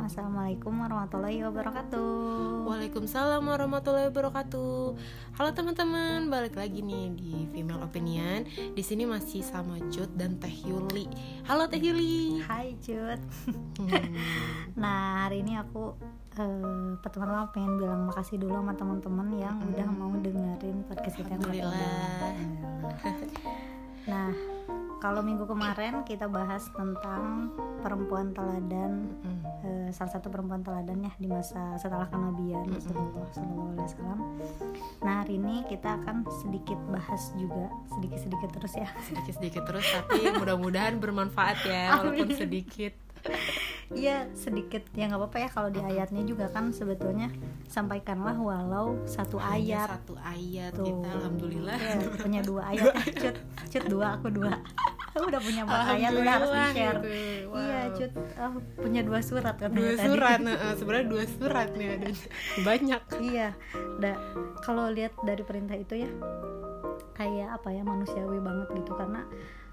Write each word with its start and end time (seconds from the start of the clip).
Assalamualaikum 0.00 0.72
warahmatullahi 0.80 1.44
wabarakatuh. 1.44 2.64
Waalaikumsalam 2.64 3.44
warahmatullahi 3.44 4.08
wabarakatuh. 4.08 4.96
Halo 5.36 5.50
teman-teman, 5.52 6.26
balik 6.26 6.56
lagi 6.56 6.80
nih 6.80 7.12
di 7.12 7.44
Female 7.52 7.84
Opinion. 7.84 8.48
Di 8.48 8.80
sini 8.80 9.04
masih 9.04 9.44
sama 9.44 9.76
Cut 9.92 10.08
dan 10.16 10.40
Teh 10.40 10.56
Yuli. 10.64 11.04
Halo 11.44 11.68
Teh 11.68 11.76
Yuli. 11.76 12.40
Hai 12.40 12.80
Cut. 12.80 13.20
Hmm, 13.76 13.92
Nah 14.80 15.28
hari 15.28 15.44
ini 15.44 15.60
aku 15.60 15.92
eh, 16.34 16.96
pertama-tama 16.98 17.52
pengen 17.52 17.76
bilang 17.76 18.08
makasih 18.08 18.40
dulu 18.40 18.56
sama 18.56 18.72
teman-teman 18.72 19.28
yang 19.36 19.56
Mm. 19.60 19.68
udah 19.76 19.88
mau 19.92 20.12
dengerin 20.16 20.80
podcast 20.88 21.16
kita. 21.20 21.36
Alhamdulillah. 21.36 22.32
Nah 24.08 24.32
kalau 25.00 25.24
minggu 25.24 25.48
kemarin 25.48 26.04
kita 26.04 26.28
bahas 26.28 26.68
tentang 26.76 27.48
perempuan 27.80 28.36
teladan 28.36 29.08
hmm, 29.24 29.40
eh, 29.64 29.88
salah 29.96 30.12
satu 30.12 30.28
perempuan 30.28 30.60
teladan 30.60 31.00
ya 31.00 31.12
di 31.16 31.24
masa 31.24 31.74
setelah 31.80 32.04
kenabian. 32.12 32.68
Rasulullah 32.68 33.72
Alaihi 33.72 33.88
Wasallam. 33.88 34.20
Nah 35.00 35.14
hari 35.24 35.40
ini 35.40 35.64
kita 35.72 35.96
akan 36.04 36.28
sedikit 36.44 36.76
bahas 36.92 37.32
juga 37.40 37.72
sedikit-sedikit 37.96 38.50
terus 38.52 38.74
ya. 38.76 38.88
sedikit-sedikit 39.08 39.62
terus 39.64 39.86
tapi 39.88 40.20
mudah-mudahan 40.40 41.00
bermanfaat 41.00 41.64
ya 41.64 41.96
walaupun 42.04 42.36
sedikit. 42.36 42.92
Iya 43.90 44.30
sedikit 44.32 44.86
ya 44.94 45.10
nggak 45.10 45.18
apa-apa 45.18 45.38
ya 45.40 45.48
kalau 45.50 45.66
di 45.66 45.82
ayatnya 45.82 46.22
juga 46.22 46.46
kan 46.46 46.70
sebetulnya 46.70 47.26
sampaikanlah 47.66 48.38
walau 48.38 48.94
satu 49.02 49.34
Hanya 49.36 49.82
ayat. 49.82 49.88
satu 49.98 50.14
ayat 50.16 50.72
Tuh. 50.72 50.86
kita 50.86 51.08
alhamdulillah. 51.10 51.74
Ya, 51.74 51.96
punya 52.16 52.40
dua 52.40 52.62
ayat 52.70 52.86
ya, 52.86 53.02
cut 53.26 53.36
cut 53.66 53.84
dua 53.86 54.06
aku 54.14 54.30
dua 54.30 54.54
udah 55.10 55.42
punya 55.42 55.66
empat 55.66 55.80
ayat 55.90 56.12
udah 56.14 56.32
harus 56.32 56.50
di 56.50 56.62
share 56.70 56.98
gitu. 57.02 57.10
Wow. 57.50 57.58
iya 57.58 57.80
cut 57.90 58.12
oh, 58.38 58.52
punya 58.78 59.00
dua 59.02 59.18
surat 59.20 59.54
katanya 59.58 59.74
Dua 59.74 59.92
tadi. 59.92 60.06
surat, 60.06 60.38
nah, 60.46 60.56
sebenarnya 60.72 61.06
dua 61.10 61.24
surat 61.26 61.68
nih 61.74 61.88
ada 61.90 62.08
banyak. 62.62 63.02
iya 63.20 63.48
da 63.98 64.12
kalau 64.62 64.86
lihat 64.86 65.18
dari 65.20 65.42
perintah 65.42 65.74
itu 65.74 65.98
ya 65.98 66.10
kayak 67.12 67.58
apa 67.58 67.68
ya 67.68 67.82
manusiawi 67.82 68.38
banget 68.38 68.70
gitu 68.72 68.94
karena 68.94 69.26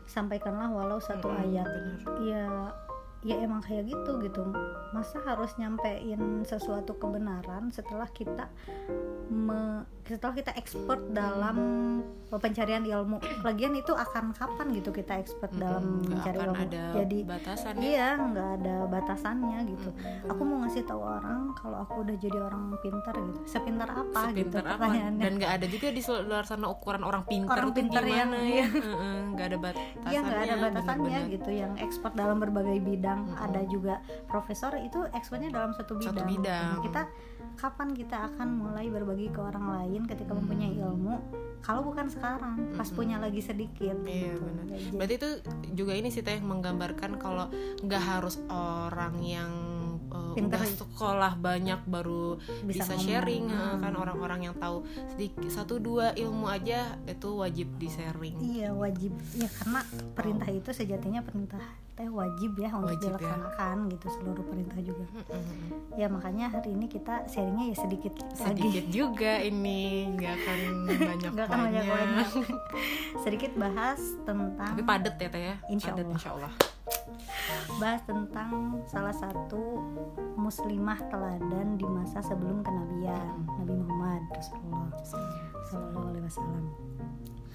sampaikanlah 0.03 0.67
walau 0.67 0.97
satu 0.97 1.29
Mm-mm, 1.29 1.43
ayat 1.45 1.67
bener. 1.67 1.99
ya 2.25 2.43
ya 3.19 3.35
emang 3.37 3.59
kayak 3.59 3.85
gitu 3.85 4.21
gitu. 4.21 4.43
Masa 4.89 5.19
harus 5.21 5.51
nyampein 5.55 6.17
sesuatu 6.43 6.95
kebenaran 6.95 7.69
setelah 7.69 8.07
kita 8.07 8.47
me- 9.27 9.83
setelah 10.03 10.31
kita 10.33 10.55
expert 10.55 11.03
dalam 11.09 11.57
pencarian 12.31 12.79
ilmu? 12.81 13.19
Lagian 13.41 13.75
itu 13.75 13.91
akan 13.91 14.31
kapan 14.31 14.71
gitu 14.71 14.89
kita 14.89 15.17
expert 15.17 15.51
dalam 15.51 15.83
Mm-mm, 15.83 15.99
nggak 16.05 16.15
mencari 16.15 16.37
ilmu? 16.39 16.55
ada 16.61 16.83
jadi 16.95 17.17
batasan 17.25 17.73
ya. 17.73 17.83
iya 17.83 18.07
nggak 18.17 18.49
ada 18.55 18.75
batasannya 18.87 19.59
gitu. 19.67 19.89
Mm-mm, 19.91 20.31
aku 20.31 20.41
mau 20.41 20.57
ngasih 20.63 20.83
tahu 20.83 21.01
orang 21.01 21.51
kalau 21.53 21.77
aku 21.81 21.95
udah 22.01 22.15
jadi 22.15 22.39
orang 22.39 22.63
pintar 22.77 23.15
gitu. 23.17 23.39
Sepintar 23.45 23.89
apa 23.91 24.21
gitu 24.31 24.47
Sepintar 24.47 24.63
apa? 24.63 24.71
pertanyaannya. 24.79 25.19
Dan 25.19 25.31
nggak 25.35 25.51
ada 25.53 25.65
juga 25.67 25.87
di 25.89 26.01
luar 26.07 26.43
sana 26.45 26.67
ukuran 26.67 27.03
orang 27.03 27.23
pintar 27.25 27.55
Orang 27.57 27.71
pintar 27.73 28.03
yang- 28.05 28.31
ya? 28.31 28.65
Heeh, 28.87 29.17
nggak 29.29 29.45
ada 29.45 29.57
batasannya 29.59 30.07
Iya 30.07 30.19
nggak 30.21 30.39
ada 30.39 30.55
batasannya 30.61 31.19
gitu. 31.29 31.49
Yang 31.51 31.73
expert 31.81 32.13
dalam 32.15 32.37
berbagai 32.37 32.79
bidang 32.79 33.06
Mm-mm. 33.15 33.37
ada 33.37 33.61
juga 33.63 33.95
profesor 34.25 34.75
itu 34.75 35.07
expertnya 35.11 35.47
dalam 35.49 35.71
satu 35.71 35.95
bidang, 35.95 36.11
Satu 36.11 36.23
bidang. 36.25 36.67
Nah, 36.73 36.81
kita 36.81 37.01
kapan 37.55 37.89
kita 37.91 38.17
akan 38.27 38.47
mulai 38.59 38.85
berbagi 38.87 39.29
ke 39.29 39.39
orang 39.39 39.65
lain 39.71 40.01
ketika 40.03 40.29
Hmm. 40.29 40.43
mempunyai 40.43 40.75
ilmu 40.75 41.15
kalau 41.59 41.81
bukan 41.81 42.05
sekarang 42.05 42.73
pas 42.73 42.85
Mm-mm. 42.85 42.97
punya 42.97 43.17
lagi 43.17 43.39
sedikit 43.39 43.97
Iya 43.99 44.33
gitu. 44.33 44.43
benar. 44.43 44.65
Jadi- 44.67 44.91
Berarti 44.93 45.13
itu 45.15 45.29
juga 45.73 45.93
ini 45.93 46.09
sih 46.09 46.21
teh 46.21 46.37
menggambarkan 46.37 47.15
kalau 47.15 47.47
nggak 47.79 48.03
harus 48.03 48.37
orang 48.47 49.17
yang 49.19 49.51
uh, 50.07 50.31
Pintar 50.31 50.61
udah 50.61 50.69
gitu. 50.69 50.85
sekolah 50.85 51.33
banyak 51.35 51.81
baru 51.83 52.37
bisa, 52.63 52.85
ngomong. 52.87 53.01
sharing 53.01 53.45
Hmm. 53.49 53.81
kan 53.81 53.93
orang-orang 53.93 54.39
yang 54.43 54.55
tahu 54.55 54.85
sedikit 55.09 55.49
satu 55.49 55.77
dua 55.77 56.13
ilmu 56.13 56.45
aja 56.45 56.79
itu 57.03 57.29
wajib 57.33 57.67
di 57.75 57.89
sharing. 57.89 58.37
Iya 58.37 58.69
wajib 58.71 59.11
ya 59.33 59.49
karena 59.51 59.81
perintah 60.13 60.47
itu 60.47 60.69
sejatinya 60.71 61.19
perintah 61.19 61.59
teh 61.97 62.05
wajib 62.07 62.53
ya 62.55 62.69
untuk 62.71 62.93
Wajib 62.93 63.09
ya. 63.09 63.17
dilaksanakan 63.17 63.75
gitu 63.89 64.05
seluruh 64.13 64.45
perintah 64.45 64.77
juga 64.77 65.05
Heeh. 65.09 65.43
ya 65.97 66.05
makanya 66.05 66.45
hari 66.47 66.77
ini 66.77 66.85
kita 66.85 67.25
sharingnya 67.25 67.73
ya 67.73 67.75
sedikit, 67.75 68.13
Sedikit 68.37 68.85
lagi 68.85 68.93
juga 68.93 69.33
ini 69.41 70.05
nggak 70.13 70.33
akan 70.37 70.59
banyak 70.93 71.31
nggak 71.33 71.45
akan 71.49 71.59
banyak 71.65 71.85
banyak 71.89 72.27
sedikit 73.25 73.51
bahas 73.57 73.97
tentang 74.23 74.77
Tapi 74.77 74.83
padet 74.85 75.15
ya 75.17 75.27
teh 75.27 75.41
ya. 75.43 75.55
Insya 75.67 75.89
Padet, 75.89 76.05
Allah. 76.05 76.13
insya 76.15 76.29
Allah. 76.37 76.53
bahas 77.77 78.01
tentang 78.05 78.51
salah 78.85 79.11
satu 79.11 79.81
muslimah 80.37 80.99
teladan 81.09 81.75
di 81.75 81.83
masa 81.83 82.21
sebelum 82.21 82.61
kenabian 82.61 83.41
Nabi 83.57 83.73
Muhammad 83.73 84.21
Rasulullah 84.31 84.87
Sallallahu 85.65 86.05
Alaihi 86.13 86.25
Wasallam. 86.29 86.63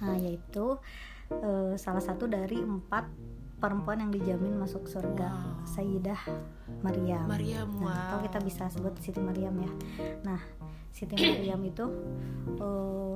Nah 0.03 0.15
yaitu 0.19 0.65
eh, 1.31 1.73
salah 1.75 2.03
satu 2.03 2.27
dari 2.27 2.59
empat 2.59 3.07
perempuan 3.63 4.03
yang 4.03 4.11
dijamin 4.11 4.59
masuk 4.59 4.83
surga 4.85 5.31
Wow. 5.31 5.63
Sayyidah 5.63 6.19
Maryam. 6.83 7.23
Maryam, 7.23 7.69
Nah, 7.79 8.11
atau 8.11 8.17
wow. 8.19 8.25
kita 8.27 8.39
bisa 8.43 8.63
sebut 8.67 8.91
Siti 8.99 9.23
Maryam 9.23 9.55
ya. 9.55 9.71
Nah 10.27 10.41
Siti 10.91 11.15
Maryam 11.15 11.63
itu 11.63 11.85
eh, 12.59 13.15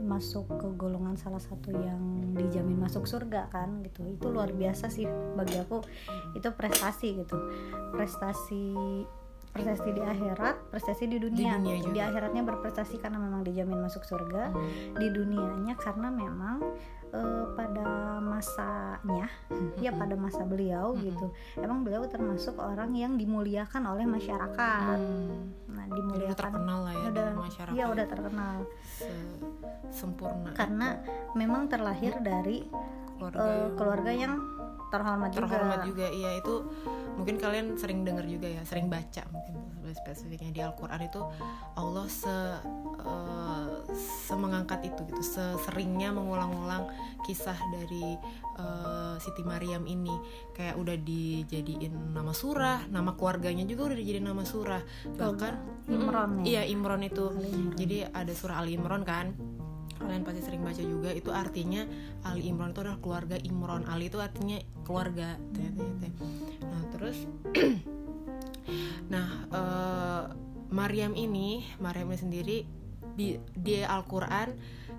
masuk 0.00 0.48
ke 0.56 0.68
golongan 0.72 1.18
salah 1.18 1.42
satu 1.42 1.68
yang 1.68 2.00
dijamin 2.32 2.80
masuk 2.80 3.04
surga 3.04 3.52
kan 3.52 3.84
gitu 3.84 4.08
itu 4.08 4.26
luar 4.30 4.48
biasa 4.48 4.88
sih 4.88 5.04
bagi 5.36 5.60
aku 5.60 5.84
itu 6.32 6.48
prestasi 6.48 7.20
gitu 7.20 7.36
prestasi 7.92 8.72
prestasi 9.52 9.88
di 9.92 10.00
akhirat 10.00 10.72
prestasi 10.72 11.08
di 11.08 11.18
dunia, 11.20 11.60
dunia 11.60 11.92
di, 11.92 12.00
akhiratnya 12.00 12.40
berprestasi 12.40 12.96
karena 12.96 13.20
memang 13.20 13.44
dijamin 13.44 13.84
masuk 13.84 14.00
surga 14.00 14.48
Hmm. 14.48 14.96
di 14.96 15.12
dunianya 15.12 15.74
karena 15.76 16.08
memang 16.08 16.62
eh, 17.10 17.44
pada 17.52 17.88
masanya 18.18 19.26
ya 19.76 19.90
pada 19.90 20.14
masa 20.14 20.42
beliau 20.42 20.92
Mm-mm. 20.92 21.04
gitu 21.06 21.26
emang 21.56 21.80
beliau 21.80 22.04
termasuk 22.04 22.56
orang 22.56 22.92
yang 22.92 23.14
dimuliakan 23.14 23.82
oleh 23.86 24.04
masyarakat 24.04 24.98
Hmm. 24.98 25.52
nah 25.68 25.84
Jadi 25.84 25.90
udah 25.90 25.96
dimuliakan 25.96 26.36
terkenal 26.38 26.78
lah 26.80 26.94
ya 26.94 27.06
udah 27.08 27.24
di 27.24 27.38
masyarakat. 27.38 27.74
iya 27.74 27.84
udah 27.86 28.06
terkenal 28.06 28.54
Se- 28.82 29.40
sempurna 29.90 30.50
karena 30.52 30.88
memang 31.32 31.66
terlahir 31.66 32.18
dari 32.18 32.66
keluarga 33.16 33.42
yang 33.42 33.70
keluarga 33.74 34.12
yang 34.12 34.34
terhormat, 34.88 35.30
terhormat 35.30 35.78
juga. 35.82 36.06
juga 36.06 36.06
iya 36.10 36.30
itu 36.34 36.54
mungkin 37.14 37.36
kalian 37.36 37.74
sering 37.74 38.02
dengar 38.02 38.24
juga 38.24 38.46
ya 38.46 38.62
sering 38.62 38.86
baca 38.86 39.26
mungkin 39.28 39.54
lebih 39.78 39.96
spesifiknya 39.96 40.50
di 40.50 40.60
Al-Quran 40.60 41.00
itu 41.02 41.20
Allah 41.74 42.06
se 42.06 42.36
eh, 42.98 43.66
semengangkat 44.24 44.84
itu 44.84 45.00
gitu 45.04 45.20
seseringnya 45.20 46.10
mengulang-ulang 46.10 46.86
kisah 47.20 47.56
dari 47.70 48.14
eh, 48.54 49.14
Siti 49.18 49.42
Maryam 49.42 49.82
ini 49.84 50.12
kayak 50.52 50.74
udah 50.74 50.96
dijadiin 50.96 51.90
nama 52.12 52.30
surah 52.30 52.86
nama 52.86 53.12
keluarganya 53.12 53.64
juga 53.64 53.90
udah 53.90 53.98
dijadiin 53.98 54.24
nama 54.24 54.44
surah 54.44 54.82
bahkan 55.14 55.58
Imron 55.86 56.30
Mm, 56.30 56.38
ya? 56.38 56.46
iya 56.46 56.62
Imron 56.66 57.02
itu 57.02 57.24
Imran. 57.30 57.74
jadi 57.74 57.96
ada 58.10 58.30
surah 58.30 58.60
Ali 58.60 58.74
Imron 58.74 59.02
kan 59.02 59.32
kalian 59.98 60.22
pasti 60.22 60.40
sering 60.42 60.62
baca 60.62 60.82
juga 60.82 61.10
itu 61.12 61.30
artinya 61.34 61.84
Ali 62.24 62.48
Imron 62.48 62.72
itu 62.72 62.80
adalah 62.82 63.00
keluarga 63.02 63.36
Imron 63.42 63.84
Ali 63.86 64.08
itu 64.08 64.18
artinya 64.22 64.58
keluarga 64.86 65.36
nah 66.64 66.82
terus 66.94 67.26
nah 69.12 69.28
eh, 69.50 70.24
Maryam 70.68 71.12
ini 71.16 71.64
Maryam 71.82 72.12
ini 72.12 72.18
sendiri 72.18 72.58
di 73.18 73.34
di 73.58 73.82
Al-Quran 73.82 74.54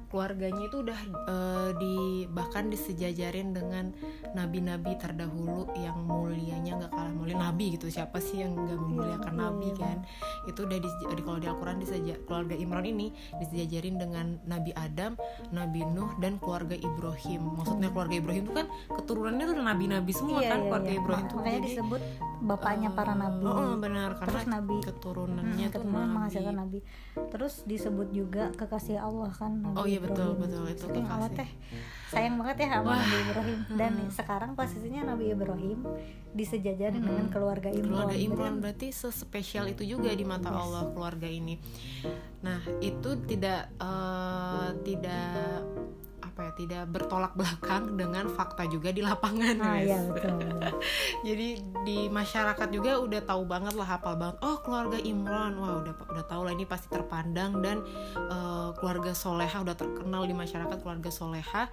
keluarganya 0.09 0.63
itu 0.65 0.81
udah 0.81 0.99
eh, 1.23 1.69
di 1.75 1.95
bahkan 2.27 2.67
disejajarin 2.67 3.53
dengan 3.53 3.93
nabi-nabi 4.31 4.93
terdahulu 4.95 5.69
yang 5.75 5.97
mulianya 6.01 6.75
nggak 6.75 6.91
kalah 6.91 7.13
mulia 7.13 7.37
nabi 7.37 7.73
gitu 7.73 7.87
siapa 7.87 8.17
sih 8.17 8.41
yang 8.41 8.53
nggak 8.53 8.75
memuliakan 8.75 9.31
iya, 9.31 9.39
nabi 9.39 9.67
iya. 9.67 9.77
kan 9.77 9.97
itu 10.45 10.59
udah 10.59 10.77
di, 10.77 10.89
di- 10.89 11.17
kalau 11.19 11.37
di 11.37 11.47
Al-Quran 11.47 11.77
diseja, 11.77 12.13
keluarga 12.25 12.55
Imran 12.55 12.83
ini 12.83 13.07
disejajarin 13.37 13.95
dengan 13.95 14.25
Nabi 14.43 14.71
Adam, 14.73 15.13
Nabi 15.49 15.85
Nuh 15.85 16.09
dan 16.17 16.39
keluarga 16.39 16.73
Ibrahim. 16.73 17.53
Maksudnya 17.55 17.89
keluarga 17.89 18.15
Ibrahim 18.15 18.43
itu 18.43 18.53
kan 18.55 18.67
keturunannya 18.89 19.45
tuh 19.45 19.55
nabi-nabi 19.59 20.11
semua 20.11 20.39
Iya, 20.39 20.49
kan 20.49 20.57
iya, 20.57 20.65
keluarga 20.65 20.89
iya. 20.89 20.99
Ibrahim 20.99 21.25
tuh 21.25 21.37
makanya 21.37 21.53
jadi 21.55 21.67
disebut 21.69 22.01
bapaknya 22.39 22.89
para 22.89 23.11
eh, 23.11 23.17
nabi 23.19 23.43
oh, 23.43 23.51
oh, 23.53 23.73
benar 23.75 24.09
karena 24.15 24.31
terus 24.31 24.47
nabi 24.47 24.75
keturunannya 24.81 25.45
Hmm, 25.59 25.69
tuh 25.69 25.73
keturunan 25.75 25.99
nabi. 26.01 26.13
menghasilkan 26.15 26.55
nabi 26.55 26.79
terus 27.29 27.53
disebut 27.63 28.07
juga 28.09 28.43
kekasih 28.55 28.97
Allah 28.97 29.29
kan 29.31 29.51
Nabi 29.59 29.75
Oh 29.75 29.85
iya, 29.85 29.98
betul, 30.01 30.29
Ibrahim. 30.33 30.41
betul, 30.41 30.63
itu 30.71 30.85
Saking 30.87 31.07
Allah 31.07 31.29
teh 31.31 31.49
sayang 32.09 32.35
banget 32.41 32.65
ya 32.65 32.67
sama 32.73 32.89
Wah, 32.89 32.97
Nabi 33.05 33.17
Ibrahim 33.21 33.59
dan 33.77 33.93
hmm. 34.01 34.09
sekarang 34.09 34.51
posisinya 34.57 35.01
Nabi 35.13 35.25
Ibrahim 35.29 35.79
disejajarin 36.33 37.05
dengan 37.05 37.29
Mm-mm. 37.29 37.33
keluarga 37.33 37.69
Imran 37.69 38.09
keluarga 38.09 38.17
Imran 38.17 38.53
kan 38.57 38.61
berarti 38.65 38.87
sespesial 38.89 39.69
itu 39.69 39.85
juga 39.85 40.09
di 40.09 40.25
mata 40.25 40.49
Yes. 40.49 40.57
Allah 40.57 40.83
keluarga 40.89 41.29
ini. 41.29 41.61
Nah 42.41 42.61
itu 42.81 43.09
tidak 43.29 43.69
eh, 43.77 44.69
tidak 44.81 45.61
apa 46.39 46.47
ya 46.47 46.53
tidak 46.55 46.83
bertolak 46.95 47.35
belakang 47.35 47.99
dengan 47.99 48.31
fakta 48.31 48.63
juga 48.71 48.95
di 48.95 49.03
lapangan 49.03 49.59
ah 49.59 49.75
guys. 49.75 49.91
iya 49.91 49.99
betul. 50.15 50.39
Jadi 51.27 51.47
di 51.83 52.07
masyarakat 52.07 52.67
juga 52.71 52.95
udah 53.03 53.21
tahu 53.27 53.43
banget 53.43 53.75
lah 53.75 53.99
hafal 53.99 54.15
banget. 54.15 54.39
Oh 54.39 54.55
keluarga 54.63 54.95
Imran. 55.03 55.59
Wah 55.59 55.83
udah 55.83 55.91
udah 55.99 56.25
tahu 56.31 56.47
lah 56.47 56.55
ini 56.55 56.63
pasti 56.63 56.87
terpandang 56.87 57.59
dan 57.59 57.83
uh, 58.31 58.71
keluarga 58.79 59.11
soleha 59.11 59.59
udah 59.59 59.75
terkenal 59.75 60.23
di 60.23 60.31
masyarakat 60.31 60.79
keluarga 60.79 61.11
soleha 61.11 61.67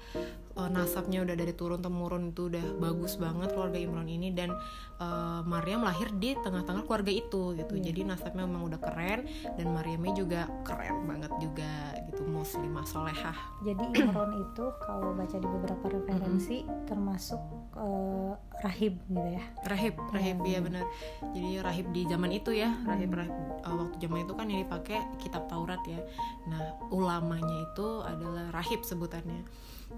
uh, 0.57 0.71
nasabnya 0.73 1.23
udah 1.23 1.37
dari 1.37 1.53
turun 1.53 1.81
temurun 1.85 2.33
itu 2.33 2.49
udah 2.49 2.81
bagus 2.81 3.21
banget 3.21 3.53
keluarga 3.53 3.79
Imran 3.79 4.09
ini 4.09 4.33
dan 4.33 4.53
uh, 4.99 5.41
Maryam 5.45 5.85
lahir 5.85 6.11
di 6.17 6.35
tengah-tengah 6.41 6.89
keluarga 6.89 7.13
itu 7.13 7.55
gitu. 7.55 7.75
Iya. 7.77 7.93
jadi 7.93 8.01
nasabnya 8.09 8.49
memang 8.49 8.73
udah 8.73 8.81
keren 8.81 9.29
dan 9.57 9.67
Maryamnya 9.71 10.13
juga 10.17 10.41
keren 10.65 11.05
banget 11.05 11.33
juga 11.39 11.95
gitu 12.09 12.25
muslimah 12.25 12.87
solehah. 12.89 13.37
Jadi 13.63 13.85
Imron 14.01 14.33
itu 14.41 14.65
kalau 14.83 15.13
baca 15.13 15.37
di 15.37 15.49
beberapa 15.49 15.85
referensi 15.93 16.65
termasuk 16.89 17.41
eh, 17.77 18.33
rahib 18.65 18.97
gitu 19.13 19.29
ya? 19.37 19.45
Rahib 19.69 19.95
rahib 20.11 20.37
Hmm. 20.37 20.53
ya 20.53 20.61
benar. 20.61 20.85
Jadi 21.33 21.51
rahib 21.65 21.87
di 21.91 22.03
zaman 22.07 22.31
itu 22.33 22.51
ya 22.53 22.71
rahib 22.87 23.13
rahib 23.13 23.35
uh, 23.63 23.77
waktu 23.77 23.97
zaman 24.03 24.25
itu 24.25 24.35
kan 24.35 24.47
yang 24.49 24.61
dipakai 24.65 24.99
kitab 25.17 25.47
Taurat 25.47 25.81
ya. 25.87 26.01
Nah 26.47 26.61
ulamanya 26.91 27.65
itu 27.65 28.03
adalah 28.03 28.51
rahib 28.51 28.83
sebutannya. 28.83 29.47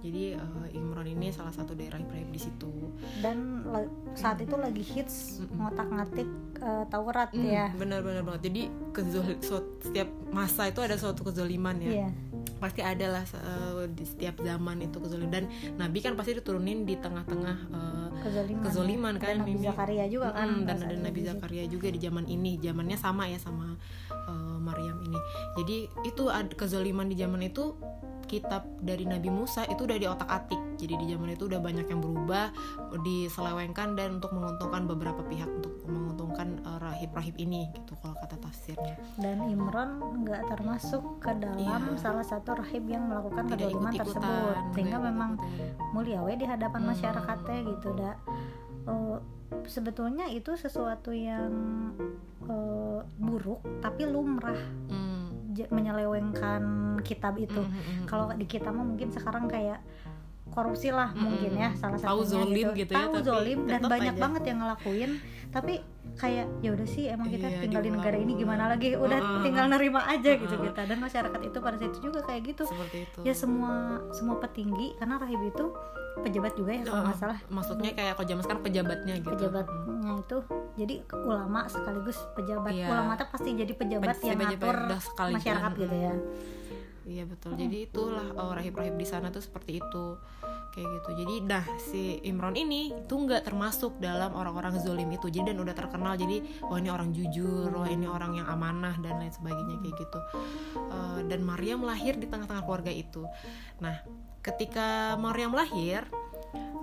Jadi 0.05 0.37
uh, 0.37 0.69
Imron 0.77 1.09
ini 1.09 1.33
salah 1.33 1.49
satu 1.49 1.73
dari 1.73 1.89
rahib-rahib 1.89 2.29
di 2.29 2.37
situ. 2.37 2.93
Dan 3.25 3.65
saat 4.13 4.37
itu 4.39 4.53
lagi 4.53 4.85
hits 4.85 5.41
ngotak-ngatik 5.49 6.29
eh, 6.61 6.85
Taurat 6.93 7.33
Hmm, 7.33 7.49
ya. 7.49 7.73
benar-benar 7.73 8.21
banget. 8.21 8.53
Jadi 8.53 8.63
kezol- 8.93 9.41
setiap 9.81 10.09
masa 10.29 10.69
itu 10.69 10.85
ada 10.85 11.01
suatu 11.01 11.25
kezoliman 11.25 11.81
ya. 11.81 12.05
Iya 12.05 12.11
pasti 12.59 12.83
ada 12.83 13.07
lah 13.09 13.25
uh, 13.39 13.87
di 13.87 14.05
setiap 14.05 14.43
zaman 14.43 14.83
itu 14.83 14.99
kezoliman 14.99 15.31
dan 15.33 15.45
Nabi 15.79 15.99
kan 16.03 16.19
pasti 16.19 16.37
diturunin 16.37 16.85
di 16.85 16.99
tengah-tengah 16.99 17.57
uh, 17.71 18.09
kezoliman 18.23 18.63
kezoliman 18.67 19.15
ya. 19.17 19.21
kan 19.23 19.29
dan 19.31 19.39
Nabi 19.43 19.53
ini. 19.55 19.65
Zakaria 19.65 20.05
juga 20.11 20.29
kan 20.35 20.49
dan 20.67 20.77
ada 20.83 20.97
Nabi. 20.99 21.21
Zakaria 21.23 21.65
juga 21.71 21.87
di 21.89 22.01
zaman 22.03 22.25
ini 22.27 22.59
zamannya 22.59 22.99
sama 22.99 23.25
ya 23.31 23.39
sama 23.39 23.79
uh, 24.11 24.59
Maryam 24.59 24.99
ini 25.07 25.19
jadi 25.57 25.77
itu 26.05 26.25
ad- 26.29 26.55
kezoliman 26.59 27.07
di 27.07 27.17
zaman 27.17 27.41
itu 27.47 27.79
kitab 28.29 28.69
dari 28.79 29.09
Nabi 29.09 29.33
Musa 29.33 29.65
itu 29.65 29.89
udah 29.89 29.97
di 29.97 30.07
otak 30.07 30.29
atik. 30.29 30.61
Jadi 30.79 30.95
di 30.95 31.07
zaman 31.11 31.35
itu 31.35 31.49
udah 31.49 31.59
banyak 31.59 31.89
yang 31.89 31.99
berubah 31.99 32.53
diselewengkan 33.03 33.97
dan 33.97 34.21
untuk 34.21 34.31
menguntungkan 34.31 34.87
beberapa 34.87 35.25
pihak 35.27 35.49
untuk 35.49 35.75
menguntungkan 35.89 36.61
uh, 36.63 36.79
rahib-rahib 36.79 37.35
ini 37.41 37.67
gitu 37.75 37.97
kalau 37.99 38.15
kata 38.21 38.37
tafsirnya. 38.39 38.95
Dan 39.17 39.49
Imron 39.49 39.99
nggak 40.23 40.53
termasuk 40.53 41.03
ke 41.19 41.33
dalam 41.35 41.59
Iya. 41.59 41.99
salah 41.99 42.23
satu 42.23 42.55
rahib 42.55 42.85
yang 42.87 43.09
melakukan 43.09 43.49
tidak 43.49 43.73
kezaliman 43.73 43.93
ikut-ikutan 43.97 44.23
tersebut. 44.23 44.57
Sehingga 44.77 44.99
memang 45.01 45.31
mulia 45.91 46.21
we 46.23 46.37
di 46.37 46.47
hadapan 46.47 46.85
Hmm. 46.85 46.91
masyarakatnya 46.95 47.59
gitu 47.65 47.89
dah 47.97 48.15
Eh, 48.89 49.17
sebetulnya 49.65 50.27
itu 50.27 50.53
sesuatu 50.55 51.11
yang 51.11 51.51
eh, 52.43 53.01
buruk 53.17 53.61
tapi 53.81 54.05
lumrah 54.05 54.57
Hmm. 54.87 55.29
j- 55.51 55.69
menyelewengkan 55.69 56.63
kitab 57.01 57.37
itu 57.37 57.59
Mm, 57.59 57.69
mm, 57.69 57.83
mm, 57.95 58.05
kalau 58.05 58.31
di 58.31 58.45
kita 58.45 58.69
mah 58.69 58.83
mungkin 58.83 59.09
sekarang 59.09 59.45
kayak 59.47 59.81
korupsi 60.49 60.89
lah 60.89 61.13
Mm-mm. 61.13 61.29
mungkin 61.29 61.53
ya 61.55 61.71
salah 61.75 61.97
Tahu 61.97 62.21
satunya 62.21 62.31
zolim 62.41 62.67
gitu 62.75 62.91
ya, 62.91 62.99
tahu 63.01 63.15
zolim 63.21 63.59
dan 63.65 63.81
banyak 63.85 64.15
aja. 64.15 64.21
banget 64.21 64.43
yang 64.45 64.59
ngelakuin 64.59 65.11
tapi 65.49 65.75
kayak 66.15 66.47
ya 66.59 66.71
udah 66.71 66.87
sih 66.87 67.05
emang 67.07 67.29
kita 67.29 67.47
Iya, 67.47 67.61
tinggal 67.61 67.83
di 67.83 67.91
negara 67.91 68.17
ini 68.17 68.33
gimana 68.35 68.65
lagi 68.67 68.93
udah 68.95 69.19
Heeh. 69.19 69.43
tinggal 69.43 69.67
nerima 69.67 70.01
aja 70.05 70.31
gitu 70.35 70.51
Heeh. 70.51 70.67
kita 70.67 70.83
dan 70.85 70.99
masyarakat 70.99 71.41
itu 71.43 71.59
pada 71.59 71.77
saat 71.77 71.91
itu 71.91 72.01
juga 72.03 72.21
kayak 72.23 72.43
gitu 72.47 72.65
seperti 72.65 72.99
itu 73.03 73.19
ya 73.23 73.35
semua 73.35 73.75
semua 74.11 74.37
petinggi 74.39 74.97
karena 74.97 75.15
rahib 75.17 75.41
itu 75.43 75.67
pejabat 76.23 76.53
juga 76.59 76.71
ya 76.75 76.83
kalau 76.85 77.03
nggak 77.03 77.17
Heeh. 77.17 77.23
salah 77.23 77.39
maksudnya 77.49 77.91
kayak 77.95 78.13
kalau 78.17 78.27
zaman 78.29 78.43
sekarang 78.45 78.63
pejabatnya 78.65 79.15
gitu 79.19 79.31
pejabatnya 79.35 80.11
itu 80.19 80.39
jadi 80.79 80.95
ulama 81.13 81.61
sekaligus 81.67 82.19
pejabat 82.35 82.73
Iya. 82.75 82.87
ulama 82.91 83.13
tuh 83.19 83.29
pasti 83.31 83.49
jadi 83.55 83.73
pejabat 83.75 84.09
Pasti 84.15 84.27
yang 84.31 84.39
ngatur 84.39 84.77
masyarakat 85.17 85.73
gitu 85.75 85.97
ya 85.97 86.15
Iya 87.09 87.25
betul. 87.25 87.57
Jadi 87.57 87.89
itulah 87.89 88.37
oh, 88.37 88.53
rahib-rahib 88.53 89.01
di 89.01 89.07
sana 89.09 89.33
tuh 89.33 89.41
seperti 89.41 89.81
itu. 89.81 90.07
Kayak 90.77 90.89
gitu. 91.01 91.11
Jadi 91.25 91.35
nah 91.49 91.65
si 91.81 92.21
Imron 92.29 92.53
ini 92.53 92.93
itu 92.93 93.15
nggak 93.17 93.49
termasuk 93.49 93.97
dalam 93.97 94.37
orang-orang 94.37 94.77
zolim 94.77 95.09
itu. 95.09 95.33
Jadi 95.33 95.57
dan 95.57 95.59
udah 95.65 95.73
terkenal. 95.73 96.21
Jadi 96.21 96.61
wah 96.69 96.77
ini 96.77 96.93
orang 96.93 97.17
jujur, 97.17 97.73
wah 97.73 97.89
ini 97.89 98.05
orang 98.05 98.37
yang 98.37 98.47
amanah 98.47 99.01
dan 99.01 99.17
lain 99.17 99.33
sebagainya 99.33 99.81
kayak 99.81 99.97
gitu. 100.05 100.21
Eh, 100.77 101.21
dan 101.33 101.41
Maryam 101.49 101.81
lahir 101.81 102.13
di 102.21 102.29
tengah-tengah 102.29 102.63
keluarga 102.69 102.93
itu. 102.93 103.25
Nah 103.81 104.05
ketika 104.49 105.13
Maryam 105.21 105.53
lahir 105.53 106.09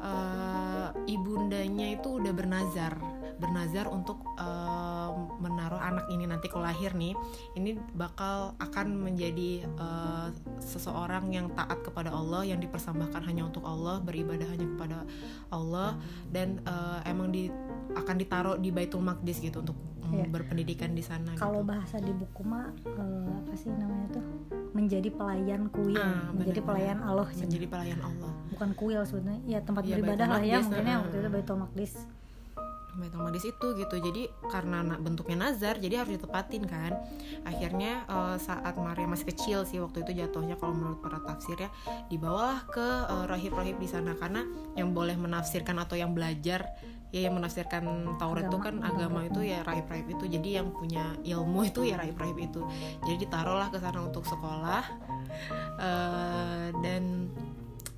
eh, 0.02 0.88
ibundanya 1.10 1.98
itu 1.98 2.22
udah 2.22 2.34
bernazar 2.34 2.94
bernazar 3.38 3.88
untuk 3.88 4.22
eh, 4.38 5.10
menaruh 5.38 5.80
anak 5.80 6.06
ini 6.08 6.26
nanti 6.26 6.48
kalau 6.48 6.66
lahir 6.66 6.94
nih 6.94 7.14
ini 7.54 7.76
bakal 7.94 8.54
akan 8.58 8.96
menjadi 8.96 9.64
eh, 9.66 10.28
seseorang 10.60 11.30
yang 11.30 11.52
taat 11.54 11.82
kepada 11.82 12.10
Allah 12.10 12.44
yang 12.44 12.58
dipersembahkan 12.58 13.22
hanya 13.24 13.46
untuk 13.46 13.64
Allah 13.64 14.00
beribadah 14.00 14.48
hanya 14.48 14.68
kepada 14.68 14.98
Allah 15.50 15.98
dan 16.30 16.60
eh, 16.62 17.00
emang 17.10 17.30
di 17.30 17.50
akan 17.96 18.16
ditaruh 18.18 18.56
di 18.58 18.70
Baitul 18.70 19.02
Maqdis 19.02 19.40
gitu 19.40 19.62
untuk 19.62 19.76
mm, 19.76 19.94
Iya. 20.06 20.30
berpendidikan 20.30 20.94
di 20.94 21.02
sana 21.02 21.34
kalau 21.34 21.66
gitu. 21.66 21.72
bahasa 21.74 21.98
di 21.98 22.14
buku 22.14 22.46
mah 22.46 22.70
eh, 22.86 23.30
apa 23.42 23.54
sih 23.58 23.74
namanya 23.74 24.22
tuh 24.22 24.26
menjadi 24.72 25.10
pelayan 25.10 25.66
kuil 25.74 25.98
Ah, 25.98 26.30
menjadi 26.30 26.62
pelayan 26.62 27.00
Allah 27.02 27.26
menjadi 27.34 27.66
pelayan 27.66 28.00
Allah 28.06 28.32
bukan 28.54 28.70
kuil 28.78 29.02
sebenarnya 29.02 29.42
ya 29.50 29.60
tempat 29.66 29.82
Iya, 29.82 29.98
beribadah 29.98 30.28
lah 30.30 30.42
ya 30.46 30.60
mungkin 30.62 30.86
ya 30.86 30.94
ah. 30.94 31.00
waktu 31.02 31.16
itu 31.18 31.30
Baitul 31.34 31.58
Maqdis 31.58 31.94
Baitul 32.96 33.22
Maqdis 33.22 33.46
itu 33.46 33.68
gitu. 33.76 33.96
Jadi 34.00 34.24
karena 34.48 34.82
na- 34.82 35.00
bentuknya 35.00 35.48
nazar 35.48 35.78
jadi 35.78 36.02
harus 36.04 36.16
ditepatin 36.18 36.64
kan. 36.66 36.96
Akhirnya 37.44 38.08
eh, 38.08 38.38
saat 38.40 38.76
Maria 38.76 39.06
masih 39.06 39.28
kecil 39.30 39.68
sih 39.68 39.80
waktu 39.80 40.02
itu 40.08 40.12
jatuhnya 40.16 40.56
kalau 40.56 40.74
menurut 40.74 41.00
para 41.04 41.20
tafsir 41.24 41.56
ya 41.60 41.70
dibawalah 42.08 42.64
ke 42.72 42.88
eh, 43.12 43.26
rahib-rahib 43.28 43.78
di 43.78 43.88
sana. 43.88 44.16
Karena 44.16 44.44
yang 44.74 44.96
boleh 44.96 45.16
menafsirkan 45.20 45.76
atau 45.80 46.00
yang 46.00 46.16
belajar 46.16 46.66
ya 47.14 47.32
yang 47.32 47.38
menafsirkan 47.40 47.86
Taurat 48.20 48.52
itu 48.52 48.58
kan 48.60 48.82
Agama. 48.84 49.24
agama 49.24 49.30
itu 49.30 49.40
ya 49.48 49.64
rahib-rahib 49.64 50.08
itu. 50.20 50.26
Jadi 50.28 50.50
yang 50.60 50.72
punya 50.76 51.16
ilmu 51.24 51.64
itu 51.64 51.88
ya 51.88 51.96
rahib-rahib 51.96 52.36
itu. 52.40 52.60
Jadi 53.08 53.28
ditaruhlah 53.28 53.72
ke 53.72 53.80
sana 53.80 54.04
untuk 54.04 54.24
sekolah 54.24 54.84
Eh, 55.76 56.68
dan 56.80 57.28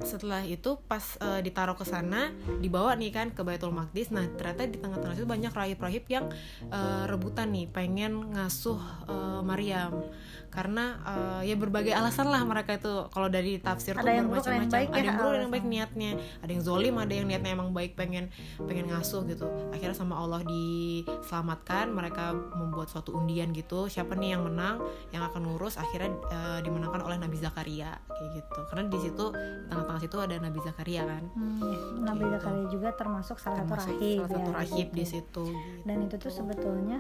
setelah 0.02 0.46
itu 0.46 0.78
pas 0.86 1.02
eh, 1.18 1.42
ditaruh 1.42 1.74
ke 1.74 1.86
sana 1.86 2.30
dibawa 2.62 2.94
nih 2.94 3.10
kan 3.10 3.28
ke 3.34 3.42
Baitul 3.42 3.74
Maqdis. 3.74 4.14
Nah 4.14 4.30
ternyata 4.38 4.70
di 4.70 4.78
tengah-tengah 4.78 5.18
itu 5.18 5.28
banyak 5.28 5.54
rahib-rahib 5.54 6.06
yang 6.10 6.26
eh, 6.70 7.04
rebutan 7.10 7.50
nih 7.54 7.66
pengen 7.70 8.34
ngasuh 8.38 8.82
eh, 9.10 9.42
Maryam 9.42 10.06
karena 10.54 11.02
eh, 11.02 11.42
ya 11.50 11.56
berbagai 11.58 11.96
alasan 11.98 12.30
lah 12.30 12.46
mereka 12.46 12.78
itu. 12.78 13.10
Kalau 13.10 13.28
dari 13.34 13.58
tafsir 13.58 13.98
Ada 13.98 14.06
tuh 14.06 14.06
buruk, 14.06 14.14
ada 14.14 14.28
bermacam-macam 14.30 14.78
ya 14.78 14.86
yang 15.02 15.18
buruk 15.18 15.32
ada 15.34 15.42
yang 15.42 15.54
baik 15.54 15.66
niatnya. 15.66 16.12
Ada 16.46 16.52
yang 16.54 16.64
zolim 16.64 16.94
ada 17.02 17.14
yang 17.14 17.26
niatnya 17.26 17.52
emang 17.58 17.70
baik 17.74 17.98
pengen 17.98 18.30
pengen 18.62 18.86
ngasuh 18.94 19.26
gitu. 19.26 19.50
Akhirnya 19.74 19.98
sama 19.98 20.22
Allah 20.22 20.46
diselamatkan 20.46 21.90
mereka 21.90 22.32
membuat 22.36 22.94
suatu 22.94 23.18
undian 23.18 23.50
gitu. 23.58 23.90
Siapa 23.90 24.14
nih 24.14 24.38
yang 24.38 24.46
menang 24.46 24.86
yang 25.10 25.26
akan 25.26 25.42
ngurus? 25.50 25.82
Akhirnya 25.82 26.14
eh, 26.30 26.60
dimenangkan 26.62 27.02
oleh 27.02 27.18
Nabi 27.18 27.42
Zakaria 27.42 27.98
kayak 28.06 28.30
gitu. 28.46 28.60
Karena 28.70 28.84
di 28.86 29.00
situ 29.02 29.26
tengah-tengah 29.68 30.02
situ 30.06 30.18
ada 30.22 30.36
Nabi 30.38 30.60
Zakaria 30.62 31.02
kan? 31.02 31.24
Hmm, 31.34 32.06
Nabi 32.06 32.28
Gitu. 32.28 32.34
Zakaria 32.44 32.66
juga 32.68 32.90
termasuk 32.94 33.38
salah 33.40 33.64
satu 33.64 33.74
rahib 33.80 34.18
salah 34.20 34.32
satu 34.36 34.52
ya, 34.52 34.58
rahib 34.60 34.88
gitu. 34.92 34.98
di 34.98 35.06
situ 35.06 35.44
gitu. 35.48 35.86
dan 35.88 35.98
itu 36.04 36.16
tuh 36.20 36.32
sebetulnya 36.32 37.00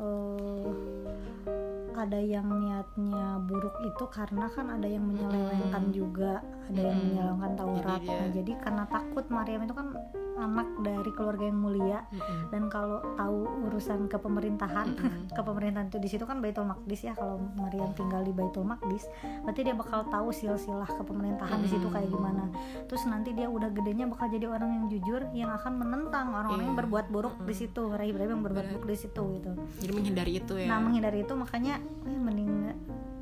eh, 0.00 0.68
ada 1.98 2.16
yang 2.16 2.46
niatnya 2.48 3.42
buruk 3.42 3.74
itu 3.82 4.04
karena 4.08 4.46
kan 4.48 4.70
ada 4.70 4.86
yang 4.86 5.02
menyelewengkan 5.02 5.84
Mm. 5.84 5.92
juga 5.92 6.32
ada 6.66 6.80
yang 6.80 6.98
menyelewengkan 7.04 7.52
Taurat 7.54 7.84
Jadi 7.96 8.04
dia- 8.04 8.14
nah 8.14 8.28
jadi 8.30 8.52
karena 8.58 8.84
takut 8.88 9.24
Maryam 9.28 9.60
itu 9.62 9.74
kan 9.74 9.86
anak 10.38 10.68
dari 10.78 11.10
keluarga 11.10 11.44
yang 11.44 11.58
mulia. 11.58 12.00
Mm-mm. 12.08 12.48
dan 12.48 12.62
kalau 12.66 12.98
tahu 13.14 13.38
urusan 13.66 14.06
kepemerintahan 14.06 14.86
Mm-mm. 14.88 15.28
kepemerintahan 15.36 15.86
itu 15.86 15.98
di 15.98 16.08
situ 16.08 16.24
kan 16.24 16.38
Baitul 16.38 16.64
Maqdis 16.64 17.00
ya. 17.02 17.12
Kalau 17.12 17.36
Maryam 17.54 17.90
tinggal 17.92 18.22
di 18.22 18.30
Baitul 18.30 18.62
Maqdis 18.62 19.04
berarti 19.42 19.60
dia 19.62 19.74
bakal 19.74 20.06
tahu 20.06 20.30
silsilah 20.30 20.88
kepemerintahan 20.88 21.58
di 21.58 21.68
situ 21.68 21.86
kayak 21.86 22.08
gimana. 22.08 22.48
Terus 22.84 23.02
nanti 23.04 23.32
dia 23.32 23.46
udah 23.46 23.68
gedenya 23.68 24.06
bakal 24.06 24.28
jadi 24.28 24.46
orang 24.46 24.70
yang 24.72 24.84
jujur 24.88 25.20
yang 25.32 25.50
akan 25.50 25.72
menentang 25.76 26.30
orang-orang 26.30 26.64
yang 26.64 26.70
Iya. 26.70 26.80
berbuat 26.80 27.06
buruk 27.08 27.34
di 27.36 27.44
Mm-mm. 27.46 27.60
situ 27.60 27.82
rahib-rahib 27.90 28.30
yang 28.30 28.42
berbuat 28.42 28.66
buruk 28.70 28.84
di 28.86 28.96
situ 28.96 29.22
gitu. 29.34 29.50
Jadi 29.78 29.92
menghindari 29.92 30.32
itu 30.36 30.54
ya. 30.54 30.66
Nah 30.66 30.78
menghindari 30.78 31.18
itu 31.20 31.32
makanya 31.32 31.74
eh, 32.04 32.16
mending 32.16 32.50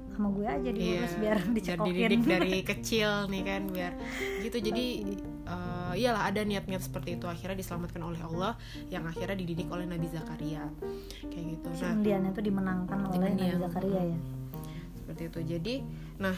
sama 0.09 0.33
gue 0.33 0.49
aja 0.49 0.71
diurus 0.71 1.13
Iya, 1.13 1.21
biar 1.21 1.39
biar 1.45 1.53
dicekokin 1.53 1.93
dididik 1.93 2.23
dari 2.25 2.55
kecil 2.73 3.11
nih 3.27 3.43
kan 3.43 3.63
biar 3.69 3.93
gitu. 4.41 4.57
Jadi 4.63 4.87
eh, 5.93 6.03
iyalah 6.03 6.29
ada 6.31 6.41
niat-niat 6.43 6.83
seperti 6.83 7.21
itu 7.21 7.27
akhirnya 7.29 7.59
diselamatkan 7.59 8.03
oleh 8.03 8.21
Allah 8.23 8.59
yang 8.89 9.05
akhirnya 9.07 9.37
dididik 9.39 9.69
oleh 9.71 9.85
Nabi 9.85 10.07
Zakaria 10.11 10.65
kayak 11.29 11.45
gitu 11.59 11.69
nah 11.83 12.31
itu 12.33 12.41
dimenangkan 12.43 12.99
oleh 13.11 13.19
Nabi 13.21 13.33
Undian. 13.39 13.61
Zakaria 13.61 14.03
ya 14.15 14.19
seperti 14.97 15.23
itu 15.31 15.41
jadi 15.47 15.75
nah 16.19 16.37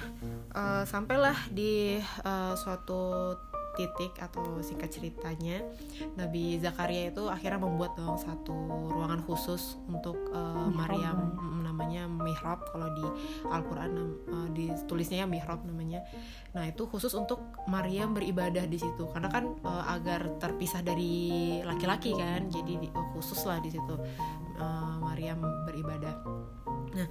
uh, 0.52 0.84
sampailah 0.84 1.38
di 1.48 1.96
uh, 2.26 2.52
suatu 2.52 3.32
titik 3.78 4.18
atau 4.18 4.58
singkat 4.58 4.90
ceritanya 4.90 5.62
Nabi 6.18 6.58
Zakaria 6.58 7.14
itu 7.14 7.30
akhirnya 7.30 7.62
membuat 7.62 7.94
dong 7.94 8.18
satu 8.18 8.54
ruangan 8.90 9.22
khusus 9.22 9.78
untuk 9.86 10.18
uh, 10.34 10.66
Maryam 10.66 11.30
ya. 11.30 11.70
Namanya 11.88 12.04
mihrab 12.04 12.60
kalau 12.68 12.92
di 12.92 13.06
Al-Qur'an 13.48 13.92
uh, 14.28 14.48
ditulisnya 14.52 15.24
ya 15.24 15.26
mihrab 15.26 15.64
namanya. 15.64 16.04
Nah, 16.52 16.68
itu 16.68 16.84
khusus 16.84 17.16
untuk 17.16 17.40
Maryam 17.64 18.12
beribadah 18.12 18.68
di 18.68 18.76
situ 18.76 19.08
karena 19.08 19.32
kan 19.32 19.56
uh, 19.64 19.88
agar 19.96 20.36
terpisah 20.36 20.84
dari 20.84 21.56
laki-laki 21.64 22.12
kan. 22.12 22.52
Jadi 22.52 22.92
uh, 22.92 23.08
khusus 23.16 23.40
lah 23.48 23.56
di 23.64 23.72
situ 23.72 23.96
uh, 24.60 25.00
Maryam 25.00 25.40
beribadah. 25.64 26.12
Nah, 26.98 27.06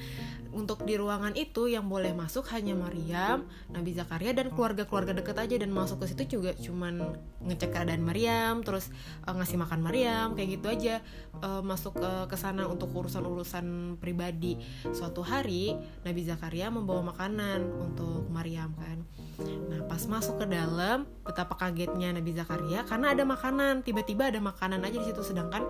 untuk 0.52 0.84
di 0.84 1.00
ruangan 1.00 1.32
itu 1.40 1.72
yang 1.72 1.88
boleh 1.88 2.12
masuk 2.12 2.52
hanya 2.52 2.76
Maryam, 2.76 3.48
Nabi 3.72 3.96
Zakaria 3.96 4.36
dan 4.36 4.52
keluarga-keluarga 4.52 5.16
deket 5.16 5.40
aja 5.40 5.56
dan 5.56 5.72
masuk 5.72 6.04
ke 6.04 6.12
situ 6.12 6.40
juga 6.40 6.52
cuman 6.60 7.16
ngecek 7.48 7.72
keadaan 7.72 8.04
Maryam, 8.04 8.68
terus 8.68 8.92
uh, 9.24 9.32
ngasih 9.32 9.56
makan 9.56 9.80
Maryam 9.80 10.36
kayak 10.36 10.60
gitu 10.60 10.68
aja. 10.68 10.96
Uh, 11.40 11.64
masuk 11.64 11.96
ke 12.02 12.36
sana 12.36 12.68
untuk 12.68 12.92
urusan-urusan 12.92 13.98
pribadi. 14.02 14.60
Suatu 14.92 15.24
hari 15.24 15.78
Nabi 16.04 16.22
Zakaria 16.28 16.68
membawa 16.68 17.16
makanan 17.16 17.64
untuk 17.80 18.28
Maryam 18.28 18.76
kan. 18.76 19.08
Nah, 19.40 19.86
pas 19.86 20.02
masuk 20.10 20.42
ke 20.42 20.46
dalam, 20.50 21.06
betapa 21.22 21.54
kagetnya 21.56 22.12
Nabi 22.12 22.34
Zakaria 22.34 22.82
karena 22.84 23.14
ada 23.14 23.24
makanan, 23.24 23.86
tiba-tiba 23.86 24.34
ada 24.34 24.42
makanan 24.42 24.82
aja 24.82 24.98
di 24.98 25.06
situ 25.08 25.22
sedangkan 25.22 25.70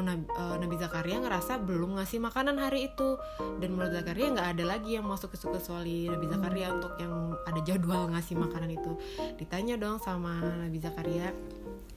Nabi, 0.00 0.24
uh, 0.34 0.56
Nabi 0.58 0.74
Zakaria 0.80 1.18
ngerasa 1.22 1.62
belum 1.62 2.00
ngasih 2.00 2.18
makanan 2.18 2.56
hari 2.58 2.90
itu. 2.90 3.18
Dan 3.62 3.76
menurut 3.76 3.94
Zakaria 3.94 4.32
nggak 4.34 4.48
ada 4.58 4.64
lagi 4.64 4.96
yang 4.98 5.06
masuk 5.06 5.34
ke 5.34 5.38
kecuali 5.38 6.10
Nabi 6.10 6.26
Zakaria 6.26 6.66
untuk 6.74 6.92
yang 6.98 7.36
ada 7.44 7.60
jadwal 7.62 8.10
ngasih 8.10 8.34
makanan 8.34 8.70
itu. 8.74 8.92
Ditanya 9.38 9.78
dong 9.78 10.00
sama 10.00 10.40
Nabi 10.40 10.78
Zakaria 10.80 11.30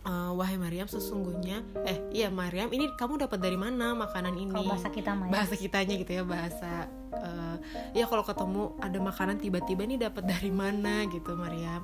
uh, 0.08 0.32
wahai 0.34 0.56
Maryam 0.56 0.88
sesungguhnya 0.88 1.62
eh 1.84 2.00
iya 2.16 2.32
Maryam 2.32 2.72
ini 2.72 2.88
kamu 2.96 3.20
dapat 3.27 3.39
dari 3.44 3.60
mana 3.60 3.94
makanan 3.94 4.34
ini? 4.39 4.56
Kalau 4.56 4.72
bahasa 4.72 4.89
kita 4.89 5.12
Maya. 5.13 5.32
bahasa 5.32 5.54
kitanya 5.60 5.94
gitu 6.00 6.12
ya 6.16 6.24
bahasa 6.24 6.88
uh, 7.12 7.56
ya 7.92 8.08
kalau 8.08 8.24
ketemu 8.24 8.63
ada 8.80 8.98
makanan 9.04 9.38
tiba-tiba 9.44 9.82
ini 9.84 9.96
dapat 10.00 10.24
dari 10.24 10.50
mana? 10.50 11.04
Gitu 11.12 11.36
Maryam. 11.36 11.84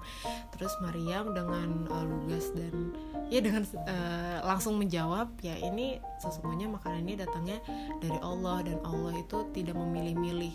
Terus 0.56 0.74
Maryam 0.80 1.36
dengan 1.36 1.70
uh, 1.92 2.06
lugas 2.08 2.50
dan 2.56 2.93
ya 3.34 3.42
dengan 3.42 3.66
uh, 3.66 4.46
langsung 4.46 4.78
menjawab 4.78 5.42
ya 5.42 5.58
ini 5.58 5.98
sesungguhnya 6.22 6.70
makanan 6.70 7.02
ini 7.02 7.18
datangnya 7.18 7.58
dari 7.98 8.20
Allah 8.22 8.62
dan 8.62 8.78
Allah 8.86 9.18
itu 9.18 9.50
tidak 9.58 9.74
memilih-milih 9.74 10.54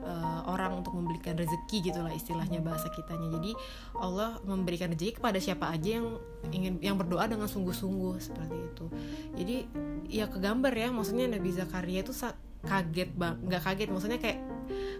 uh, 0.00 0.40
orang 0.48 0.80
untuk 0.80 0.96
memberikan 0.96 1.36
rezeki 1.36 1.92
gitulah 1.92 2.08
istilahnya 2.16 2.64
bahasa 2.64 2.88
kitanya. 2.88 3.28
Jadi 3.36 3.52
Allah 4.00 4.40
memberikan 4.48 4.88
rezeki 4.96 5.20
kepada 5.20 5.36
siapa 5.36 5.68
aja 5.68 6.00
yang 6.00 6.16
ingin 6.56 6.80
yang 6.80 6.96
berdoa 6.96 7.28
dengan 7.28 7.52
sungguh-sungguh 7.52 8.16
seperti 8.16 8.56
itu. 8.56 8.86
Jadi 9.36 9.56
ya 10.08 10.30
kegambar 10.32 10.72
ya 10.72 10.88
maksudnya 10.88 11.28
Nabi 11.28 11.52
Zakaria 11.52 12.00
itu 12.00 12.16
kaget 12.66 13.10
bang 13.14 13.34
nggak 13.46 13.62
kaget 13.62 13.88
maksudnya 13.88 14.18
kayak 14.18 14.38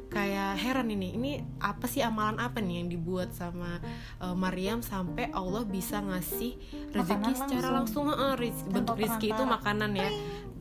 kayak 0.06 0.54
heran 0.62 0.88
ini 0.90 1.18
ini 1.18 1.32
apa 1.58 1.90
sih 1.90 2.00
amalan 2.00 2.38
apa 2.38 2.62
nih 2.62 2.82
yang 2.82 2.88
dibuat 2.88 3.34
sama 3.34 3.82
uh, 4.22 4.34
Maryam 4.38 4.80
sampai 4.80 5.34
Allah 5.34 5.66
bisa 5.66 5.98
ngasih 5.98 6.54
rezeki 6.94 7.32
secara 7.34 7.82
langsung, 7.82 8.06
langsung 8.06 8.14
uh, 8.14 8.38
riz, 8.38 8.56
bentuk 8.70 8.96
rezeki 8.96 9.34
itu 9.34 9.42
makanan 9.44 9.92
ya. 9.98 10.10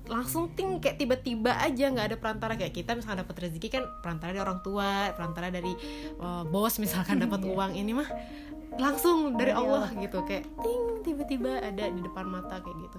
Langsung 0.05 0.53
ting 0.53 0.77
kayak 0.77 1.01
tiba-tiba 1.01 1.57
aja 1.57 1.89
nggak 1.89 2.13
ada 2.13 2.17
perantara. 2.21 2.53
Kayak 2.57 2.73
kita 2.77 2.91
misalnya 2.93 3.25
dapat 3.25 3.49
rezeki 3.49 3.67
kan 3.73 3.83
perantara 4.05 4.37
dari 4.37 4.41
orang 4.41 4.61
tua 4.61 5.13
perantara 5.17 5.49
dari 5.49 5.73
uh, 6.21 6.45
bos 6.45 6.77
misalkan 6.77 7.21
dapat 7.21 7.41
iya. 7.41 7.49
uang. 7.49 7.71
Ini 7.73 7.91
mah 7.93 8.09
langsung 8.75 9.39
dari 9.39 9.55
Allah 9.55 9.87
gitu 9.95 10.23
kayak 10.27 10.45
ting 10.61 10.83
tiba-tiba 11.05 11.61
ada 11.61 11.85
di 11.87 12.01
depan 12.01 12.25
mata 12.25 12.59
kayak 12.59 12.77
gitu 12.89 12.97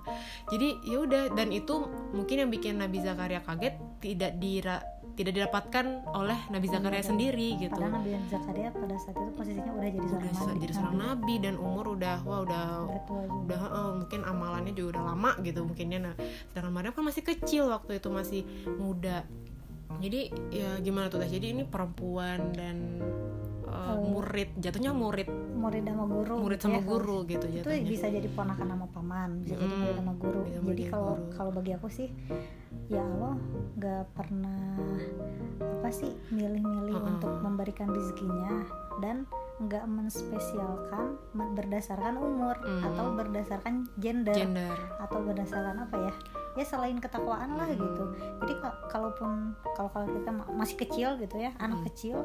jadi 0.55 0.69
ya 0.87 0.97
udah 1.03 1.23
dan 1.35 1.51
itu 1.51 1.91
mungkin 2.15 2.47
yang 2.47 2.51
bikin 2.51 2.79
Nabi 2.79 3.03
Zakaria 3.03 3.43
kaget 3.43 3.75
tidak 3.99 4.39
dira 4.39 4.79
tidak 5.17 5.33
didapatkan 5.33 6.05
oleh 6.13 6.37
Nabi 6.53 6.67
Zakaria 6.69 7.01
hmm. 7.01 7.09
sendiri 7.09 7.49
gitu. 7.57 7.73
Padahal 7.73 8.05
Nabi 8.05 8.11
Zakaria 8.29 8.69
pada 8.69 8.97
saat 9.01 9.17
itu 9.17 9.33
posisinya 9.33 9.73
udah 9.73 9.89
jadi 9.89 10.07
seorang 10.13 10.29
udah 10.29 10.45
nabi. 10.45 10.61
jadi 10.61 10.73
seorang 10.77 10.97
nabi. 11.01 11.09
nabi 11.09 11.35
dan 11.41 11.55
umur 11.57 11.87
udah 11.97 12.17
wah 12.29 12.41
udah 12.45 12.65
udah 13.49 13.61
uh, 13.73 13.93
mungkin 13.97 14.21
amalannya 14.29 14.73
juga 14.77 15.01
udah 15.01 15.05
lama 15.17 15.31
gitu 15.41 15.65
mungkinnya 15.65 15.99
nah 16.13 16.15
sedangkan 16.53 16.73
Maryam 16.77 16.93
kan 16.93 17.05
masih 17.09 17.25
kecil 17.25 17.73
waktu 17.73 17.97
itu 17.97 18.09
masih 18.13 18.43
muda. 18.77 19.25
Jadi 19.97 20.29
ya 20.53 20.77
gimana 20.85 21.09
tuh 21.09 21.25
Jadi 21.25 21.57
ini 21.57 21.65
perempuan 21.65 22.53
dan 22.53 23.01
uh, 23.65 23.97
murid 23.97 24.53
jatuhnya 24.61 24.93
murid 24.93 25.29
murid 25.67 25.83
sama 25.83 26.05
guru 26.07 26.35
murid 26.39 26.61
sama 26.63 26.79
ya, 26.79 26.85
guru 26.87 27.17
gitu 27.27 27.47
itu 27.51 27.59
jatuhnya. 27.67 27.91
bisa 27.91 28.07
jadi 28.07 28.29
ponakan 28.31 28.69
sama 28.71 28.87
paman 28.95 29.31
bisa 29.43 29.55
mm, 29.59 29.63
jadi 29.67 29.75
murid 29.75 29.97
sama 29.99 30.15
guru 30.15 30.43
jadi 30.47 30.83
kalau 30.95 31.15
kalau 31.35 31.51
bagi 31.51 31.73
aku 31.75 31.89
sih 31.91 32.09
ya 32.87 33.03
Allah 33.03 33.35
nggak 33.75 34.05
pernah 34.15 34.63
apa 35.59 35.89
sih 35.91 36.15
milih-milih 36.31 36.95
uh 36.95 37.03
-uh. 37.03 37.11
untuk 37.19 37.33
memberikan 37.43 37.91
rezekinya 37.91 38.63
dan 39.03 39.27
nggak 39.57 39.85
menspesialkan 39.91 41.19
berdasarkan 41.35 42.15
umur 42.21 42.55
mm. 42.63 42.87
atau 42.93 43.07
berdasarkan 43.19 43.91
gender, 43.99 44.37
gender 44.37 44.77
atau 45.03 45.19
berdasarkan 45.25 45.83
apa 45.83 45.97
ya 45.99 46.15
ya 46.57 46.65
selain 46.65 46.97
ketakwaan 46.97 47.53
lah 47.55 47.69
gitu 47.69 48.05
jadi 48.43 48.55
kalaupun 48.89 49.53
kalau 49.77 49.93
kalau 49.93 50.07
kita 50.09 50.31
masih 50.57 50.77
kecil 50.81 51.09
gitu 51.21 51.37
ya 51.37 51.53
anak 51.61 51.85
hmm. 51.85 51.87
kecil 51.93 52.17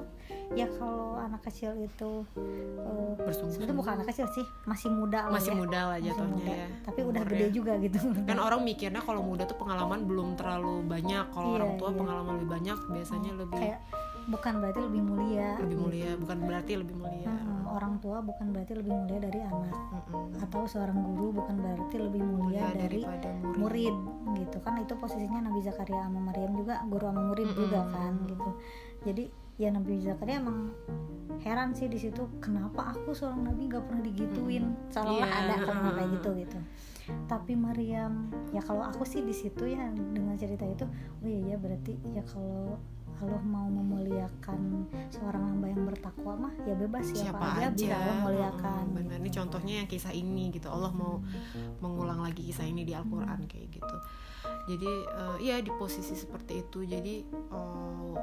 ya 0.55 0.67
kalau 0.79 1.19
anak 1.19 1.43
kecil 1.43 1.75
itu 1.75 2.23
uh, 2.39 3.31
sebetulnya 3.31 3.75
bukan 3.75 3.91
anak 3.99 4.07
kecil 4.15 4.27
sih 4.31 4.45
masih 4.63 4.87
muda 4.87 5.27
lah 5.27 5.35
masih 5.35 5.51
ya. 5.51 5.59
muda 5.59 5.79
lah 5.91 5.97
jatuhnya 5.99 6.43
ya 6.47 6.67
tapi 6.87 6.99
udah 7.03 7.23
gede 7.27 7.47
ya. 7.47 7.51
juga 7.51 7.73
gitu 7.83 7.99
kan 8.23 8.37
orang 8.39 8.61
mikirnya 8.63 9.03
kalau 9.03 9.19
muda 9.19 9.43
tuh 9.43 9.59
pengalaman 9.59 10.07
belum 10.07 10.39
terlalu 10.39 10.79
banyak 10.87 11.25
kalau 11.35 11.47
iya, 11.51 11.57
orang 11.59 11.71
tua 11.75 11.89
iya. 11.91 11.97
pengalaman 11.99 12.31
lebih 12.39 12.49
banyak 12.49 12.77
biasanya 12.87 13.31
lebih 13.35 13.59
kayak 13.59 13.79
bukan 14.29 14.53
berarti 14.61 14.81
lebih 14.85 15.01
mulia 15.01 15.49
lebih 15.57 15.77
mulia 15.81 16.11
bukan 16.17 16.37
berarti 16.45 16.71
lebih 16.77 16.95
mulia 16.97 17.31
hmm, 17.31 17.65
orang 17.71 17.93
tua 18.03 18.21
bukan 18.21 18.53
berarti 18.53 18.73
lebih 18.77 18.93
mulia 18.93 19.19
dari 19.23 19.39
anak 19.41 19.73
hmm. 19.73 20.43
atau 20.45 20.61
seorang 20.69 20.99
guru 21.01 21.41
bukan 21.41 21.55
berarti 21.57 21.95
lebih 21.97 22.21
mulia, 22.21 22.61
mulia 22.69 22.77
dari 22.77 23.01
murid. 23.01 23.57
murid 23.57 23.95
gitu 24.37 24.57
kan 24.61 24.77
itu 24.77 24.93
posisinya 24.93 25.49
Nabi 25.49 25.59
Zakaria 25.65 26.05
sama 26.05 26.19
Maryam 26.31 26.51
juga 26.53 26.75
guru 26.85 27.05
sama 27.09 27.21
murid 27.33 27.49
hmm. 27.49 27.57
juga 27.57 27.79
kan 27.89 28.13
gitu 28.29 28.49
jadi 29.01 29.23
ya 29.61 29.69
Nabi 29.69 30.01
Zakaria 30.01 30.41
emang 30.41 30.73
heran 31.45 31.73
sih 31.77 31.85
di 31.89 31.97
situ 32.01 32.25
kenapa 32.41 32.97
aku 32.97 33.13
seorang 33.13 33.45
nabi 33.49 33.69
gak 33.69 33.85
pernah 33.85 34.01
digituin? 34.05 34.65
Hmm. 34.73 34.89
seolah-olah 34.89 35.29
yeah. 35.29 35.41
ada 35.45 35.55
kalau 35.61 35.91
kayak 35.93 36.09
gitu 36.17 36.29
gitu. 36.45 36.59
Tapi 37.29 37.53
Maryam 37.57 38.29
ya 38.49 38.61
kalau 38.65 38.85
aku 38.85 39.05
sih 39.05 39.21
di 39.21 39.33
situ 39.33 39.69
ya 39.69 39.89
dengan 39.93 40.37
cerita 40.37 40.65
itu 40.65 40.85
oh 41.21 41.27
iya 41.27 41.53
ya 41.53 41.57
berarti 41.61 41.93
ya 42.13 42.25
kalau 42.25 42.77
Allah 43.21 43.43
mau 43.45 43.69
memuliakan 43.69 44.89
seorang 45.13 45.53
hamba 45.53 45.69
yang 45.69 45.85
bertakwa 45.85 46.33
mah 46.49 46.53
ya 46.65 46.73
bebas 46.73 47.05
siapa, 47.05 47.37
siapa 47.37 47.45
aja, 47.53 47.69
aja. 47.69 47.77
bisa 47.77 47.93
Allah 47.93 48.17
muliakan 48.25 48.83
hmm, 48.89 48.97
benar 48.97 49.17
ini 49.21 49.29
contohnya 49.29 49.73
yang 49.85 49.89
kisah 49.89 50.13
ini 50.13 50.49
gitu. 50.49 50.67
Allah 50.73 50.89
mau 50.89 51.21
mengulang 51.85 52.25
lagi 52.25 52.41
kisah 52.49 52.65
ini 52.65 52.81
di 52.81 52.97
Al-Qur'an 52.97 53.45
kayak 53.45 53.77
gitu. 53.77 53.97
Jadi 54.73 54.91
uh, 55.13 55.37
ya 55.37 55.61
di 55.61 55.69
posisi 55.77 56.17
seperti 56.17 56.65
itu. 56.65 56.81
Jadi 56.81 57.21
uh, 57.53 58.17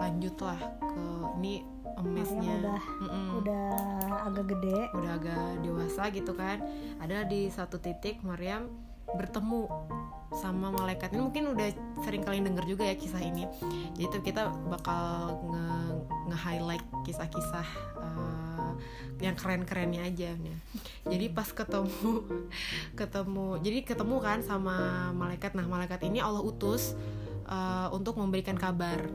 lanjutlah 0.00 0.56
ke 0.80 1.04
ini 1.40 1.60
emesnya 2.00 2.56
udah 2.64 2.80
mm 2.80 3.08
-mm. 3.08 3.26
udah 3.44 3.68
agak 4.32 4.46
gede. 4.56 4.78
Udah 4.96 5.12
agak 5.20 5.46
dewasa 5.60 6.02
gitu 6.12 6.32
kan. 6.32 6.64
Ada 7.02 7.28
di 7.28 7.52
satu 7.52 7.76
titik 7.76 8.24
Maryam 8.24 8.72
bertemu 9.10 9.68
sama 10.32 10.70
malaikat. 10.72 11.12
Ini 11.12 11.20
mungkin 11.20 11.44
udah 11.52 11.68
sering 12.06 12.22
kalian 12.22 12.48
denger 12.48 12.64
juga 12.64 12.88
ya 12.88 12.94
kisah 12.96 13.20
ini. 13.20 13.44
Jadi 13.98 14.04
itu 14.06 14.18
kita 14.22 14.48
bakal 14.70 15.36
nge, 15.50 15.68
nge 16.30 16.38
highlight 16.38 16.84
kisah-kisah 17.04 17.68
uh, 17.98 18.72
yang 19.20 19.36
keren-kerennya 19.36 20.08
aja 20.08 20.32
nih 20.32 20.56
jadi 21.04 21.26
pas 21.32 21.48
ketemu 21.48 22.24
ketemu 23.00 23.46
jadi 23.60 23.78
ketemu 23.84 24.16
kan 24.20 24.38
sama 24.44 25.08
malaikat. 25.16 25.56
Nah 25.56 25.64
malaikat 25.68 26.00
ini 26.04 26.20
Allah 26.20 26.40
utus 26.44 26.96
uh, 27.50 27.90
untuk 27.92 28.16
memberikan 28.16 28.54
kabar. 28.54 29.10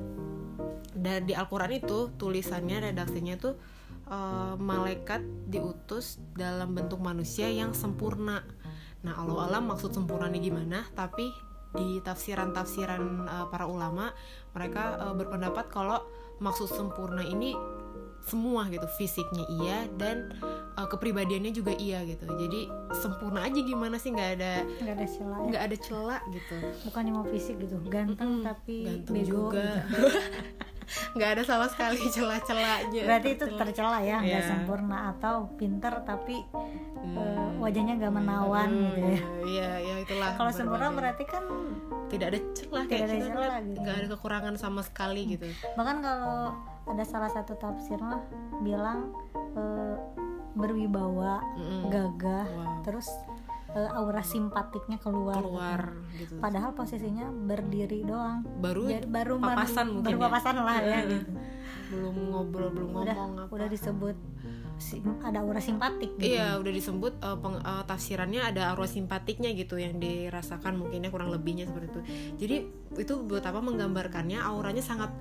Dan 0.95 1.25
di 1.27 1.33
Al-Quran 1.33 1.71
itu 1.75 2.11
tulisannya 2.19 2.91
redaksinya 2.91 3.35
tuh 3.39 3.55
uh, 4.11 4.53
malaikat 4.59 5.23
diutus 5.49 6.19
dalam 6.35 6.75
bentuk 6.75 6.99
manusia 7.01 7.47
yang 7.49 7.71
sempurna. 7.71 8.43
Nah, 9.05 9.13
Allah 9.21 9.49
alam 9.49 9.69
maksud 9.69 9.93
sempurna 9.93 10.29
ini 10.29 10.49
gimana, 10.49 10.85
tapi 10.97 11.29
di 11.75 11.99
tafsiran-tafsiran 12.01 13.01
uh, 13.27 13.45
para 13.51 13.67
ulama 13.67 14.15
mereka 14.55 14.95
uh, 14.95 15.13
berpendapat 15.13 15.67
kalau 15.67 15.99
maksud 16.39 16.71
sempurna 16.71 17.21
ini 17.21 17.55
semua 18.25 18.65
gitu 18.73 18.87
fisiknya 18.97 19.45
iya 19.61 19.85
dan 19.99 20.33
uh, 20.75 20.87
kepribadiannya 20.87 21.51
juga 21.51 21.73
iya 21.75 22.03
gitu 22.03 22.23
jadi 22.35 22.67
sempurna 22.93 23.43
aja 23.43 23.59
gimana 23.59 23.95
sih 23.95 24.11
nggak 24.11 24.29
ada 24.39 24.53
nggak 24.79 24.95
ada 24.95 25.07
celah 25.07 25.39
nggak 25.41 25.61
ya? 25.61 25.67
ada 25.67 25.77
celah 25.79 26.21
gitu 26.29 26.55
bukannya 26.85 27.11
mau 27.11 27.25
fisik 27.25 27.55
gitu 27.57 27.75
ganteng 27.87 28.29
mm 28.29 28.37
-hmm. 28.39 28.45
tapi 28.45 28.75
ganteng 28.83 29.13
bego 29.15 29.31
juga 29.49 29.67
gitu. 29.87 30.01
nggak 31.17 31.29
ada 31.33 31.41
sama 31.41 31.65
sekali 31.65 31.97
celah-celahnya 31.97 33.01
berarti 33.09 33.29
itu 33.33 33.45
tercela 33.51 33.97
ya 33.99 34.21
nggak 34.21 34.37
Iya. 34.37 34.49
sempurna 34.53 34.97
atau 35.11 35.49
pinter 35.57 35.93
tapi 36.05 36.45
Hmm. 37.05 37.17
eh, 37.17 37.49
wajahnya 37.57 37.97
nggak 37.97 38.13
menawan 38.13 38.69
gitu 38.69 38.97
ya 39.01 39.21
iya 39.45 39.69
ya 39.77 39.95
itulah 40.01 40.33
kalau 40.33 40.49
sempurna 40.49 40.89
berarti 40.89 41.25
kan 41.25 41.41
tidak 42.05 42.33
ada 42.33 42.39
celah 42.53 42.81
Tidak 42.81 42.89
kayak 42.89 43.01
ada 43.03 43.13
kita 43.13 43.27
celah 43.27 43.57
gitu. 43.61 43.77
nggak 43.81 43.95
ada 43.95 44.07
kekurangan 44.09 44.55
sama 44.57 44.81
sekali 44.81 45.21
gitu 45.27 45.45
bahkan 45.73 46.01
kalau 46.01 46.53
ada 46.85 47.03
salah 47.03 47.29
satu 47.29 47.53
tafsir 47.55 47.97
mah 47.97 48.21
bilang 48.61 49.13
eh, 49.53 49.95
berwibawa 50.55 51.43
Mm-mm. 51.55 51.87
gagah 51.87 52.45
Wow. 52.47 52.81
terus 52.81 53.07
eh, 53.69 53.89
aura 53.91 54.23
simpatiknya 54.23 54.97
keluar 54.97 55.37
keluar 55.37 55.81
gitu 56.15 56.39
padahal 56.39 56.71
posisinya 56.71 57.27
berdiri 57.27 58.01
doang 58.01 58.47
baru 58.57 58.87
Jadi 58.87 59.05
baru 59.05 59.35
papasan 59.37 59.85
mungkin 59.91 60.05
baru 60.05 60.17
ya. 60.17 60.23
papasan 60.25 60.55
lah 60.57 60.77
ya 60.77 60.95
Heeh. 60.95 61.11
gitu. 61.13 61.31
belum 61.85 62.15
ngobrol 62.31 62.69
belum 62.71 62.89
udah 62.93 63.15
ngomong 63.15 63.39
apa 63.41 63.51
udah 63.53 63.67
disebut 63.67 64.15
sim- 64.75 65.21
ada 65.21 65.39
aura 65.39 65.59
simpatik 65.59 66.17
gitu. 66.17 66.35
Iya, 66.35 66.57
udah 66.57 66.67
disebut 66.69 67.13
uh, 67.21 67.37
peng- 67.37 67.61
uh, 67.61 67.83
tafsirannya 67.85 68.43
ada 68.43 68.73
aura 68.73 68.83
simpatiknya 68.85 69.53
gitu 69.53 69.77
yang 69.77 69.95
dirasakan 69.95 70.75
mungkinnya 70.75 71.07
kurang 71.07 71.31
lebihnya 71.31 71.63
seperti 71.63 71.87
itu. 71.87 72.01
Jadi 72.37 72.55
itu 72.97 73.13
buat 73.23 73.39
apa 73.41 73.61
menggambarkannya 73.61 74.35
auranya 74.35 74.83
sangat 74.83 75.15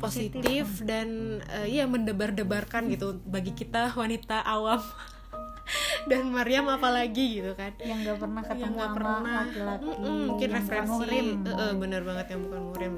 positif, 0.00 0.64
dan 0.82 1.08
uh, 1.46 1.66
iya 1.68 1.84
mendebar-debarkan 1.84 2.88
gitu 2.88 3.20
bagi 3.22 3.52
kita 3.52 3.92
wanita 3.92 4.42
awam. 4.42 4.80
dan 6.10 6.32
Maryam 6.34 6.66
apalagi 6.66 7.38
gitu 7.38 7.54
kan. 7.54 7.70
yang 7.78 8.02
nggak 8.02 8.18
pernah 8.18 8.42
ketemu 8.42 8.64
Yang 8.74 8.74
sama 8.82 8.94
pernah. 8.96 9.20
laki-laki 9.46 9.86
Mm-mm, 9.86 10.18
mungkin 10.26 10.48
yang 10.50 10.50
bukan 10.50 10.50
referensi. 10.58 10.90
Muhrim. 10.90 11.26
eh, 11.46 11.54
eh, 11.54 11.72
bener 11.78 12.02
banget 12.02 12.26
yang 12.34 12.40
bukan 12.48 12.60
murim. 12.72 12.92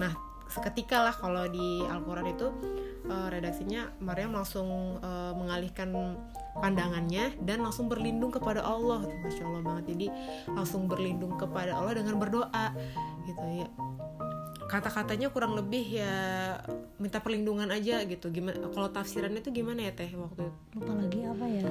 Nah 0.00 0.12
seketika 0.46 1.02
lah 1.02 1.14
kalau 1.14 1.44
di 1.50 1.82
Al-Quran 1.86 2.26
itu 2.30 2.46
eh, 3.06 3.26
redaksinya 3.30 3.82
Maryam 4.02 4.34
langsung 4.34 4.98
eh, 4.98 5.32
mengalihkan 5.38 5.90
pandangannya 6.56 7.36
dan 7.44 7.62
langsung 7.62 7.86
berlindung 7.86 8.34
kepada 8.34 8.64
Allah. 8.64 9.06
Masya 9.22 9.42
Allah 9.46 9.62
banget. 9.62 9.84
Jadi 9.94 10.06
langsung 10.50 10.90
berlindung 10.90 11.38
kepada 11.38 11.78
Allah 11.78 11.94
dengan 11.94 12.18
berdoa 12.18 12.74
gitu 13.26 13.42
ya 13.54 13.68
kata-katanya 14.66 15.30
kurang 15.30 15.54
lebih 15.54 16.02
ya 16.02 16.14
minta 16.96 17.18
perlindungan 17.18 17.70
aja 17.70 18.02
gitu. 18.02 18.28
Gimana 18.28 18.58
kalau 18.70 18.88
tafsirannya 18.88 19.38
itu 19.38 19.50
gimana 19.52 19.86
ya 19.86 19.92
teh 19.92 20.10
waktu 20.10 20.42
itu? 20.42 20.54
Lupa 20.74 20.92
lagi 20.92 21.20
apa 21.22 21.46
ya? 21.46 21.64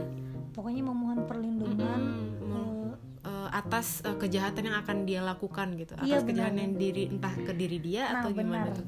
Pokoknya 0.51 0.83
memohon 0.83 1.19
perlindungan 1.25 2.01
Mm, 2.39 2.55
eh, 2.55 2.91
eh, 3.25 3.49
atas 3.51 3.99
eh, 4.01 4.15
kejahatan 4.15 4.63
yang 4.65 4.77
akan 4.79 4.97
dia 5.03 5.19
lakukan 5.19 5.75
gitu. 5.75 5.93
Atas 5.93 6.07
Iya, 6.07 6.17
kejahatan 6.23 6.55
benar. 6.55 6.63
yang 6.63 6.73
diri 6.77 7.03
entah 7.09 7.35
ke 7.35 7.51
diri 7.51 7.77
dia 7.77 8.03
Nah, 8.07 8.23
atau 8.23 8.29
gimana 8.31 8.63
benar. 8.63 8.75
tuh? 8.75 8.85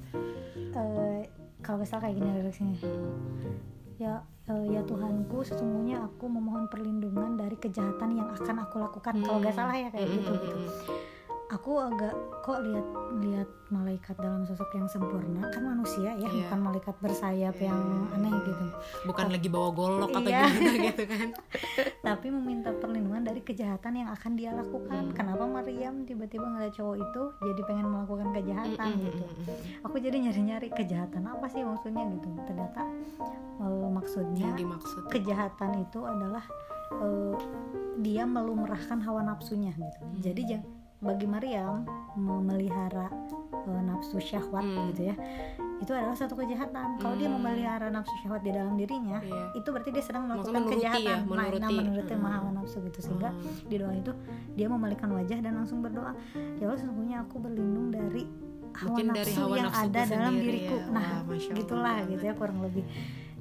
Eh, 0.78 1.22
kalau 1.60 1.76
nggak 1.78 1.90
salah 1.90 2.04
kayak 2.04 2.16
gini 2.16 2.30
redaksinya. 2.34 2.78
Ya 3.98 4.14
eh, 4.48 4.66
ya 4.72 4.82
Tuhanku 4.82 5.44
sesungguhnya 5.44 6.00
aku 6.00 6.26
memohon 6.26 6.70
perlindungan 6.70 7.36
dari 7.36 7.58
kejahatan 7.58 8.16
yang 8.16 8.30
akan 8.30 8.56
aku 8.62 8.76
lakukan. 8.78 9.14
Kalau 9.20 9.40
nggak 9.42 9.52
salah 9.54 9.76
ya 9.76 9.90
kayak 9.90 10.08
Mm, 10.08 10.16
gitu 10.16 10.32
mm, 10.32 10.40
gitu. 10.40 10.56
Mm, 10.56 10.72
aku 11.48 11.80
agak 11.80 12.12
kok 12.42 12.60
lihat 12.60 12.88
lihat 13.18 13.50
malaikat 13.68 14.16
dalam 14.16 14.44
sosok 14.44 14.68
yang 14.74 14.86
sempurna? 14.86 15.48
Kan 15.48 15.64
manusia 15.66 16.12
ya 16.14 16.28
Iya. 16.28 16.44
bukan 16.44 16.60
malaikat 16.62 16.96
bersayap 16.98 17.56
yang 17.58 17.80
aneh 18.12 18.32
gitu. 18.42 18.66
Bukan 19.04 19.28
lagi 19.28 19.48
bawa 19.48 19.70
golok 19.72 20.12
atau 20.12 20.28
Iya. 20.28 20.44
gimana 20.46 20.72
gitu 20.86 21.04
kan. 21.04 21.30
Tapi 22.08 22.28
meminta 22.30 22.70
perlindungan 22.74 23.24
dari 23.24 23.42
kejahatan 23.42 23.94
yang 23.98 24.10
akan 24.10 24.32
dia 24.34 24.52
lakukan. 24.52 25.04
Mm. 25.08 25.14
kenapa 25.14 25.44
Maryam 25.44 26.04
tiba-tiba 26.04 26.46
ngeliat 26.46 26.74
cowok 26.74 26.96
itu 26.98 27.22
jadi 27.42 27.62
pengen 27.64 27.88
melakukan 27.88 28.28
kejahatan 28.34 28.88
Mm, 28.88 28.96
mm, 28.96 29.06
gitu 29.06 29.24
aku 29.82 29.96
jadi 29.98 30.18
nyari-nyari 30.20 30.68
kejahatan 30.70 31.24
apa 31.24 31.46
sih 31.48 31.62
maksudnya 31.62 32.04
gitu. 32.10 32.28
Ternyata 32.46 32.82
eh, 33.58 33.88
maksudnya 33.90 34.48
yang 34.48 34.58
dimaksud. 34.58 35.02
kejahatan 35.08 35.72
itu 35.82 36.00
adalah 36.02 36.44
eh, 36.94 37.36
dia 37.98 38.24
melumrahkan 38.24 39.00
hawa 39.02 39.26
nafsunya 39.26 39.72
gitu. 39.74 40.00
Jadi 40.22 40.42
jang- 40.46 40.70
bagi 41.00 41.26
Maryam 41.26 41.86
memelihara 42.18 43.08
eh, 43.64 43.82
nafsu 43.84 44.18
syahwat 44.18 44.64
Hmm. 44.64 44.90
gitu 44.90 45.02
ya 45.06 45.16
itu 45.78 45.92
adalah 45.92 46.16
satu 46.16 46.34
kejahatan 46.34 46.98
kalau 46.98 47.14
dia 47.14 47.28
Hmm. 47.28 47.38
memelihara 47.38 47.88
nafsu 47.88 48.16
syahwat 48.18 48.42
di 48.42 48.50
dalam 48.50 48.74
dirinya 48.74 49.20
Iya. 49.20 49.54
itu 49.54 49.68
berarti 49.68 49.90
dia 49.92 50.02
sedang 50.02 50.26
melakukan 50.26 50.58
menuruti 50.58 50.74
ya, 50.74 50.90
kejahatan 50.90 51.06
nah, 51.06 51.36
nah 51.36 51.46
menuruti. 51.46 51.76
menuruti 51.76 52.14
Hmm. 52.14 52.26
hawa 52.26 52.50
nafsu 52.52 52.78
gitu 52.82 53.00
sehingga 53.04 53.30
Hmm. 53.30 53.44
di 53.64 53.76
doa 53.76 53.94
itu 53.94 54.12
dia 54.56 54.68
memalikan 54.68 55.10
wajah 55.12 55.38
dan 55.38 55.54
langsung 55.56 55.80
berdoa 55.80 56.12
ya 56.58 56.64
Allah 56.66 56.80
sesungguhnya 56.80 57.18
aku 57.22 57.36
berlindung 57.38 57.88
dari 57.90 58.24
hawa 58.74 58.88
Mungkin 58.88 59.06
nafsu 59.08 59.18
dari 59.20 59.32
hawa 59.36 59.54
yang 59.54 59.68
nafsuku 59.68 59.86
ada 59.88 60.02
dalam 60.04 60.34
sendiri 60.34 60.46
diriku 60.50 60.76
ya. 60.76 60.86
nah 60.88 61.02
Wah, 61.04 61.18
Allah 61.20 61.38
gitulah 61.54 61.84
banget. 61.96 62.10
gitu 62.10 62.24
ya 62.24 62.34
kurang 62.34 62.60
lebih 62.60 62.84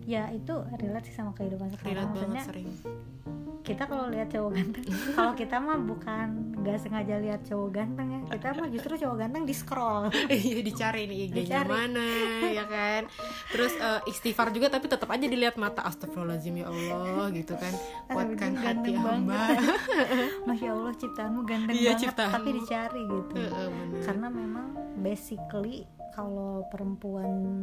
ya 0.06 0.30
itu 0.30 0.54
relate 0.78 1.10
sih 1.10 1.14
sama 1.14 1.34
kehidupan 1.34 1.66
sekarang 1.74 1.90
relate 1.92 2.10
maksudnya 2.14 2.42
sering. 2.46 2.70
kita 3.60 3.82
kalau 3.84 4.06
lihat 4.06 4.30
cowok 4.30 4.50
ganteng 4.54 4.84
kalau 5.18 5.32
kita 5.34 5.56
mah 5.58 5.74
bukan 5.76 6.28
nggak 6.56 6.78
sengaja 6.78 7.18
lihat 7.18 7.42
cowok 7.42 7.68
ganteng 7.74 8.06
ya 8.08 8.20
kita 8.30 8.48
mah 8.54 8.68
justru 8.70 8.92
cowok 8.96 9.16
ganteng 9.18 9.42
di 9.42 9.50
scroll 9.50 10.06
iya 10.30 10.62
dicari 10.62 11.10
nih 11.10 11.18
IG-nya 11.26 11.66
mana 11.66 12.06
ya 12.46 12.64
kan? 12.64 13.02
Terus 13.50 13.74
eh, 13.74 14.00
istighfar 14.06 14.50
juga 14.50 14.70
tapi 14.70 14.86
tetap 14.86 15.10
aja 15.10 15.26
dilihat 15.26 15.58
mata. 15.58 15.82
Astagfirullahaladzim 15.82 16.62
ya 16.62 16.66
Allah 16.70 17.26
gitu 17.34 17.54
kan. 17.58 17.74
Kuatkan 18.06 18.52
hati 18.54 18.92
hamba. 18.94 19.58
Masya 20.48 20.68
Allah 20.72 20.94
ciptaanmu 20.94 21.40
ganteng 21.42 21.74
Iya, 21.74 21.92
banget 21.94 22.02
ciptaanmu. 22.06 22.34
tapi 22.38 22.48
dicari 22.54 23.02
gitu. 23.02 23.34
Heeh, 23.36 23.66
bener. 23.68 24.00
karena 24.06 24.26
memang 24.30 24.66
basically 24.96 25.84
kalau 26.16 26.64
perempuan 26.66 27.60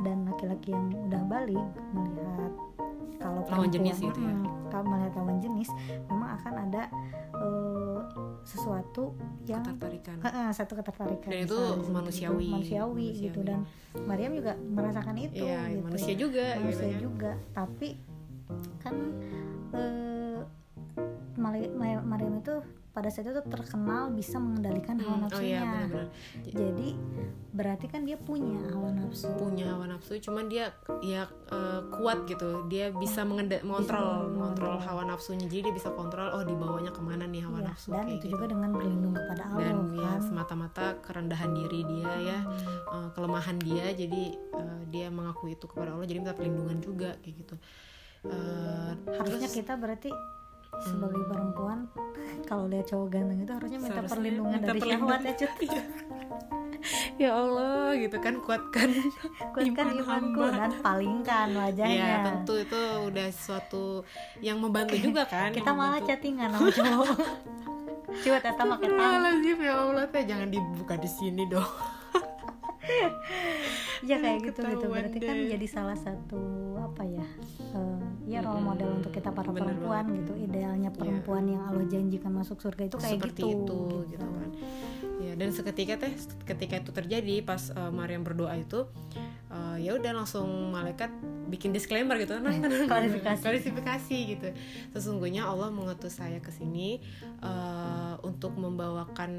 dan 0.00 0.24
laki-laki 0.24 0.72
yang 0.72 0.88
udah 1.04 1.22
balik 1.26 1.66
melihat 1.92 2.52
kalau 3.20 3.44
Lawan 3.44 3.68
jenis 3.68 4.00
gitu 4.00 4.16
ya? 4.16 4.32
kalau 4.72 4.84
melihat 4.88 5.12
lawan 5.14 5.36
jenis 5.38 5.68
memang 6.08 6.40
akan 6.40 6.54
ada 6.64 6.82
eh, 7.36 8.00
sesuatu 8.42 9.12
yang 9.44 9.60
ketertarikan 9.60 10.16
Heeh, 10.18 10.48
satu 10.50 10.72
ketertarikan 10.74 11.28
Dan 11.28 11.40
itu 11.44 11.52
gitu. 11.52 11.92
manusiawi. 11.92 12.48
manusiawi 12.50 13.06
gitu 13.20 13.40
Manusiawi. 13.40 13.44
dan 13.44 13.60
Maryam 14.00 14.32
juga 14.32 14.52
merasakan 14.56 15.16
itu 15.18 15.44
Iya, 15.44 15.60
gitu. 15.68 15.84
manusia 15.84 16.14
juga 16.16 16.46
manusia 16.56 16.86
gitu 16.88 17.00
juga 17.04 17.32
tapi 17.52 17.88
kan 18.80 18.94
eh, 19.76 20.40
Mari- 21.36 21.72
Ma- 21.72 22.04
Maryam 22.06 22.36
itu 22.36 22.56
pada 23.00 23.08
saat 23.08 23.32
itu 23.32 23.40
terkenal 23.48 24.12
bisa 24.12 24.36
mengendalikan 24.36 25.00
hawa 25.00 25.16
Hmm, 25.16 25.24
oh 25.32 25.40
iya 25.40 25.64
nafsunya 25.64 25.64
benar-benar. 25.64 26.08
Jadi 26.44 26.88
berarti 27.50 27.86
kan 27.88 28.00
dia 28.04 28.20
punya 28.20 28.60
hawa 28.76 28.92
nafsu. 28.92 29.32
Punya 29.40 29.72
hawa 29.72 29.88
nafsu 29.88 30.20
cuman 30.20 30.52
dia 30.52 30.76
ya 31.00 31.24
eh, 31.48 31.80
kuat 31.96 32.28
gitu. 32.28 32.68
Dia 32.68 32.92
bisa 32.92 33.24
mengontrol 33.24 33.80
Bisa 33.80 34.28
mengontrol 34.36 34.76
hawa 34.84 35.02
nafsunya. 35.08 35.48
Jadi 35.48 35.72
dia 35.72 35.74
bisa 35.74 35.88
kontrol 35.96 36.28
oh 36.28 36.44
dibawanya 36.44 36.92
ke 36.92 37.00
mana 37.00 37.24
nih 37.24 37.40
hawa 37.40 37.64
Iya, 37.64 37.68
nafsu 37.72 37.88
dan 37.88 38.04
kayak 38.04 38.12
itu 38.20 38.26
gitu. 38.28 38.32
juga 38.36 38.44
dengan 38.52 38.70
berlindung 38.76 39.14
kepada 39.16 39.42
Allah 39.48 39.60
dan 39.64 39.76
ya 39.96 40.04
kan? 40.04 40.20
semata-mata 40.20 40.86
kerendahan 41.00 41.50
diri 41.56 41.80
dia 41.88 42.12
ya. 42.20 42.38
Eh, 42.84 43.08
kelemahan 43.16 43.56
dia 43.64 43.86
jadi 43.96 44.22
eh, 44.36 44.80
dia 44.92 45.08
mengakui 45.08 45.56
itu 45.56 45.64
kepada 45.64 45.96
Allah 45.96 46.04
jadi 46.04 46.20
minta 46.20 46.36
perlindungan 46.36 46.76
juga 46.84 47.16
kayak 47.24 47.34
gitu. 47.48 47.56
Eh, 48.28 48.92
harusnya 49.16 49.48
terus 49.48 49.56
kita 49.56 49.80
berarti 49.80 50.12
sebagai 50.78 51.22
perempuan 51.26 51.78
kalau 52.48 52.64
lihat 52.70 52.86
cowok 52.86 53.08
ganteng 53.10 53.38
itu 53.42 53.52
harusnya 53.52 53.78
minta 53.82 53.94
Seharusnya 53.98 54.14
perlindungan 54.14 54.52
minta 54.54 54.66
dari 54.70 54.80
perlindungan. 54.80 55.18
syahwat 55.18 55.20
ya 55.26 55.34
cut 55.34 55.52
ya 57.20 57.30
Allah 57.36 57.92
gitu 58.00 58.16
kan 58.16 58.34
kuatkan 58.40 58.88
kuatkan 59.52 59.66
iman 59.68 59.88
imanku 60.00 60.40
hamba. 60.40 60.56
dan 60.56 60.72
palingkan 60.80 61.48
wajahnya. 61.52 62.00
Ya 62.00 62.16
tentu 62.24 62.54
itu 62.56 62.80
udah 62.80 63.26
sesuatu 63.28 63.84
yang 64.40 64.56
membantu 64.56 64.96
juga 64.96 65.28
kan 65.28 65.52
kita 65.52 65.68
yang 65.68 65.76
malah 65.76 66.00
membantu. 66.00 66.08
chattingan 66.08 66.48
sama 66.56 66.70
cowok. 66.72 67.16
Cuat 68.24 68.42
eta 68.42 68.62
pakai 68.66 68.88
tangan. 68.90 69.38
Ya 69.60 69.74
Allah 69.76 70.04
teh 70.08 70.24
jangan 70.24 70.48
dibuka 70.48 70.96
di 70.96 71.06
sini 71.06 71.44
dong 71.46 71.68
ya 74.10 74.16
kayak 74.16 74.38
gitu 74.48 74.60
gitu. 74.64 74.86
berarti 74.88 75.18
kan 75.20 75.36
deh. 75.36 75.48
jadi 75.52 75.66
salah 75.68 75.98
satu 75.98 76.40
apa 76.80 77.02
ya 77.04 77.26
eh, 77.76 78.00
ya 78.26 78.38
role 78.40 78.64
model 78.64 79.00
untuk 79.00 79.12
kita 79.12 79.30
para 79.30 79.52
Bener 79.52 79.76
perempuan 79.76 80.04
gitu. 80.16 80.32
Idealnya 80.36 80.90
perempuan 80.90 81.44
yang 81.46 81.62
Allah 81.68 81.86
janjikan 81.86 82.32
masuk 82.32 82.58
surga 82.62 82.88
itu 82.88 82.96
kayak 82.96 83.20
seperti 83.20 83.42
gitu 83.44 83.76
itu 83.76 83.98
gitu. 84.16 84.26
kan. 84.26 84.50
Ya 85.20 85.32
dan 85.36 85.50
seketika 85.52 85.94
teh 86.00 86.12
ketika 86.48 86.74
itu 86.80 86.90
terjadi 86.90 87.34
pas 87.44 87.68
eh, 87.70 87.92
Maryam 87.92 88.24
berdoa 88.24 88.56
itu 88.56 88.88
eh, 89.50 89.76
ya 89.82 89.98
udah 89.98 90.12
langsung 90.14 90.70
malaikat 90.70 91.10
bikin 91.50 91.74
disclaimer 91.74 92.14
gitu. 92.22 92.38
Nah, 92.38 92.54
nah, 92.62 92.70
nah, 92.70 92.86
Klarifikasi. 92.86 93.42
klarifikasi 93.42 94.16
gitu. 94.38 94.48
Sesungguhnya 94.94 95.50
Allah 95.50 95.68
mengutus 95.74 96.22
saya 96.22 96.38
ke 96.38 96.54
sini 96.54 97.02
eh, 97.42 98.14
untuk 98.22 98.54
membawakan 98.54 99.32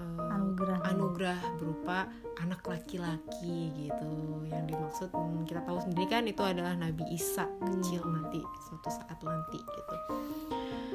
eh, 0.00 0.34
Anugerah. 0.36 0.78
anugerah 0.88 1.40
berupa 1.60 2.08
anak 2.40 2.64
laki-laki 2.64 3.72
gitu. 3.76 4.12
Yang 4.48 4.64
dimaksud 4.72 5.08
hmm, 5.12 5.44
kita 5.44 5.60
tahu 5.64 5.78
sendiri 5.84 6.06
kan 6.08 6.24
itu 6.24 6.40
adalah 6.40 6.72
Nabi 6.72 7.04
Isa 7.12 7.44
kecil 7.60 8.00
nanti 8.08 8.40
suatu 8.68 8.88
saat 8.88 9.18
nanti 9.20 9.60
gitu. 9.60 9.94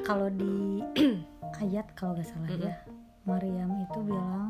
Kalau 0.02 0.28
di 0.34 0.82
ayat 1.62 1.94
kalau 1.94 2.18
nggak 2.18 2.26
salah 2.26 2.50
ya 2.58 2.74
Maryam 3.22 3.70
itu 3.80 4.00
bilang 4.02 4.50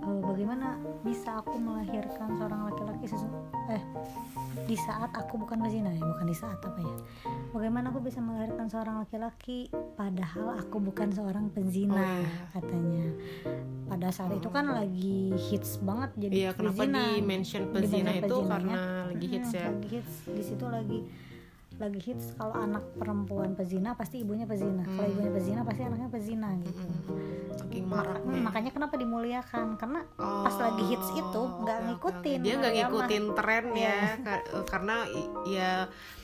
e, 0.00 0.10
bagaimana 0.22 0.74
bisa 1.00 1.38
aku 1.38 1.56
melahirkan 1.56 2.32
seorang 2.34 2.60
laki-laki 2.66 3.04
sesu 3.06 3.28
eh 3.68 3.82
di 4.64 4.76
saat 4.76 5.12
aku 5.12 5.36
bukan 5.38 5.60
pezina 5.60 5.88
ya 5.88 6.02
bukan 6.02 6.26
di 6.26 6.34
saat 6.34 6.60
apa 6.60 6.76
ya. 6.78 6.96
Bagaimana 7.48 7.88
aku 7.88 8.00
bisa 8.00 8.20
melahirkan 8.20 8.68
seorang 8.68 9.00
laki-laki 9.00 9.68
padahal 9.94 10.56
aku 10.56 10.76
bukan 10.78 11.08
seorang 11.08 11.48
pezina 11.48 11.96
Oh, 11.96 12.04
iya. 12.20 12.28
katanya. 12.52 13.06
Pada 13.86 14.08
saat 14.10 14.32
itu 14.34 14.48
kan 14.48 14.68
lagi 14.68 15.32
hits 15.38 15.80
banget 15.80 16.10
jadi 16.18 16.32
Iya, 16.34 16.50
kenapa 16.52 16.84
di 16.84 16.92
mention 17.22 17.62
pezina 17.68 18.12
Di-mention 18.12 18.28
itu 18.28 18.36
karena 18.44 18.76
lagi 19.06 19.26
hits 19.26 19.48
Hmm, 19.48 19.56
ya. 19.56 19.66
lagi 19.70 19.88
hits. 19.90 20.14
Di 20.26 20.42
situ 20.42 20.64
lagi 20.66 20.98
lagi 21.78 22.00
hits 22.02 22.34
kalau 22.34 22.54
anak 22.54 22.82
perempuan 22.92 23.54
pezina 23.54 23.94
pasti 23.94 24.18
ibunya 24.18 24.44
pezina 24.44 24.82
kalau 24.84 25.04
Hmm. 25.04 25.14
ibunya 25.14 25.30
pezina 25.30 25.60
pasti 25.62 25.80
anaknya 25.80 26.08
pezina 26.08 26.48
gitu 26.58 26.82
Mm-mm. 26.82 27.54
Saking 27.54 27.84
Maka- 27.84 28.02
maraknya. 28.18 28.38
makanya 28.40 28.70
kenapa 28.72 28.94
dimuliakan 28.96 29.66
karena 29.74 30.00
Oh, 30.16 30.42
pas 30.42 30.56
lagi 30.56 30.84
hits 30.84 31.08
itu 31.12 31.42
nggak 31.56 31.78
ngikutin 31.84 32.38
dia 32.40 32.54
nggak 32.56 32.74
ngikutin 32.76 33.24
tren 33.32 33.64
Iya. 33.70 33.86
ya 33.94 33.98
ka- 34.20 34.44
karena 34.64 34.96
ya 35.44 35.70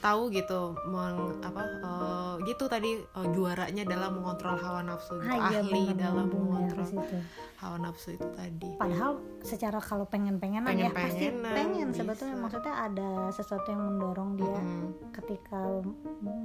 tahu 0.00 0.22
gitu 0.28 0.60
meng, 0.84 1.16
apa 1.40 1.62
eh, 1.80 2.34
gitu 2.44 2.64
tadi 2.66 2.90
eh, 2.98 3.28
juaranya 3.30 3.82
dalam 3.84 4.10
mengontrol 4.16 4.54
hawa 4.56 4.82
nafsu 4.82 5.14
gitu. 5.16 5.30
Ah, 5.32 5.48
iya, 5.48 5.60
ahli 5.60 5.82
bener, 5.88 5.96
dalam 6.00 6.26
ya 6.26 6.28
ke 6.28 6.36
mengontrol 6.36 6.84
situ. 6.84 7.16
Hawa 7.64 7.78
nafsu 7.80 8.12
itu 8.12 8.28
tadi 8.30 8.76
padahal 8.76 9.16
secara 9.40 9.78
kalau 9.78 10.04
pengen-pengenan 10.04 10.68
ya 10.70 10.90
pasti 10.90 11.32
pengen 11.32 11.90
bisa. 11.90 12.04
sebetulnya 12.04 12.36
maksudnya 12.36 12.74
ada 12.82 13.08
sesuatu 13.30 13.64
yang 13.66 13.82
mendorong 13.82 14.36
dia 14.36 14.52
Mm-mm. 14.54 14.92
ketika 15.10 15.80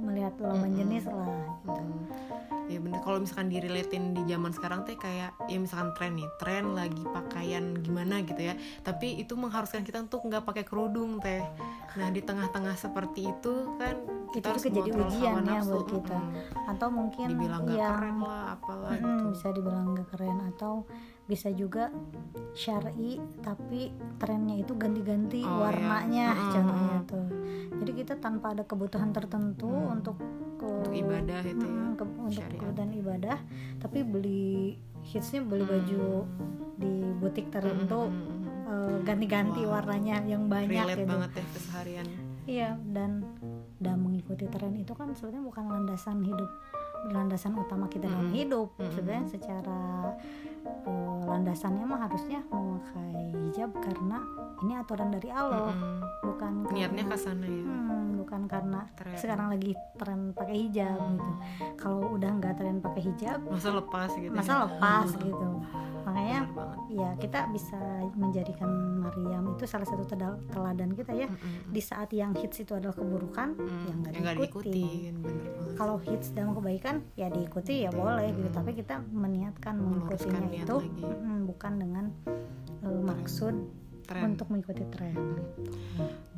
melihat 0.00 0.32
lawan 0.38 0.64
Mm-mm. 0.66 0.78
jenis 0.78 1.04
lah 1.04 1.28
gitu. 1.60 1.76
Mm. 1.76 2.02
ya 2.66 2.78
bener 2.78 3.00
kalau 3.02 3.18
misalkan 3.18 3.48
direlatin 3.48 4.14
di 4.14 4.22
zaman 4.24 4.50
sekarang 4.50 4.80
teh 4.82 4.94
kayak 4.94 5.34
ya 5.44 5.58
misalkan 5.58 5.90
tren 5.92 6.14
nih 6.14 6.28
tren 6.38 6.64
lagi 6.72 7.02
pakaian 7.04 7.64
gimana 7.76 8.22
gitu 8.22 8.40
ya 8.40 8.54
tapi 8.80 9.18
itu 9.18 9.34
mengharuskan 9.34 9.82
kita 9.82 10.00
untuk 10.00 10.22
nggak 10.22 10.42
pakai 10.42 10.62
kerudung 10.62 11.18
teh 11.18 11.42
nah 11.92 12.08
di 12.08 12.20
tengah-tengah 12.20 12.74
seperti 12.74 13.26
itu 13.28 13.54
kan 13.76 13.98
kita 14.30 14.46
Itu 14.46 14.50
harus 14.54 14.64
jadi 14.64 14.90
ujian 14.94 15.34
ya 15.42 15.58
nafsu. 15.58 15.74
buat 15.74 15.86
kita. 15.90 16.14
Mm-mm. 16.14 16.70
atau 16.70 16.88
mungkin 16.88 17.24
dibilang 17.28 17.60
nggak 17.66 17.74
yang 17.76 17.90
keren 17.92 18.16
lah 18.22 18.42
apalah 18.54 18.90
Mm-mm, 18.94 19.02
gitu 19.02 19.24
bisa 19.34 19.48
dibilang 19.50 19.86
gak 19.90 20.08
keren 20.08 20.38
atau 20.48 20.72
bisa 21.30 21.48
juga 21.48 21.94
syari 22.52 23.14
tapi 23.38 23.88
trennya 24.18 24.58
itu 24.58 24.74
ganti-ganti 24.74 25.40
Oh, 25.40 25.62
warnanya 25.62 26.26
iya. 26.26 26.36
Mm-mm. 26.36 26.52
contohnya 26.52 26.98
tuh 27.06 27.26
jadi 27.76 27.92
kita 27.94 28.14
tanpa 28.18 28.46
ada 28.50 28.64
kebutuhan 28.64 29.10
tertentu 29.10 29.70
Hmm. 29.70 29.94
untuk 29.94 30.16
ke, 30.58 30.66
untuk 30.66 30.92
ibadah 30.92 31.40
itu 31.42 31.62
ya 31.62 31.70
Mm-mm, 31.72 31.94
ke- 31.94 32.18
untuk 32.20 32.42
syariat. 32.42 32.58
kebutuhan 32.60 32.92
ibadah 32.92 33.38
tapi 33.78 33.98
beli 34.02 34.74
hitsnya 35.02 35.40
beli 35.40 35.62
Hmm. 35.62 35.72
baju 35.72 36.04
di 36.76 36.92
butik 37.16 37.46
tertentu 37.48 38.00
Mm, 38.02 38.10
mm, 38.10 38.26
mm, 38.26 38.36
mm. 38.36 38.66
eh, 38.66 38.98
ganti-ganti 39.04 39.62
Wow. 39.62 39.72
warnanya 39.72 40.16
yang 40.24 40.42
banyak 40.44 40.74
relate 40.76 40.98
gitu 40.98 41.08
banget 41.08 41.30
ya 41.32 41.44
keseharian 41.54 42.06
Iya, 42.42 42.70
dan 42.84 43.22
dan 43.78 44.00
mengikuti 44.00 44.44
tren 44.44 44.74
itu 44.74 44.90
kan 44.90 45.12
sebenarnya 45.12 45.44
bukan 45.46 45.64
landasan 45.66 46.18
hidup 46.20 46.50
landasan 47.06 47.54
utama 47.54 47.86
kita 47.86 48.04
dalam 48.04 48.28
Mm-mm. 48.28 48.36
hidup. 48.36 48.68
Mm-mm. 48.74 48.92
Sebenarnya 48.92 49.26
secara 49.26 49.80
eh, 50.82 51.20
landasannya 51.22 51.84
mah 51.84 52.00
harusnya 52.02 52.40
memakai 52.46 53.14
hijab 53.42 53.70
karena 53.76 54.18
ini 54.60 54.72
aturan 54.74 55.08
dari 55.08 55.30
Allah, 55.30 55.72
Mm-mm. 55.72 55.98
bukan 56.22 56.52
niatnya 56.70 57.04
ke 57.06 57.16
sana 57.16 57.44
ya 57.44 57.64
Hmm, 57.64 58.20
bukan 58.20 58.44
karena 58.44 58.84
Tren. 58.92 59.16
sekarang 59.16 59.48
lagi 59.48 59.72
tren 59.96 60.20
pakai 60.30 60.56
hijab 60.60 61.00
gitu. 61.10 61.32
Kalau 61.74 62.12
udah 62.12 62.30
nggak 62.30 62.54
tren 62.54 62.76
pakai 62.78 63.02
hijab, 63.02 63.40
masa 63.42 63.72
lepas 63.72 64.10
gitu 64.14 64.30
masa 64.30 64.52
ya. 64.52 64.60
lepas 64.66 65.08
gitu. 65.16 65.48
Makanya 66.00 66.40
ya 66.88 67.10
kita 67.16 67.48
bisa 67.48 67.80
menjadikan 68.14 68.68
Maryam 68.98 69.44
itu 69.50 69.64
salah 69.64 69.84
satu 69.84 70.04
teladan 70.46 70.92
kita 70.92 71.12
ya 71.14 71.26
Mm-mm. 71.26 71.70
di 71.70 71.80
saat 71.80 72.10
yang 72.10 72.32
hits 72.34 72.58
itu 72.58 72.72
adalah 72.72 72.92
keburukan 72.92 73.52
Mm, 73.52 73.84
yang 73.86 73.96
nggak 73.98 74.12
yang 74.12 74.22
nggak 74.22 74.36
diikutin. 74.38 74.72
diikutin 74.72 75.14
bener 75.18 75.46
banget 75.48 75.76
kalau 75.76 75.96
hits 75.98 76.28
dalam 76.30 76.52
kebaikan 76.52 76.89
ya 77.14 77.30
diikuti 77.30 77.86
ya 77.86 77.90
boleh 77.94 78.34
gitu. 78.34 78.50
Tapi 78.50 78.70
kita 78.74 78.98
meniatkan 79.12 79.78
mengikutinya 79.78 80.50
itu 80.50 80.76
mm, 80.82 81.46
bukan 81.46 81.72
dengan 81.78 82.04
uh, 82.82 83.00
maksud 83.06 83.54
tren 84.10 84.34
untuk 84.34 84.50
mengikuti 84.50 84.82
tren 84.90 85.14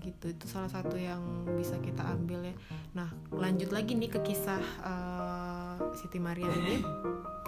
gitu 0.04 0.28
itu 0.28 0.44
salah 0.44 0.68
satu 0.68 1.00
yang 1.00 1.22
bisa 1.56 1.80
kita 1.80 2.04
ambil 2.04 2.44
ya 2.44 2.54
nah 2.92 3.08
lanjut 3.32 3.72
lagi 3.72 3.96
nih 3.96 4.12
ke 4.12 4.20
kisah 4.20 4.60
eh, 4.84 5.74
Siti 5.96 6.20
Maryam 6.20 6.52
ini 6.52 6.84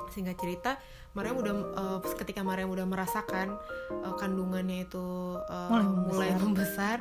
singkat 0.09 0.39
cerita 0.39 0.79
Maryam 1.15 1.39
udah 1.39 1.55
eh, 1.55 1.99
ketika 2.19 2.43
Maryam 2.43 2.71
udah 2.71 2.87
merasakan 2.87 3.59
eh, 3.91 4.15
kandungannya 4.17 4.87
itu 4.87 5.07
eh, 5.47 5.71
Mulai 5.71 5.87
mulai, 5.87 6.29
membesar. 6.35 6.43
membesar. 6.43 6.97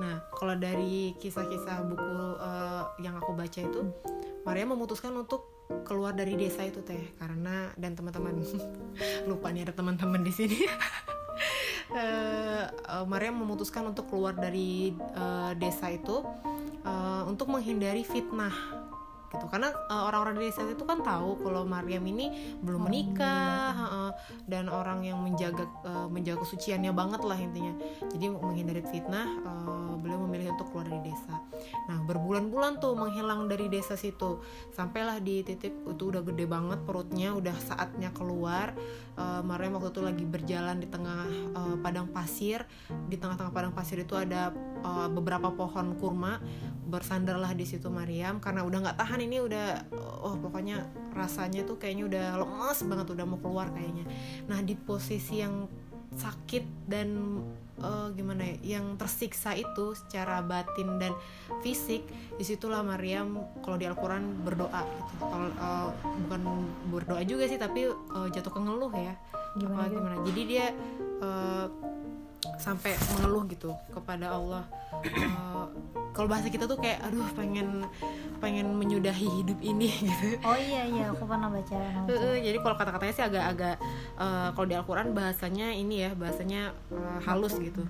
Nah, 0.00 0.14
kalau 0.36 0.54
dari 0.56 1.16
kisah-kisah 1.16 1.88
buku 1.88 2.16
eh, 2.44 2.82
yang 3.00 3.16
aku 3.16 3.32
baca 3.32 3.60
itu, 3.64 3.80
Maryam 4.44 4.76
memutuskan 4.76 5.16
untuk 5.16 5.48
keluar 5.88 6.12
dari 6.12 6.36
desa 6.36 6.60
itu 6.60 6.84
teh 6.84 7.16
karena 7.16 7.72
dan 7.80 7.96
teman-teman 7.96 8.36
lupa 9.32 9.48
nih 9.48 9.64
ada 9.64 9.72
teman-teman 9.72 10.20
di 10.20 10.32
sini. 10.32 10.60
Eh, 11.92 12.64
Maryam 13.04 13.44
memutuskan 13.44 13.84
untuk 13.84 14.08
keluar 14.08 14.32
dari 14.32 14.96
eh, 14.96 15.52
desa 15.60 15.92
itu 15.92 16.24
eh, 16.80 17.22
untuk 17.28 17.52
menghindari 17.52 18.00
fitnah 18.00 18.83
gitu. 19.34 19.46
Karena 19.50 19.74
eh, 19.74 20.02
orang-orang 20.06 20.38
di 20.38 20.48
desa 20.48 20.62
itu 20.64 20.84
kan 20.86 21.02
tahu 21.02 21.42
kalau 21.42 21.66
Maryam 21.66 22.06
ini 22.06 22.56
belum 22.62 22.86
menikah 22.86 23.74
heeh, 23.74 24.10
dan 24.46 24.70
orang 24.70 25.02
yang 25.02 25.18
menjaga 25.20 25.66
eh, 25.84 26.08
menjaga 26.08 26.46
kesuciannya 26.46 26.94
banget 26.94 27.22
lah 27.26 27.38
intinya. 27.38 27.74
Jadi 28.14 28.24
menghindari 28.30 28.82
fitnah 28.86 29.26
eh, 29.26 29.92
beliau 30.04 30.20
memilih 30.28 30.52
untuk 30.52 30.68
keluar 30.68 30.84
dari 30.84 31.00
desa. 31.08 31.34
Nah 31.88 31.98
berbulan-bulan 32.04 32.76
tuh 32.76 32.92
menghilang 32.92 33.48
dari 33.48 33.72
desa 33.72 33.96
situ. 33.96 34.44
Sampailah 34.76 35.18
di 35.24 35.40
titik 35.40 35.72
itu 35.72 36.04
udah 36.12 36.20
gede 36.20 36.44
banget 36.44 36.84
perutnya 36.84 37.32
udah 37.32 37.56
saatnya 37.56 38.12
keluar. 38.12 38.76
Eh, 39.16 39.42
Maryam 39.42 39.80
waktu 39.80 39.96
itu 39.96 40.02
lagi 40.04 40.24
berjalan 40.28 40.76
di 40.76 40.88
tengah 40.92 41.24
eh, 41.32 41.76
padang 41.80 42.12
pasir. 42.12 42.68
Di 43.08 43.16
tengah-tengah 43.16 43.52
padang 43.54 43.72
pasir 43.72 44.04
itu 44.04 44.12
ada 44.12 44.52
eh, 44.84 45.08
beberapa 45.08 45.48
pohon 45.48 45.96
kurma. 45.96 46.36
Bersandarlah 46.84 47.56
di 47.56 47.64
situ 47.64 47.88
Maryam 47.88 48.44
karena 48.44 48.60
udah 48.60 48.78
nggak 48.84 48.98
tahan 49.00 49.23
ini 49.24 49.40
udah 49.40 49.90
oh 50.22 50.36
pokoknya 50.38 50.84
rasanya 51.16 51.64
tuh 51.64 51.80
kayaknya 51.80 52.04
udah 52.06 52.26
lemes 52.44 52.78
banget 52.84 53.06
udah 53.16 53.24
mau 53.24 53.40
keluar 53.40 53.72
kayaknya. 53.72 54.04
Nah 54.46 54.60
di 54.60 54.76
posisi 54.76 55.40
yang 55.40 55.66
sakit 56.14 56.86
dan 56.86 57.40
eh, 57.82 58.08
gimana 58.14 58.46
ya 58.46 58.78
yang 58.78 58.94
tersiksa 58.94 59.58
itu 59.58 59.98
secara 59.98 60.44
batin 60.46 61.02
dan 61.02 61.10
fisik 61.64 62.06
di 62.38 62.44
situlah 62.46 62.86
Maryam 62.86 63.42
kalau 63.66 63.74
di 63.74 63.86
Al-Quran 63.88 64.46
berdoa 64.46 64.82
gitu. 64.84 65.14
Kalau 65.18 65.48
eh, 65.50 65.88
bukan 66.28 66.40
berdoa 66.92 67.22
juga 67.26 67.50
sih 67.50 67.58
tapi 67.58 67.90
eh, 67.90 68.28
jatuh 68.30 68.52
ke 68.52 68.60
ngeluh 68.62 68.92
ya. 68.94 69.14
Gimana? 69.54 69.86
gimana? 69.90 70.16
Jadi 70.26 70.42
dia 70.46 70.66
eh, 71.22 71.66
sampai 72.56 72.92
mengeluh 73.10 73.44
gitu 73.46 73.70
kepada 73.90 74.30
Allah. 74.30 74.64
Eh, 75.02 75.66
kalau 76.10 76.28
bahasa 76.28 76.46
kita 76.46 76.64
tuh 76.64 76.76
kayak 76.76 77.02
aduh 77.02 77.26
pengen 77.32 77.82
pengen 78.38 78.70
menyudahi 78.70 79.26
hidup 79.34 79.58
ini 79.58 79.88
gitu. 80.06 80.38
Oh 80.40 80.54
iya 80.54 80.84
iya 80.84 81.04
aku 81.08 81.24
pernah 81.24 81.48
baca. 81.48 81.74
Heeh, 82.06 82.34
jadi 82.42 82.58
kalau 82.58 82.76
kata-katanya 82.76 83.12
sih 83.12 83.24
agak-agak 83.24 83.76
eh, 84.14 84.48
kalau 84.50 84.66
di 84.66 84.74
Al-Quran 84.74 85.08
bahasanya 85.10 85.72
ini 85.72 86.04
ya 86.04 86.10
bahasanya 86.12 86.60
eh, 86.90 87.18
halus 87.22 87.56
gitu. 87.56 87.82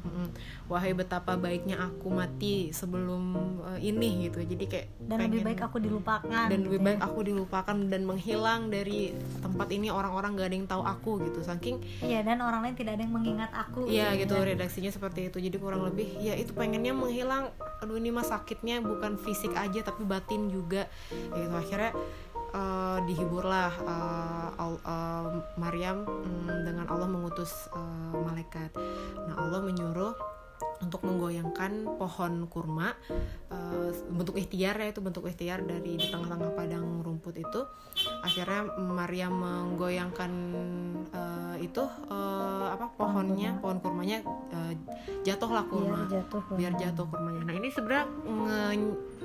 Wahai 0.65 0.91
betapa 0.93 1.37
baiknya 1.37 1.77
aku 1.79 2.09
mati 2.09 2.71
sebelum 2.71 3.23
eh, 3.69 3.81
ini 3.85 4.27
gitu. 4.27 4.41
Jadi 4.41 4.65
kayak 4.65 4.87
dan 5.05 5.19
lebih 5.21 5.29
pengen- 5.35 5.47
baik 5.47 5.61
aku 5.63 5.77
dilupakan 5.79 6.45
dan 6.47 6.49
gitu 6.55 6.65
lebih 6.65 6.79
ya. 6.79 6.85
baik 6.87 7.01
aku 7.03 7.19
dilupakan 7.23 7.77
dan 7.85 8.03
menghilang 8.03 8.61
dari 8.69 9.13
tempat 9.39 9.69
ini 9.69 9.89
orang-orang 9.89 10.31
gak 10.35 10.49
ada 10.49 10.57
yang 10.57 10.69
tahu 10.71 10.83
aku 10.83 11.13
gitu. 11.23 11.41
Saking 11.43 11.77
iya 12.01 12.23
dan 12.23 12.41
orang 12.41 12.63
lain 12.63 12.75
tidak 12.75 12.97
ada 12.97 13.03
yang 13.03 13.13
mengingat 13.13 13.51
aku 13.53 13.85
Iya 13.85 14.15
gitu 14.15 14.23
gitu. 14.25 14.35
ya. 14.37 14.44
Redaksinya 14.45 14.93
seperti 14.93 15.33
itu. 15.33 15.41
Jadi 15.41 15.57
kurang 15.57 15.83
lebih 15.89 16.21
ya 16.21 16.37
itu 16.37 16.53
pengennya 16.53 16.93
menghilang. 16.93 17.51
Aduh 17.81 17.97
ini 17.97 18.13
mah 18.13 18.25
sakitnya 18.25 18.85
bukan 18.85 19.17
fisik 19.17 19.57
aja 19.57 19.81
tapi 19.81 20.05
batin 20.05 20.53
juga. 20.53 20.87
Gitu. 21.11 21.53
Akhirnya 21.53 21.93
eh, 22.53 22.99
dihiburlah 23.09 23.73
Al- 24.61 24.83
eh, 24.85 25.27
Maryam 25.59 26.07
mm, 26.07 26.69
dengan 26.69 26.87
Allah 26.89 27.09
mengutus 27.09 27.53
eh, 27.73 28.13
malaikat. 28.15 28.71
Nah 29.29 29.35
Allah 29.41 29.61
menyuruh 29.65 30.15
untuk 30.83 31.01
menggoyangkan 31.07 31.97
pohon 31.97 32.45
kurma 32.51 32.93
eh, 33.53 33.91
bentuk 34.13 34.37
ikhtiar 34.37 34.77
ya 34.81 34.93
itu 34.93 35.01
bentuk 35.01 35.25
ikhtiar 35.25 35.65
dari 35.65 35.97
di 35.97 36.07
tengah-tengah 36.09 36.53
padang 36.53 37.01
rumput 37.01 37.37
itu 37.41 37.61
akhirnya 38.23 38.61
Maria 38.79 39.29
menggoyangkan 39.29 40.33
uh, 41.13 41.57
itu 41.61 41.85
uh, 42.11 42.75
apa 42.75 42.91
pohonnya 42.99 43.57
pohon 43.63 43.79
kurmanya 43.79 44.21
uh, 44.53 44.73
jatuhlah 45.23 45.65
kurma 45.71 46.05
biar 46.05 46.11
jatuh 46.11 46.41
kurma. 46.43 46.59
biar 46.59 46.73
jatuh 46.77 47.07
kurmanya. 47.09 47.41
Nah 47.47 47.55
ini 47.55 47.69
sebenarnya 47.71 48.07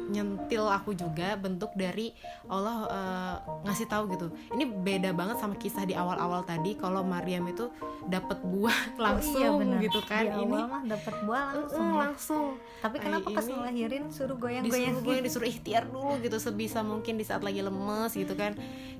nyentil 0.09 0.65
aku 0.65 0.97
juga 0.97 1.37
bentuk 1.37 1.69
dari 1.77 2.11
Allah 2.49 2.77
uh, 2.89 3.35
ngasih 3.69 3.85
tahu 3.85 4.09
gitu. 4.17 4.27
Ini 4.57 4.65
beda 4.65 5.13
banget 5.13 5.37
sama 5.37 5.55
kisah 5.55 5.85
di 5.85 5.93
awal-awal 5.93 6.41
tadi 6.43 6.73
kalau 6.75 7.05
Maryam 7.05 7.45
itu 7.45 7.69
dapat 8.09 8.41
buah 8.41 8.97
langsung 8.97 9.61
oh, 9.61 9.61
iya 9.61 9.85
gitu 9.85 10.01
kan. 10.09 10.25
Di 10.25 10.41
ini 10.41 10.59
mah 10.65 10.81
dapat 10.89 11.15
buah 11.23 11.43
langsung 11.53 11.85
uh, 11.85 11.97
langsung. 12.01 12.45
Tapi 12.81 12.97
kenapa 12.97 13.27
pas 13.29 13.45
ngelahirin 13.45 14.03
suruh 14.09 14.37
goyang-goyang 14.37 14.97
disuruh 14.97 15.03
goyang 15.05 15.23
disuruh 15.23 15.47
ikhtiar 15.47 15.83
dulu 15.85 16.17
gitu 16.25 16.37
sebisa 16.41 16.81
mungkin 16.81 17.21
di 17.21 17.25
saat 17.25 17.45
lagi 17.45 17.61
lemes 17.61 18.11
gitu 18.17 18.33
kan 18.33 18.57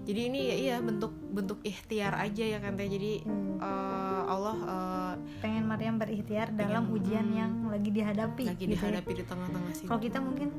jadi 0.08 0.21
ini 0.32 0.39
ya 0.39 0.55
iya 0.55 0.75
bentuk 0.82 1.13
bentuk 1.29 1.60
ikhtiar 1.62 2.17
aja 2.17 2.43
ya 2.43 2.58
kan 2.58 2.73
teh 2.79 2.89
jadi 2.89 3.21
hmm. 3.23 3.62
uh, 3.62 4.23
Allah 4.25 4.58
uh, 4.65 5.13
pengen 5.43 5.69
Maryam 5.69 6.01
berikhtiar 6.01 6.49
dalam 6.55 6.89
ujian 6.89 7.29
hmm, 7.29 7.39
yang 7.39 7.51
lagi 7.69 7.89
dihadapi 7.93 8.45
lagi 8.49 8.63
gitu 8.65 8.73
ya. 8.73 8.89
dihadapi 8.89 9.12
ya. 9.13 9.17
di 9.17 9.23
tengah-tengah 9.27 9.73
sih 9.75 9.86
kalau 9.86 10.01
kita 10.01 10.17
mungkin 10.23 10.49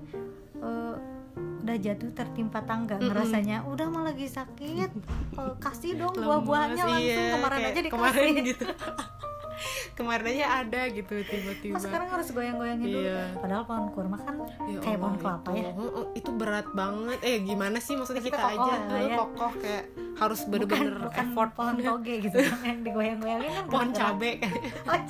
uh, 0.62 0.96
udah 1.60 1.76
jatuh 1.76 2.10
tertimpa 2.16 2.60
tangga 2.64 2.96
mm 2.96 3.00
-hmm. 3.00 3.10
ngerasanya 3.12 3.56
udah 3.68 3.86
mah 3.88 4.02
lagi 4.10 4.26
sakit 4.26 4.90
uh, 5.40 5.54
kasih 5.58 5.98
dong 5.98 6.14
buah-buahnya 6.14 6.84
langsung 6.84 7.26
iya, 7.26 7.34
kemarin 7.36 7.60
aja 7.62 7.80
dikasih 7.80 7.94
kemarin 7.94 8.32
gitu 8.44 8.64
kemarin 9.98 10.26
aja 10.36 10.46
ada 10.64 10.80
gitu 10.90 11.14
tiba-tiba. 11.24 11.76
Nah, 11.76 11.82
sekarang 11.82 12.08
harus 12.10 12.28
goyang-goyangin 12.32 12.86
iya. 12.88 12.96
dulu 12.96 13.40
padahal 13.44 13.64
pohon 13.66 13.86
kurma 13.92 14.16
kan 14.22 14.34
ya 14.66 14.78
kayak 14.80 14.98
pohon 14.98 15.16
kelapa 15.20 15.48
itu, 15.52 15.60
ya. 15.60 15.72
oh, 15.76 15.90
oh, 15.90 16.06
itu 16.16 16.30
berat 16.34 16.68
banget. 16.72 17.18
Eh 17.22 17.36
gimana 17.44 17.78
sih 17.78 17.94
maksudnya 17.96 18.22
kita, 18.24 18.38
kita 18.38 18.48
aja 18.56 18.72
ya, 18.72 18.98
ya. 19.04 19.16
kokoh 19.18 19.52
kayak 19.60 19.84
harus 20.16 20.40
bener-bener 20.48 20.94
effort. 21.12 21.50
pohon 21.56 21.76
toge 21.84 22.14
gitu. 22.24 22.38
Yang 22.40 22.80
digoyang-goyangin 22.86 23.50
kan 23.50 23.64
pohon 23.68 23.90
cabe 23.92 24.30
kan 24.40 24.52
oh, 24.90 25.00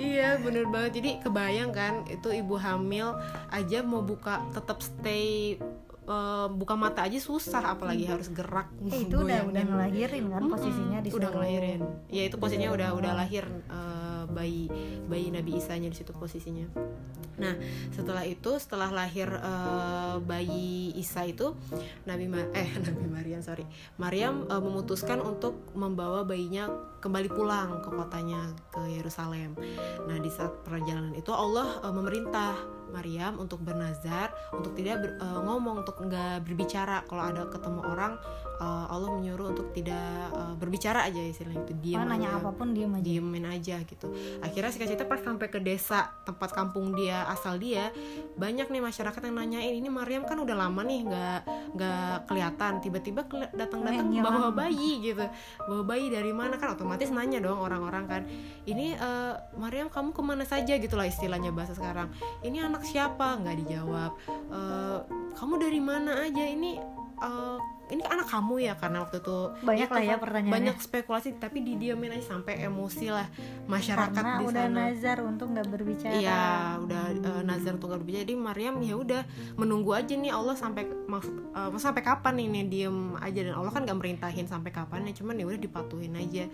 iya 0.00 0.40
bener 0.40 0.64
banget. 0.68 1.02
Jadi 1.02 1.10
kebayang 1.20 1.70
kan 1.72 1.94
itu 2.08 2.28
ibu 2.32 2.56
hamil 2.56 3.16
aja 3.52 3.84
mau 3.84 4.00
buka 4.00 4.40
tetap 4.56 4.80
stay 4.80 5.60
uh, 6.10 6.46
buka 6.50 6.74
mata 6.74 7.06
aja 7.06 7.16
susah 7.22 7.62
apalagi 7.78 8.04
harus 8.10 8.28
gerak. 8.34 8.66
Eh, 8.90 9.06
itu 9.06 9.14
udah 9.14 9.46
udah 9.46 9.62
ngelahirin 9.62 10.26
kan 10.26 10.42
posisinya 10.50 10.98
di 10.98 11.08
udah 11.14 11.30
ngelahirin. 11.30 11.80
Ya 12.10 12.26
itu 12.26 12.36
posisinya 12.36 12.74
udah 12.74 12.88
udah 12.98 13.12
lahir 13.14 13.46
uh, 13.70 14.26
bayi 14.26 14.66
bayi 15.06 15.30
Nabi 15.30 15.62
Isa 15.62 15.78
nya 15.78 15.86
di 15.86 15.96
situ 15.96 16.10
posisinya. 16.10 16.66
Nah 17.40 17.56
setelah 17.94 18.26
itu 18.26 18.58
setelah 18.60 18.90
lahir 18.92 19.30
uh, 19.30 20.20
bayi 20.20 20.92
Isa 20.98 21.24
itu 21.24 21.54
Nabi 22.04 22.26
Ma 22.26 22.42
eh 22.52 22.68
Nabi 22.90 23.06
Maryam 23.06 23.40
sorry. 23.40 23.64
Maryam 23.96 24.50
uh, 24.50 24.60
memutuskan 24.60 25.22
untuk 25.22 25.72
membawa 25.72 26.26
bayinya 26.26 26.68
kembali 27.00 27.30
pulang 27.32 27.80
ke 27.80 27.88
kotanya 27.88 28.52
ke 28.74 28.82
Yerusalem. 28.98 29.56
Nah 30.04 30.18
di 30.18 30.28
saat 30.28 30.52
perjalanan 30.66 31.14
itu 31.16 31.32
Allah 31.32 31.80
uh, 31.80 31.94
memerintah 31.94 32.79
Maryam 32.90 33.38
untuk 33.38 33.62
bernazar 33.62 34.34
untuk 34.52 34.74
tidak 34.74 34.96
ber, 35.00 35.10
uh, 35.22 35.40
ngomong 35.46 35.86
untuk 35.86 35.96
nggak 36.02 36.44
berbicara. 36.44 37.06
Kalau 37.06 37.22
ada 37.22 37.46
ketemu 37.48 37.80
orang 37.86 38.12
uh, 38.60 38.86
Allah 38.92 39.10
menyuruh 39.16 39.56
untuk 39.56 39.72
tidak 39.72 40.30
uh, 40.36 40.54
berbicara 40.60 41.08
aja 41.08 41.18
istilahnya 41.18 41.64
itu 41.64 41.74
diam 41.80 42.04
oh, 42.04 42.06
nanya 42.06 42.36
apa 42.36 42.52
pun 42.52 42.76
diam 42.76 42.92
aja. 42.94 43.02
Diemin 43.10 43.46
aja 43.48 43.76
gitu. 43.88 44.12
Akhirnya 44.44 44.70
si 44.70 44.78
cerita 44.78 45.08
pas 45.08 45.18
sampai 45.18 45.48
ke 45.48 45.58
desa 45.58 46.12
tempat 46.28 46.52
kampung 46.52 46.92
dia 46.92 47.24
asal 47.32 47.56
dia 47.56 47.90
banyak 48.36 48.68
nih 48.68 48.82
masyarakat 48.84 49.20
yang 49.24 49.36
nanyain 49.40 49.74
ini 49.74 49.88
Maryam 49.88 50.28
kan 50.28 50.36
udah 50.38 50.54
lama 50.54 50.84
nih 50.84 51.00
nggak 51.08 51.40
nggak 51.74 52.14
kelihatan. 52.28 52.72
Tiba-tiba 52.84 53.20
datang-datang 53.56 54.06
bawa 54.20 54.52
bayi 54.52 55.00
gitu. 55.00 55.24
Bawa 55.64 55.82
bayi 55.82 56.12
dari 56.12 56.30
mana? 56.30 56.60
Kan 56.60 56.76
otomatis 56.76 57.08
nanya 57.08 57.40
dong 57.40 57.58
orang-orang 57.58 58.04
kan. 58.06 58.22
Ini 58.68 59.00
uh, 59.00 59.34
Maryam 59.56 59.88
kamu 59.88 60.12
ke 60.12 60.22
mana 60.22 60.44
saja? 60.44 60.76
Gitulah 60.76 61.08
istilahnya 61.08 61.50
bahasa 61.50 61.72
sekarang. 61.72 62.12
Ini 62.44 62.68
anak 62.68 62.84
siapa? 62.84 63.40
Nggak 63.40 63.56
dijawab. 63.64 64.12
Uh, 64.52 64.98
kamu 65.34 65.54
dari 65.56 65.80
mana 65.80 66.28
aja? 66.28 66.44
Ini 66.44 66.76
uh, 67.24 67.79
ini 67.90 68.02
anak 68.06 68.26
kamu 68.30 68.54
ya 68.62 68.74
karena 68.78 69.02
waktu 69.02 69.18
itu 69.18 69.38
banyak 69.66 69.88
ya, 69.90 69.94
lah 69.94 70.02
ya 70.02 70.16
pertanyaan 70.16 70.54
banyak 70.54 70.76
spekulasi 70.78 71.28
tapi 71.42 71.58
didiamin 71.66 72.14
aja 72.14 72.38
sampai 72.38 72.62
emosi 72.62 73.10
lah 73.10 73.26
masyarakat 73.66 74.14
karena 74.14 74.38
di 74.38 74.44
udah 74.46 74.66
nazar 74.70 75.18
untuk 75.26 75.46
nggak 75.50 75.68
berbicara. 75.68 76.14
Iya 76.14 76.44
udah 76.82 77.02
uh, 77.18 77.42
nazar 77.42 77.72
untuk 77.76 77.90
nggak 77.90 78.00
berbicara. 78.02 78.22
Jadi 78.24 78.34
Maryam 78.38 78.74
ya 78.82 78.94
udah 78.94 79.22
menunggu 79.58 79.90
aja 79.94 80.14
nih 80.14 80.32
Allah 80.32 80.54
sampai 80.54 80.86
maksud 80.86 81.34
uh, 81.54 81.70
sampai 81.78 82.02
kapan 82.06 82.34
nih 82.38 82.46
nih 82.50 82.64
diem 82.70 82.98
aja. 83.18 83.40
Dan 83.42 83.54
Allah 83.58 83.72
kan 83.74 83.82
nggak 83.82 83.98
merintahin 83.98 84.46
sampai 84.46 84.70
kapan 84.70 85.10
ya 85.10 85.12
cuman 85.18 85.34
ya 85.38 85.44
udah 85.50 85.60
dipatuhin 85.60 86.14
aja. 86.14 86.44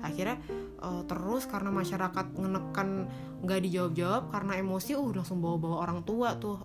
Akhirnya 0.00 0.40
uh, 0.80 1.04
terus 1.04 1.44
karena 1.44 1.68
masyarakat 1.68 2.26
ngenekan 2.36 2.88
nggak 3.44 3.60
dijawab-jawab 3.68 4.32
karena 4.32 4.52
emosi 4.58 4.96
uh 4.96 5.10
langsung 5.12 5.44
bawa-bawa 5.44 5.76
orang 5.84 6.00
tua 6.08 6.40
tuh 6.40 6.56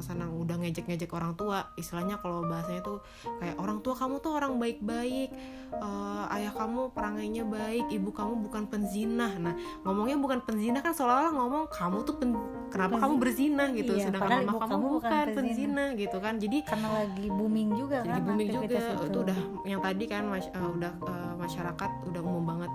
orang-orang 0.00 0.24
sana 0.24 0.24
udah 0.32 0.56
ngejek-ngejek 0.64 1.12
orang 1.12 1.36
tua 1.36 1.68
istilahnya 1.76 2.16
kalau 2.16 2.44
bahasanya 2.48 2.80
tuh 2.80 2.98
kayak 3.38 3.56
orang 3.60 3.84
tua 3.84 3.94
kamu 3.94 4.16
tuh 4.24 4.32
orang 4.32 4.56
baik-baik 4.56 5.30
uh, 5.76 6.24
ayah 6.34 6.52
kamu 6.56 6.90
perangainya 6.96 7.44
baik 7.44 7.86
ibu 7.92 8.10
kamu 8.10 8.48
bukan 8.48 8.64
penzina 8.72 9.36
nah 9.36 9.54
ngomongnya 9.84 10.16
bukan 10.16 10.40
penzina 10.42 10.80
kan 10.80 10.96
seolah-olah 10.96 11.32
ngomong 11.36 11.64
kamu 11.68 11.98
tuh 12.08 12.14
pen, 12.16 12.30
kenapa 12.72 12.96
Penzina. 12.96 13.04
kamu 13.04 13.14
berzina 13.20 13.64
gitu 13.76 13.92
iya, 13.94 14.04
sedangkan 14.08 14.40
mama 14.48 14.64
kamu, 14.64 14.86
bukan, 14.88 14.88
bukan 14.96 15.26
penzina. 15.36 15.36
penzina 15.36 15.84
gitu 16.00 16.16
kan 16.18 16.34
jadi 16.40 16.58
karena 16.64 16.88
lagi 16.88 17.26
booming 17.28 17.70
juga 17.76 17.98
lagi 18.00 18.10
kan 18.10 18.20
booming 18.24 18.48
juga 18.48 18.66
itu. 18.66 19.04
itu 19.04 19.18
udah 19.20 19.38
yang 19.68 19.80
tadi 19.84 20.04
kan 20.08 20.22
mas, 20.24 20.46
uh, 20.56 20.70
udah 20.72 20.92
uh, 21.04 21.34
masyarakat 21.36 21.90
udah 22.08 22.20
umum 22.24 22.44
banget 22.56 22.72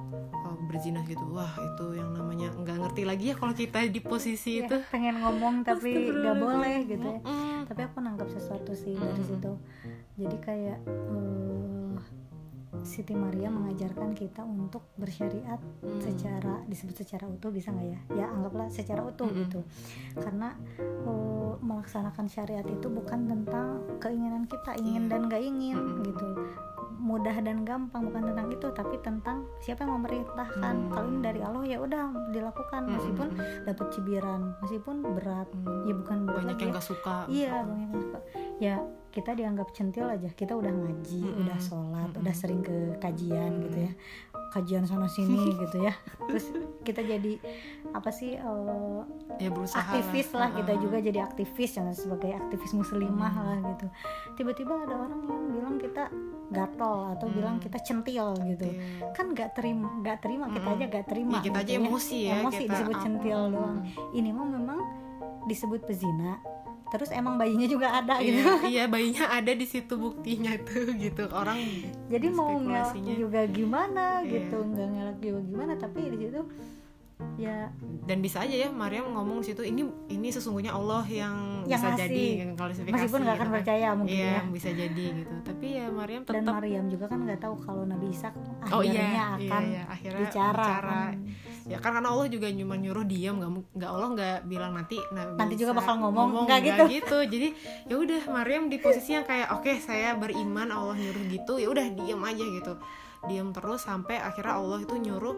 berzina 0.75 0.99
gitu 1.07 1.23
wah 1.31 1.55
itu 1.55 1.85
yang 1.95 2.11
namanya 2.11 2.51
nggak 2.51 2.77
ngerti 2.83 3.03
lagi 3.07 3.25
ya 3.31 3.35
kalau 3.39 3.55
kita 3.55 3.87
di 3.87 4.01
posisi 4.03 4.59
ya, 4.59 4.67
itu 4.67 4.75
pengen 4.91 5.23
ngomong 5.23 5.63
tapi 5.63 6.11
nggak 6.11 6.35
boleh 6.35 6.75
gitu 6.83 7.09
ya. 7.15 7.19
Mm. 7.23 7.59
tapi 7.71 7.81
aku 7.87 7.97
nangkap 8.03 8.27
sesuatu 8.27 8.75
sih 8.75 8.99
mm. 8.99 8.99
dari 9.07 9.23
situ 9.23 9.51
jadi 10.19 10.37
kayak 10.43 10.79
uh, 10.83 11.95
Siti 12.81 13.13
Maria 13.15 13.47
mengajarkan 13.53 14.11
kita 14.17 14.41
untuk 14.43 14.83
bersyariat 14.99 15.61
hmm. 15.83 16.01
secara 16.01 16.63
disebut 16.67 16.95
secara 17.05 17.25
utuh 17.29 17.53
bisa 17.53 17.71
nggak 17.71 17.87
ya 17.87 17.99
ya 18.13 18.25
anggaplah 18.33 18.67
secara 18.67 19.05
utuh 19.05 19.29
hmm. 19.29 19.37
gitu 19.45 19.59
karena 20.17 20.57
uh, 21.05 21.53
melaksanakan 21.61 22.25
syariat 22.27 22.65
itu 22.65 22.87
bukan 22.89 23.29
tentang 23.29 23.85
keinginan 24.01 24.43
kita 24.49 24.75
ingin 24.81 25.07
yeah. 25.07 25.11
dan 25.11 25.21
gak 25.31 25.43
ingin 25.43 25.77
hmm. 25.77 26.03
gitu 26.03 26.25
mudah 27.05 27.37
dan 27.45 27.61
gampang 27.61 28.09
bukan 28.09 28.33
tentang 28.33 28.47
itu 28.49 28.67
tapi 28.73 28.97
tentang 29.05 29.45
siapa 29.61 29.85
yang 29.85 30.01
memerintahkan 30.01 30.73
hmm. 30.73 30.89
kalau 30.89 31.05
ini 31.05 31.19
dari 31.21 31.39
Allah 31.45 31.63
ya 31.69 31.77
udah 31.77 32.03
dilakukan 32.33 32.81
hmm. 32.81 32.91
meskipun 32.97 33.29
dapat 33.61 33.87
cibiran 33.93 34.41
meskipun 34.65 34.95
berat 35.13 35.45
hmm. 35.53 35.85
ya 35.85 35.93
bukan 35.93 36.17
berat 36.25 36.41
banyak 36.49 36.57
yang 36.65 36.73
gak 36.73 36.87
suka 36.89 37.17
iya 37.29 37.61
banyak 37.61 37.89
yang 37.93 38.01
suka 38.01 38.19
ya 38.57 38.75
kita 39.15 39.31
dianggap 39.31 39.71
centil 39.71 40.11
aja. 40.11 40.27
Kita 40.27 40.59
udah 40.59 40.67
ngaji 40.67 41.23
hmm. 41.23 41.41
udah 41.47 41.57
sholat 41.63 42.11
hmm. 42.11 42.19
udah 42.19 42.35
sering 42.35 42.59
ke 42.59 42.99
kajian 42.99 43.51
hmm. 43.55 43.63
gitu 43.71 43.77
ya. 43.87 43.91
Kajian 44.51 44.83
sana 44.83 45.07
sini 45.07 45.39
gitu 45.63 45.77
ya. 45.79 45.95
Terus 46.27 46.45
kita 46.83 46.99
jadi 46.99 47.39
apa 47.95 48.11
sih 48.11 48.35
uh, 48.35 49.07
ya 49.39 49.47
berusaha 49.47 49.79
aktivis 49.79 50.35
lah, 50.35 50.51
lah 50.51 50.59
kita 50.59 50.73
juga 50.83 50.97
jadi 50.99 51.19
aktivis 51.23 51.71
yang 51.79 51.87
sebagai 51.95 52.35
aktivis 52.35 52.75
muslimah 52.75 53.31
hmm. 53.31 53.45
lah 53.47 53.57
gitu. 53.71 53.87
Tiba-tiba 54.35 54.73
ada 54.83 54.95
orang 55.07 55.21
yang 55.23 55.41
bilang 55.55 55.75
kita 55.79 56.11
gatel 56.51 57.15
atau 57.15 57.27
hmm. 57.31 57.35
bilang 57.39 57.55
kita 57.63 57.79
centil 57.79 58.35
gitu. 58.43 58.67
Kan 59.15 59.31
nggak 59.31 59.55
terima 59.55 59.95
nggak 60.03 60.19
terima 60.19 60.51
kita 60.51 60.67
aja 60.75 60.85
nggak 60.91 61.07
terima 61.07 61.31
ya, 61.31 61.39
kita 61.39 61.47
gitu 61.47 61.57
aja 61.63 61.71
emosi 61.79 62.17
ya, 62.19 62.35
emosi 62.43 62.63
kita 62.67 62.71
disebut 62.75 62.95
centil 62.99 63.39
doang. 63.47 63.79
Ini 64.11 64.29
mah 64.35 64.47
memang 64.51 64.79
disebut 65.47 65.87
pezina 65.87 66.41
terus 66.97 67.11
emang 67.13 67.35
bayinya 67.35 67.67
juga 67.67 67.87
ada 67.91 68.19
iya, 68.19 68.27
gitu 68.31 68.49
iya 68.73 68.83
bayinya 68.87 69.25
ada 69.31 69.51
di 69.51 69.65
situ 69.67 69.93
buktinya 69.95 70.55
tuh 70.63 70.95
gitu 70.95 71.27
orang 71.31 71.59
jadi 72.07 72.27
mau 72.31 72.55
ngelak 72.59 72.95
juga 72.95 73.41
gimana 73.47 74.23
iya. 74.23 74.39
gitu 74.39 74.57
nggak 74.63 74.87
ngelak 74.95 75.17
juga 75.19 75.39
gimana 75.43 75.73
tapi 75.75 75.99
di 76.11 76.17
situ 76.27 76.41
ya 77.39 77.71
dan 78.03 78.19
bisa 78.19 78.43
aja 78.43 78.67
ya 78.67 78.69
Maryam 78.71 79.07
ngomong 79.15 79.39
situ 79.39 79.63
ini 79.63 79.87
ini 80.11 80.27
sesungguhnya 80.35 80.75
Allah 80.75 81.03
yang, 81.07 81.63
yang 81.63 81.79
bisa 81.79 81.95
ngasih. 81.95 82.03
jadi 82.11 82.25
meskipun 82.91 83.19
nggak 83.23 83.35
akan 83.39 83.47
gitu 83.47 83.51
kan. 83.51 83.55
percaya 83.55 83.87
mungkin 83.95 84.19
iya, 84.19 84.35
ya 84.35 84.41
bisa 84.51 84.69
jadi 84.75 85.05
gitu 85.23 85.33
tapi 85.47 85.67
ya 85.79 85.87
Maryam 85.95 86.21
tetap 86.27 86.35
dan 86.35 86.43
Maryam 86.59 86.85
juga 86.91 87.05
kan 87.07 87.19
nggak 87.23 87.39
tahu 87.39 87.55
kalau 87.63 87.83
Nabi 87.87 88.11
Isa 88.11 88.35
oh, 88.67 88.83
iya, 88.83 88.91
akhirnya 88.91 89.15
iya, 89.15 89.25
akan 89.31 89.63
iya, 89.63 89.83
akhirnya 89.87 90.21
bicara, 90.27 90.59
bicara. 90.59 90.91
Kan. 90.91 91.15
Ya 91.65 91.81
kan 91.81 91.97
karena 91.97 92.13
Allah 92.13 92.29
juga 92.29 92.45
cuma 92.53 92.77
nyuruh 92.77 93.05
diam 93.09 93.41
nggak 93.41 93.51
nggak 93.73 93.89
Allah 93.89 94.09
nggak 94.13 94.37
bilang 94.45 94.71
nanti 94.77 95.01
Nabi 95.09 95.33
nanti 95.33 95.55
juga 95.57 95.71
bakal 95.73 95.97
ngomong, 95.97 96.27
ngomong 96.29 96.45
nggak 96.45 96.59
gitu. 96.61 96.83
gitu. 96.93 97.17
Jadi 97.25 97.47
ya 97.89 97.95
udah 97.97 98.21
Maryam 98.29 98.69
di 98.69 98.77
posisi 98.77 99.17
yang 99.17 99.25
kayak 99.25 99.49
oke 99.49 99.65
okay, 99.65 99.81
saya 99.81 100.13
beriman 100.13 100.69
Allah 100.69 100.93
nyuruh 100.93 101.25
gitu. 101.33 101.53
Ya 101.57 101.67
udah 101.73 101.85
diam 101.97 102.21
aja 102.21 102.45
gitu. 102.45 102.73
Diem 103.25 103.49
terus 103.49 103.81
sampai 103.81 104.21
akhirnya 104.21 104.53
Allah 104.53 104.85
itu 104.85 104.95
nyuruh 105.01 105.35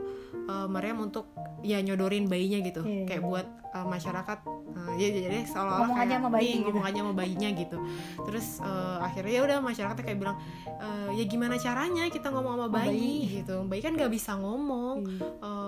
uh, 0.51 0.67
Maryam 0.67 1.07
untuk 1.07 1.31
ya 1.63 1.79
nyodorin 1.79 2.27
bayinya 2.27 2.59
gitu. 2.59 2.83
Iya. 2.83 3.07
kayak 3.07 3.23
buat 3.23 3.47
uh, 3.71 3.87
masyarakat 3.87 4.39
uh, 4.47 4.91
ya 4.99 5.07
jadi 5.07 5.47
seolah-olah 5.47 5.87
Ngomong 5.87 5.97
aja 5.97 6.07
kayak 6.07 6.19
sama 6.19 6.29
bayi 6.35 6.51
gitu. 6.51 6.63
ngomong 6.67 6.85
aja 6.85 6.99
sama 6.99 7.13
bayinya 7.15 7.49
gitu. 7.55 7.77
Terus 8.27 8.47
uh, 8.59 8.97
akhirnya 8.99 9.31
ya 9.31 9.41
udah 9.47 9.57
masyarakatnya 9.63 10.03
kayak 10.03 10.19
bilang 10.19 10.37
"Eh, 10.67 11.09
ya 11.17 11.23
gimana 11.25 11.55
caranya 11.57 12.03
kita 12.11 12.27
ngomong 12.29 12.53
sama 12.59 12.67
bayi, 12.69 12.91
bayi. 12.91 13.35
gitu. 13.41 13.55
Bayi 13.65 13.81
kan 13.81 13.93
nggak 13.95 14.11
bisa 14.11 14.35
ngomong. 14.35 14.95
Iya. 15.07 15.27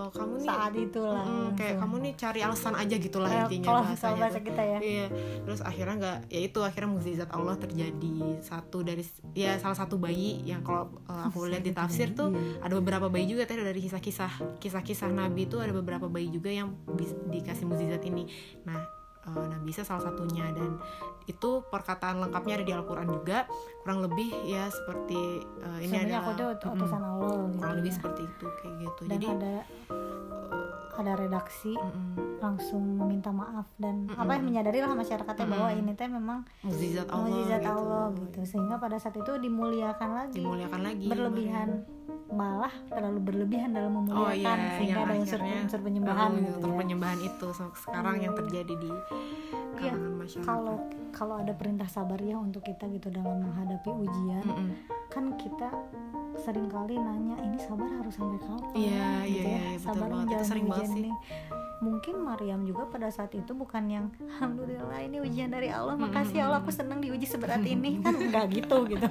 Eh, 0.10 0.18
kamu 0.18 0.34
nih 0.36 0.50
saat 0.50 0.74
itulah 0.74 1.22
mm, 1.22 1.48
kayak 1.54 1.76
kamu 1.78 1.96
nih 2.02 2.14
cari 2.18 2.40
alasan 2.42 2.74
aja 2.74 2.96
gitulah 2.98 3.30
Eh, 3.30 3.40
intinya 3.46 3.68
kalau 3.70 3.82
bahasanya 3.86 4.18
bahasa 4.18 4.40
kita 4.42 4.62
ya 4.62 4.80
Iya, 4.80 5.06
terus 5.46 5.60
akhirnya 5.62 5.96
nggak, 5.96 6.18
ya 6.28 6.40
itu 6.42 6.60
akhirnya 6.60 6.90
mukjizat 6.90 7.30
Allah 7.30 7.56
terjadi 7.56 8.14
satu 8.42 8.78
dari 8.82 9.04
ya 9.32 9.56
salah 9.56 9.78
satu 9.78 9.96
bayi 9.96 10.42
yang 10.44 10.66
kalau 10.66 10.90
uh, 11.06 11.30
aku 11.30 11.46
lihat 11.46 11.62
di 11.62 11.72
tafsir 11.72 12.12
tuh 12.12 12.34
Iya. 12.34 12.66
ada 12.66 12.74
beberapa 12.76 13.08
bayi 13.08 13.26
juga 13.26 13.46
teh 13.46 13.54
dari 13.54 13.78
kisah-kisah 13.78 14.58
kisah-kisah 14.58 15.10
Nabi 15.10 15.46
itu 15.46 15.62
ada 15.62 15.70
beberapa 15.70 16.10
bayi 16.10 16.28
juga 16.28 16.50
yang 16.50 16.74
dikasih 17.30 17.66
mukjizat 17.66 18.02
ini. 18.04 18.26
Nah, 18.64 18.80
uh, 19.26 19.46
Nabi 19.46 19.70
Isa 19.70 19.84
salah 19.84 20.04
satunya 20.04 20.50
dan 20.52 20.82
itu 21.26 21.62
perkataan 21.70 22.18
lengkapnya 22.18 22.58
ada 22.58 22.66
di 22.66 22.74
Al-Qur'an 22.74 23.06
juga. 23.06 23.46
Kurang 23.80 24.00
lebih 24.02 24.28
ya 24.44 24.68
seperti 24.68 25.20
uh, 25.58 25.78
ini 25.78 25.88
sebenarnya 25.88 26.08
adalah 26.14 26.22
aku 26.22 26.32
tuh 26.34 26.48
Mm-mm. 26.62 26.76
utusan 26.76 27.02
Allah 27.02 27.32
gitu 27.42 27.58
kurang 27.58 27.76
lebih 27.76 27.88
ya. 27.88 27.96
seperti 27.96 28.22
itu 28.24 28.46
kayak 28.56 28.76
gitu. 28.78 29.02
dan 29.02 29.12
Jadi 29.12 29.26
ada 29.30 29.54
ada 30.94 31.16
redaksi 31.16 31.72
mm-mm, 31.72 32.14
langsung 32.40 32.84
meminta 32.98 33.32
maaf 33.32 33.64
dan 33.78 34.04
Mm-mm. 34.04 34.20
apa 34.20 34.32
yang 34.34 34.46
menyadari 34.46 34.80
lah 34.80 34.92
masyarakatnya 34.94 35.48
bahwa 35.48 35.70
Mm-mm. 35.70 35.80
ini 35.82 35.92
teh 35.94 36.08
memang 36.08 36.40
mukjizat 36.62 37.08
Allah 37.08 37.24
mukjizat 37.26 37.62
gitu. 37.62 37.72
Allah 37.72 38.04
gitu 38.18 38.40
sehingga 38.46 38.76
pada 38.78 38.98
saat 38.98 39.16
itu 39.16 39.32
dimuliakan 39.34 40.10
lagi 40.14 40.36
Dimuliakan 40.36 40.82
lagi. 40.82 41.06
berlebihan 41.08 41.70
malah 42.30 42.70
terlalu 42.86 43.20
berlebihan 43.24 43.72
dalam 43.72 43.90
memuliakan 43.92 44.22
Oh 44.22 44.30
iya, 44.30 44.76
sehingga 44.76 45.02
ada 45.02 45.14
unsur 45.16 45.40
akhirnya, 45.40 45.60
unsur 45.64 45.80
penyembahan 45.82 46.30
Oh, 46.30 46.38
gitu 46.38 46.68
ya. 46.68 46.76
penyembahan 46.78 47.20
itu 47.22 47.48
sekarang 47.76 48.16
yang 48.20 48.34
terjadi 48.36 48.74
di 48.76 48.92
Iya, 49.72 49.96
kalangan 49.96 50.14
masyarakat. 50.20 50.46
kalau 50.46 50.76
kalau 51.10 51.36
ada 51.38 51.54
perintah 51.54 51.88
sabar 51.88 52.20
ya 52.20 52.36
untuk 52.36 52.62
kita 52.62 52.86
gitu 52.90 53.08
dalam 53.10 53.40
menghadapi 53.40 53.69
ujian 53.78 54.42
Mm-mm. 54.42 54.70
kan 55.08 55.26
kita 55.36 55.70
sering 56.36 56.66
kali 56.66 56.96
nanya 56.96 57.36
ini 57.38 57.58
sabar 57.58 57.90
harus 57.92 58.16
sampai 58.16 58.40
kapan 58.40 58.72
Iya, 58.74 59.10
gitu 59.28 59.38
iya, 59.38 59.44
ya 59.44 59.60
iya, 59.60 59.60
betul 59.70 59.84
sabar 59.84 60.08
banget. 60.10 60.28
Itu 60.32 60.44
sering 60.46 60.66
banget 60.66 60.80
ujian 60.80 60.90
sih. 60.90 61.02
ini 61.02 61.12
mungkin 61.80 62.16
Maryam 62.20 62.62
juga 62.62 62.84
pada 62.86 63.08
saat 63.08 63.32
itu 63.32 63.52
bukan 63.54 63.84
yang 63.86 64.06
alhamdulillah 64.20 65.00
ini 65.00 65.18
ujian 65.20 65.48
dari 65.48 65.68
Allah 65.68 65.96
makasih 65.96 66.36
ya 66.36 66.44
Allah 66.44 66.60
aku 66.60 66.72
senang 66.72 67.00
diuji 67.00 67.24
seberat 67.24 67.64
ini 67.70 68.00
kan 68.00 68.16
enggak 68.16 68.52
gitu 68.54 68.84
gitu 68.86 69.08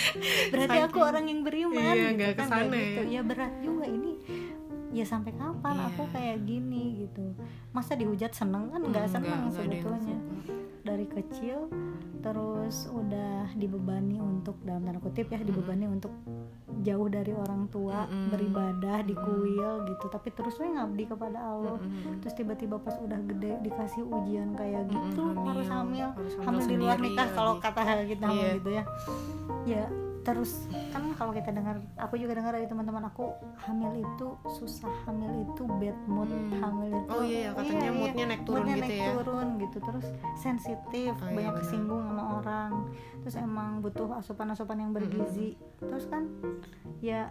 berarti 0.52 0.78
aku 0.82 0.98
orang 0.98 1.24
yang 1.24 1.40
beriman 1.42 1.76
Iya, 1.94 2.08
gitu 2.12 2.32
kan 2.34 2.36
ke 2.38 2.44
sana 2.46 2.64
nggak 2.66 2.80
gitu 2.82 3.00
ya. 3.02 3.10
ya 3.10 3.20
berat 3.22 3.52
juga 3.60 3.84
ini 3.86 4.12
ya 4.92 5.04
sampai 5.04 5.32
kapan 5.32 5.74
Iya. 5.76 5.86
aku 5.86 6.02
kayak 6.08 6.36
gini 6.42 6.84
gitu 7.02 7.24
masa 7.70 7.92
dihujat 7.94 8.32
seneng 8.32 8.68
kan 8.70 8.80
nggak 8.80 9.06
Mm, 9.06 9.12
seneng 9.12 9.40
sebetulnya. 9.50 10.16
Dari 10.86 11.04
kecil 11.04 11.66
terus 12.22 12.86
udah 12.88 13.50
dibebani 13.54 14.18
untuk 14.18 14.54
dalam 14.62 14.82
tanda 14.82 14.98
kutip 14.98 15.26
ya 15.26 15.38
dibebani 15.38 15.86
untuk 15.86 16.14
jauh 16.80 17.06
dari 17.06 17.30
orang 17.30 17.66
tua 17.66 18.06
Mm-mm. 18.06 18.30
beribadah 18.30 19.02
di 19.02 19.14
kuil 19.14 19.82
gitu 19.84 20.06
tapi 20.06 20.30
terus 20.30 20.54
we 20.56 20.70
ngabdi 20.70 21.04
kepada 21.04 21.38
Allah 21.38 21.78
Mm-mm. 21.78 22.22
terus 22.22 22.34
tiba-tiba 22.34 22.78
pas 22.78 22.94
udah 22.96 23.18
gede 23.26 23.58
dikasih 23.60 24.02
ujian 24.02 24.54
kayak 24.54 24.86
gitu 24.86 25.34
harus 25.36 25.66
hamil 25.66 26.08
harus 26.14 26.34
hamil 26.38 26.62
di 26.62 26.76
luar 26.76 26.98
nikah 26.98 27.28
kalau 27.32 27.58
lagi. 27.58 27.64
kata 27.66 27.80
kita 28.06 28.24
hamil 28.24 28.38
Iya. 28.38 28.54
gitu 28.54 28.70
ya 28.70 28.84
ya 29.66 29.84
terus 30.26 30.66
kan 30.90 31.06
kalau 31.14 31.30
kita 31.30 31.48
dengar 31.48 31.78
aku 31.94 32.18
juga 32.18 32.34
dengar 32.34 32.50
dari 32.50 32.66
teman-teman 32.66 33.06
aku 33.06 33.30
hamil 33.56 33.94
itu 33.96 34.26
susah 34.50 34.90
hamil 35.04 35.30
itu 35.40 35.62
bad 35.72 35.94
mood 36.04 36.26
Hmm. 36.26 36.58
hamil 36.58 36.90
itu 36.90 37.08
Oh 37.08 37.22
iya, 37.22 37.38
ya, 37.40 37.50
katanya 37.52 37.70
iya, 37.70 37.86
iya. 37.86 37.92
moodnya 37.94 38.24
naik 38.26 38.42
turun 38.42 38.58
Moodnya 38.58 38.74
gitu 38.74 38.82
naik 38.82 38.98
ya. 38.98 39.06
turun 39.14 39.46
gitu 39.56 39.76
terus 39.80 40.06
sensitif 40.34 41.12
Oh, 41.14 41.24
iya, 41.24 41.36
banyak 41.36 41.54
kesinggung 41.56 42.02
sama 42.02 42.22
orang 42.36 42.72
terus 43.20 43.36
emang 43.36 43.68
butuh 43.78 44.08
asupan-asupan 44.16 44.76
yang 44.76 44.90
bergizi 44.90 45.54
terus 45.78 46.04
kan 46.04 46.26
ya 46.98 47.30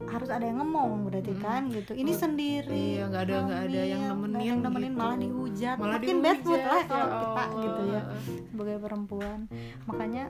harus 0.00 0.26
ada 0.28 0.42
yang 0.42 0.58
ngomong 0.58 1.04
berarti 1.04 1.34
kan 1.36 1.66
gitu 1.68 1.90
ini 1.92 2.10
Oh, 2.10 2.18
sendiri 2.20 2.84
iya, 2.96 3.06
nggak 3.06 3.22
ada- 3.24 3.42
nggak 3.44 3.62
ada 3.64 3.80
yang 3.84 4.02
nemenin 4.04 4.40
yang 4.40 4.58
nemenin 4.60 4.90
gitu. 4.90 5.00
malah 5.00 5.16
dihujat 5.16 5.76
Malah 5.76 5.94
makin 5.96 6.16
bad 6.18 6.38
mood 6.40 6.42
dihujat, 6.54 6.66
lah 6.68 6.82
kalau 6.84 7.06
ya 7.06 7.18
kita 7.18 7.42
gitu 7.56 7.82
ya 7.84 8.02
sebagai 8.48 8.76
perempuan 8.80 9.38
makanya 9.84 10.24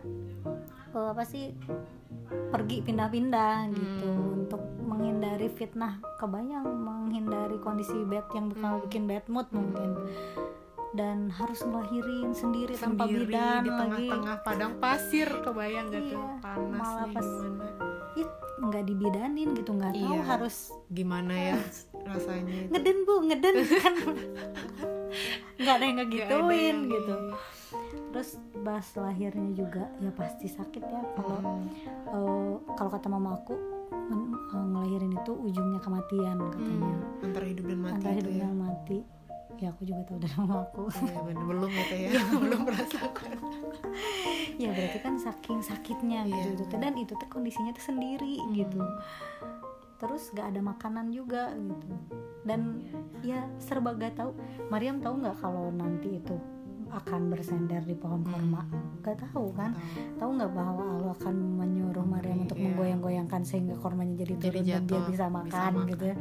apa 0.91 1.23
sih 1.23 1.53
pergi 2.49 2.81
pindah-pindah 2.81 3.55
gitu 3.71 4.09
Hmm. 4.09 4.39
untuk 4.39 4.61
menghindari 4.81 5.49
fitnah 5.51 6.01
kebayang 6.17 6.65
menghindari 6.65 7.57
kondisi 7.59 7.95
bad 8.03 8.25
yang 8.31 8.49
bakal 8.49 8.73
Hmm. 8.75 8.85
bikin 8.85 9.05
bad 9.05 9.25
mood 9.27 9.49
mungkin 9.51 9.93
dan 10.91 11.29
harus 11.29 11.61
ngelahirin 11.63 12.33
sendiri, 12.33 12.73
tanpa 12.73 13.05
Sendiri 13.05 13.29
bidan 13.29 13.61
di 13.61 13.69
lagi 13.69 13.77
tengah-tengah 14.09 14.37
padang 14.41 14.73
pasir 14.79 15.29
kebayang 15.39 15.87
gak 15.87 16.01
tuh 16.03 16.17
Iya, 16.17 16.41
panas 16.41 16.81
malah 16.81 17.05
nih 17.05 17.15
pas- 17.15 17.45
nggak 18.59 18.85
dibidanin 18.85 19.49
gitu 19.55 19.71
nggak 19.71 19.95
tahu 19.95 20.13
Iya. 20.13 20.23
harus 20.27 20.57
gimana 20.89 21.31
ya 21.33 21.55
rasanya 22.11 22.55
itu. 22.59 22.69
ngeden 22.69 22.97
bu 23.07 23.15
ngeden 23.23 23.55
kan 23.63 23.95
nggak 25.61 25.75
ada 25.75 25.85
yang 25.85 25.97
ngegituin 25.99 26.77
gitu 26.87 27.15
terus 28.11 28.31
bahas 28.61 28.87
lahirnya 28.95 29.51
juga 29.55 29.87
ya 29.99 30.11
pasti 30.11 30.47
sakit 30.47 30.83
ya. 30.83 31.01
Kalau 31.15 31.39
Hmm. 31.39 31.67
eh, 32.07 32.55
kalau 32.75 32.91
kata 32.91 33.07
mama 33.07 33.35
aku 33.35 33.55
men- 33.91 34.33
eh, 34.49 34.67
ngelahirin 34.69 35.13
itu 35.13 35.33
ujungnya 35.33 35.79
kematian 35.79 36.37
katanya. 36.49 36.93
Hmm, 36.93 37.25
antara 37.25 37.45
hidup 37.45 37.65
dan 37.65 37.79
mati 37.79 37.95
antara 37.95 38.15
hidup 38.15 38.33
ya. 38.33 38.45
dan 38.45 38.57
mati. 38.57 38.99
Ya 39.59 39.69
aku 39.69 39.83
juga 39.83 40.03
tahu 40.05 40.19
dari 40.19 40.35
mama 40.37 40.57
aku. 40.63 40.83
Iya, 40.87 41.19
bener. 41.21 41.43
belum 41.45 41.67
ya 41.69 41.85
teh 41.85 41.99
ya. 42.07 42.11
Belum 42.39 42.61
merasakan. 42.63 43.37
Ya 44.55 44.71
berarti 44.71 44.99
kan 45.01 45.15
saking 45.17 45.59
sakitnya 45.61 46.21
Iya, 46.25 46.37
gitu 46.53 46.63
tuh. 46.65 46.79
dan 46.79 46.95
itu 46.95 47.13
tuh 47.13 47.29
kondisinya 47.29 47.71
tuh 47.73 47.85
sendiri 47.85 48.39
gitu. 48.53 48.79
Hmm. 48.79 48.99
terus 49.99 50.31
gak 50.31 50.55
ada 50.55 50.63
makanan 50.63 51.11
juga 51.11 51.51
gitu. 51.53 51.91
Dan 52.45 52.87
ya 53.21 53.43
serba 53.59 53.91
gak 53.93 54.15
tahu. 54.15 54.31
Mariam 54.69 55.03
tahu 55.03 55.19
nggak 55.19 55.37
kalau 55.37 55.75
nanti 55.75 56.23
itu 56.23 56.39
akan 56.99 57.21
bersender 57.29 57.81
di 57.81 57.95
pohon 57.95 58.21
korma 58.23 58.63
Hmm. 58.63 59.01
gak 59.01 59.17
tahu 59.25 59.51
kan 59.53 59.71
Tahu. 60.15 60.31
nggak 60.35 60.51
bahwa 60.51 60.83
Allah 60.91 61.13
akan 61.15 61.35
menyuruh 61.57 62.05
Maryam 62.05 62.39
untuk 62.43 62.55
Iya. 62.55 62.65
menggoyang-goyangkan 62.69 63.41
sehingga 63.43 63.75
kormanya 63.75 64.15
jadi 64.19 64.35
Jadi 64.35 64.43
turun 64.43 64.55
dan 64.55 64.65
dia 64.65 64.77
jatuh, 64.77 65.01
bisa 65.01 65.09
bisa 65.09 65.27
makan 65.29 65.49
makan. 65.73 65.89
gitu 65.89 66.05
ya 66.05 66.17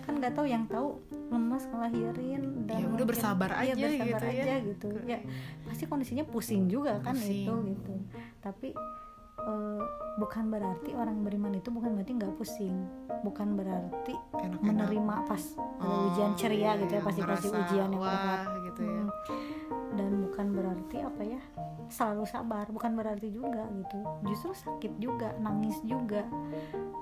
kan 0.00 0.12
nggak 0.14 0.32
tahu 0.32 0.46
yang 0.46 0.64
tahu 0.66 0.88
lemas 1.28 1.64
ngelahirin 1.66 2.14
dan 2.64 2.74
Ya 2.74 2.78
udah 2.78 2.88
mungkin- 2.90 3.08
bersabar 3.08 3.50
iya, 3.50 3.60
aja 3.66 3.72
bersabar 3.82 4.06
gitu 4.06 4.24
ya. 4.26 4.32
aja 4.38 4.54
gitu 4.62 4.88
ya 5.04 5.18
pasti 5.62 5.84
kondisinya 5.84 6.24
pusing 6.24 6.62
juga 6.66 6.92
kan 6.98 7.12
Pusing. 7.12 7.42
itu 7.42 7.54
gitu 7.70 7.92
tapi 8.38 8.68
eh, 9.38 9.82
bukan 10.16 10.44
berarti 10.48 10.90
orang 10.92 11.22
beriman 11.22 11.52
itu 11.52 11.68
bukan 11.68 11.94
berarti 11.94 12.12
nggak 12.12 12.34
pusing 12.34 12.74
bukan 13.20 13.54
berarti 13.54 14.14
Enak-enak. 14.34 14.62
menerima 14.62 15.14
pas 15.24 15.42
Oh, 15.78 16.10
ujian 16.10 16.34
ceria 16.34 16.74
gitu 16.76 16.90
ya 16.90 16.96
iya, 16.96 17.06
pasti 17.06 17.20
kasih 17.20 17.24
ngerasa, 17.48 17.62
ujian 17.62 17.86
yang 17.86 17.92
berat 17.94 18.18
wah 18.18 18.42
gitu 18.68 18.82
ya 18.84 19.02
Hmm. 19.28 19.96
dan 19.96 20.10
bukan 20.20 20.46
berarti 20.52 20.96
apa 21.00 21.22
ya 21.24 21.40
selalu 21.88 22.24
sabar 22.24 22.68
bukan 22.68 22.92
berarti 22.92 23.28
juga 23.28 23.64
gitu 23.72 23.98
justru 24.24 24.52
sakit 24.54 24.92
juga 24.96 25.32
nangis 25.38 25.80
juga 25.82 26.28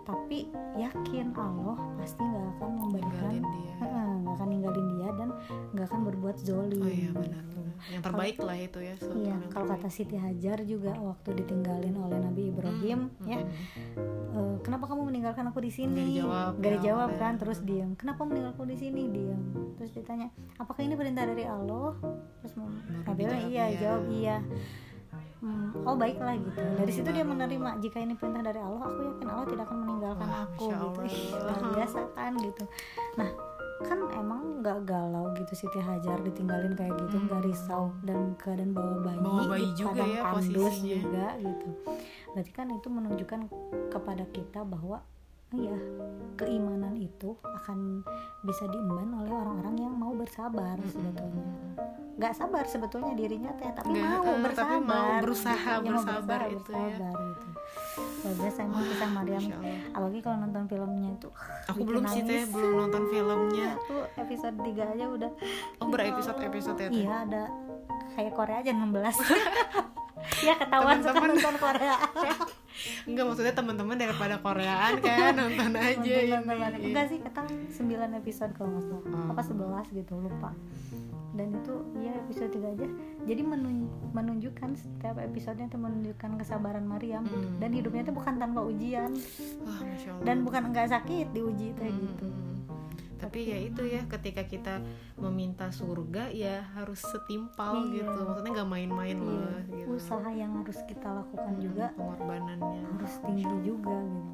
tapi 0.02 0.46
yakin 0.76 1.34
Allah 1.34 1.74
pasti 1.98 2.22
nggak 2.22 2.46
akan 2.56 2.70
memberikan 2.78 3.42
nggak 3.42 4.34
akan 4.34 4.48
ninggalin 4.48 4.86
dia 4.94 5.08
dan 5.14 5.28
nggak 5.74 5.86
akan 5.86 6.00
berbuat 6.04 6.36
zolim 6.38 6.78
oh 6.78 6.86
iya 6.86 7.10
benar 7.10 7.42
benar. 7.44 7.74
yang 7.90 8.02
terbaik 8.02 8.38
lah 8.38 8.56
itu 8.56 8.78
ya 8.80 8.94
Iya, 8.96 9.36
kalau 9.50 9.66
kata. 9.68 9.88
Siti 9.88 10.16
Hajar 10.16 10.64
juga 10.64 10.96
waktu 10.96 11.28
ditinggalin 11.36 11.92
oleh 11.94 12.18
Nabi 12.18 12.48
Ibrahim, 12.48 13.12
Hmm, 13.12 13.28
ya, 13.28 13.38
hmm. 13.44 14.32
"Eh, 14.32 14.56
kenapa 14.60 14.88
kamu 14.88 15.08
meninggalkan 15.08 15.44
aku 15.46 15.60
di 15.60 15.68
sini? 15.68 16.20
Nggak 16.20 16.72
dijawab, 16.80 17.10
ya, 17.12 17.12
udah. 17.12 17.20
kan, 17.20 17.32
terus 17.36 17.58
diam. 17.62 17.92
Kenapa 17.94 18.24
meninggalkanku 18.24 18.64
di 18.66 18.76
sini? 18.76 19.02
Diam. 19.08 19.40
Terus 19.76 19.92
ditanya, 19.92 20.28
apakah 20.56 20.82
ini 20.82 20.96
perintah 20.96 21.24
dari 21.24 21.44
Allah? 21.44 21.55
Terus 22.38 22.52
Nabi 22.54 22.68
Baru 23.02 23.16
bilang, 23.16 23.38
dijawab 23.38 23.48
iya, 23.48 23.64
iya. 23.66 23.78
jawab 23.78 24.04
iya. 24.08 24.36
Hmm, 25.36 25.68
oh 25.84 25.94
baiklah 25.94 26.34
gitu. 26.34 26.60
Dari 26.74 26.90
situ 26.90 27.08
dia 27.08 27.22
menerima 27.22 27.76
jika 27.78 28.00
ini 28.00 28.12
perintah 28.12 28.42
dari 28.42 28.56
Allah, 28.56 28.82
aku 28.82 29.00
yakin 29.06 29.28
Allah 29.28 29.46
tidak 29.46 29.64
akan 29.64 29.78
meninggalkan 29.78 30.26
Wah, 30.26 30.42
aku 30.42 30.64
gitu. 30.66 31.36
Luar 31.36 31.60
biasa 31.76 31.98
kan 32.12 32.32
gitu. 32.36 32.64
Nah, 33.14 33.30
kan 33.78 33.98
emang 34.10 34.42
nggak 34.58 34.78
galau 34.82 35.36
gitu 35.36 35.52
Siti 35.54 35.76
Hajar 35.76 36.24
ditinggalin 36.24 36.72
kayak 36.72 36.96
gitu 36.96 37.20
nggak 37.20 37.38
Hmm. 37.38 37.46
risau 37.46 37.84
dan 38.02 38.32
keadaan 38.34 38.72
bawa 38.72 39.04
bayi, 39.04 39.20
Bawa 39.20 39.42
bayi 39.46 39.68
juga 39.76 40.02
ya 40.02 40.20
tandus 40.24 40.56
posisinya. 40.72 40.96
juga 40.96 41.26
gitu 41.36 41.68
berarti 42.32 42.52
kan 42.52 42.66
itu 42.68 42.88
menunjukkan 42.88 43.40
kepada 43.88 44.24
kita 44.28 44.60
bahwa 44.64 45.04
iya 45.52 45.78
keimanan 46.34 46.94
itu 46.94 47.32
akan 47.40 48.02
bisa 48.42 48.66
diemban 48.66 49.08
oleh 49.14 49.30
orang-orang 49.30 49.76
yang 49.78 49.94
mau 49.94 50.12
bersabar 50.12 50.74
Hmm, 50.74 50.90
sebetulnya. 50.90 51.46
Nggak 52.16 52.32
sabar 52.32 52.64
sebetulnya 52.64 53.12
dirinya 53.12 53.52
teh 53.54 53.68
tapi 53.70 53.92
Nggak, 53.92 54.08
mau 54.16 54.24
eh, 54.26 54.40
bersabar 54.40 54.72
tapi 54.72 54.76
mau 54.82 55.08
berusaha, 55.20 55.54
Ya, 55.68 55.76
mau 55.78 55.86
bersabar 55.94 56.40
itu 56.46 56.56
ya. 56.66 56.80
bersabar 56.82 57.14
gitu. 57.22 57.48
Luar 58.16 58.34
biasa 58.36 58.58
emang 58.62 58.82
kisah 58.82 59.10
Maryam 59.10 59.38
Masya 59.38 59.54
Allah. 59.54 59.78
apalagi 59.88 60.18
kalau 60.20 60.36
nonton 60.38 60.62
filmnya 60.66 61.08
itu 61.12 61.28
aku 61.66 61.80
belum 61.82 62.04
sih 62.06 62.22
teh 62.22 62.40
nangis. 62.40 62.50
belum 62.50 62.72
nonton 62.78 63.02
filmnya. 63.06 63.68
Aku 63.78 63.94
episode 64.18 64.56
3 64.58 64.92
aja 64.92 65.04
udah. 65.06 65.30
Oh 65.78 65.86
berepisode 65.86 66.40
episode 66.42 66.78
ya 66.78 66.88
teh? 66.88 66.96
Iya 66.98 67.14
ada 67.22 67.42
kayak 68.12 68.32
Korea 68.32 68.56
aja 68.58 68.72
16 68.72 68.82
ya 70.38 70.54
ketahuan 70.54 70.98
suka 70.98 71.22
nonton 71.22 71.54
Korea. 71.56 71.96
Enggak 73.08 73.24
maksudnya 73.24 73.54
teman-teman 73.54 73.96
daripada 73.96 74.36
Koreaan 74.36 75.00
kan 75.00 75.32
nonton 75.34 75.72
aja 75.72 75.96
Nonton- 75.96 76.44
nonton. 76.44 76.72
ini 76.76 76.86
enggak 76.86 77.06
sih 77.08 77.18
kata 77.18 77.40
9 77.72 77.80
episode 78.16 78.52
kalau 78.52 78.68
nggak 78.70 78.84
salah. 78.84 79.02
Hmm. 79.06 79.30
apa 79.30 79.42
11 79.42 79.96
gitu 79.96 80.12
lupa. 80.14 80.50
Dan 81.32 81.52
itu 81.54 81.74
ya 81.98 82.12
episode 82.18 82.50
3 82.50 82.68
aja. 82.70 82.86
Jadi 83.22 83.42
menun- 83.42 83.88
menunjukkan 84.10 84.70
setiap 84.74 85.16
episodenya 85.18 85.66
itu 85.66 85.78
menunjukkan 85.78 86.30
kesabaran 86.36 86.84
Maryam. 86.84 87.24
Hmm. 87.24 87.56
dan 87.56 87.70
hidupnya 87.70 88.02
itu 88.02 88.12
bukan 88.12 88.36
tanpa 88.36 88.60
ujian. 88.62 89.12
Allah. 89.12 90.20
Dan 90.22 90.36
bukan 90.42 90.62
enggak 90.68 90.88
sakit 90.90 91.32
diuji 91.32 91.72
kayak 91.72 91.92
Hmm, 91.92 92.02
gitu. 92.06 92.26
hmm. 92.26 92.55
Tapi 93.16 93.38
ya 93.46 93.58
itu 93.58 93.82
ya 93.82 94.04
ketika 94.06 94.42
kita 94.42 94.74
meminta 95.16 95.68
surga 95.68 96.28
ya 96.28 96.64
harus 96.72 97.00
setimpal 97.00 97.84
Iya. 97.86 98.02
gitu. 98.02 98.20
Maksudnya 98.22 98.52
nggak 98.54 98.70
main-main 98.70 99.16
Iya, 99.16 99.26
loh 99.26 99.58
gitu. 99.66 99.86
Usaha 99.94 100.28
yang 100.30 100.52
harus 100.56 100.78
kita 100.84 101.08
lakukan 101.10 101.50
Hmm, 101.50 101.62
juga 101.62 101.86
pengorbanannya. 101.92 102.80
harus 102.92 103.14
tinggi 103.20 103.44
juga 103.62 103.96
gitu. 103.96 104.32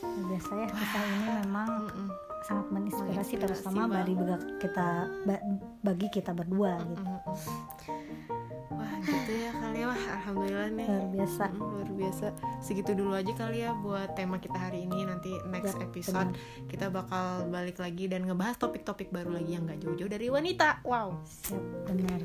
Nah, 0.00 0.24
biasa 0.26 0.50
ya 0.54 0.66
kisah 0.68 1.04
ini 1.06 1.28
memang 1.38 1.68
Mm-mm. 1.86 2.08
sangat 2.42 2.66
menginspirasi 2.68 3.34
terutama 3.36 3.82
bagi 3.86 4.14
kita 4.58 4.88
ba- 5.22 5.44
bagi 5.80 6.06
kita 6.08 6.30
berdua 6.32 6.72
gitu. 6.82 7.04
Mm-mm. 7.04 7.28
wah 7.28 8.39
gitu 9.04 9.32
ya 9.32 9.50
kali 9.54 9.78
ya. 9.80 9.86
Wah 9.90 10.04
alhamdulillah 10.20 10.68
nih. 10.76 10.88
Luar 10.88 11.08
biasa. 11.12 11.44
Mm, 11.50 11.60
luar 11.60 11.90
biasa. 11.94 12.26
Segitu 12.60 12.90
dulu 12.92 13.12
aja 13.16 13.32
kali 13.32 13.58
ya 13.64 13.70
buat 13.76 14.12
tema 14.14 14.36
kita 14.38 14.58
hari 14.58 14.84
ini. 14.84 15.04
Nanti 15.04 15.32
next 15.48 15.76
Ya, 15.76 15.86
episode 15.86 16.30
kita 16.66 16.90
bakal 16.90 17.46
balik 17.48 17.78
lagi 17.78 18.10
dan 18.10 18.26
ngebahas 18.26 18.58
topik-topik 18.58 19.14
baru 19.14 19.38
lagi 19.38 19.54
yang 19.54 19.64
gak 19.64 19.80
jauh-jauh 19.80 20.10
dari 20.10 20.26
wanita. 20.28 20.82
Wow. 20.82 21.22
Siap 21.24 21.62
benar. 21.86 22.20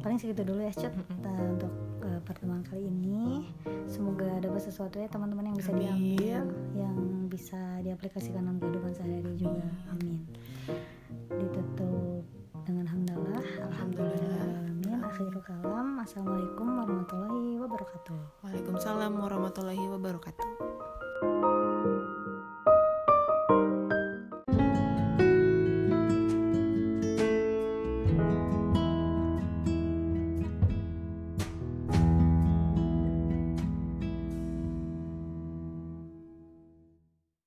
Paling 0.00 0.18
segitu 0.18 0.42
dulu 0.42 0.64
ya 0.64 0.72
Cut 0.72 0.94
Nah, 0.94 1.36
untuk 1.52 1.72
uh, 2.02 2.20
pertemuan 2.24 2.64
kali 2.64 2.88
ini. 2.88 3.50
Semoga 3.88 4.28
dapat 4.40 4.62
sesuatu 4.64 4.96
ya 5.00 5.08
teman-teman 5.08 5.52
yang 5.52 5.56
bisa 5.58 5.72
Amin. 5.74 5.84
diambil 6.16 6.42
yang 6.76 6.96
bisa 7.28 7.60
diaplikasikan 7.84 8.40
dalam 8.44 8.58
kehidupan 8.58 8.92
sehari-hari 8.96 9.34
juga. 9.36 9.66
Amin. 9.92 10.24
Ditutup 11.28 12.24
dengan 12.64 12.86
hamdalah. 12.88 13.44
Alhamdulillah. 13.68 14.77
Amin. 14.88 15.04
Akhirul 15.04 15.44
kalam. 15.44 16.00
Assalamualaikum 16.00 16.64
warahmatullahi 16.80 17.60
wabarakatuh. 17.60 18.40
Waalaikumsalam 18.40 19.12
warahmatullahi 19.20 19.84
wabarakatuh 19.84 20.68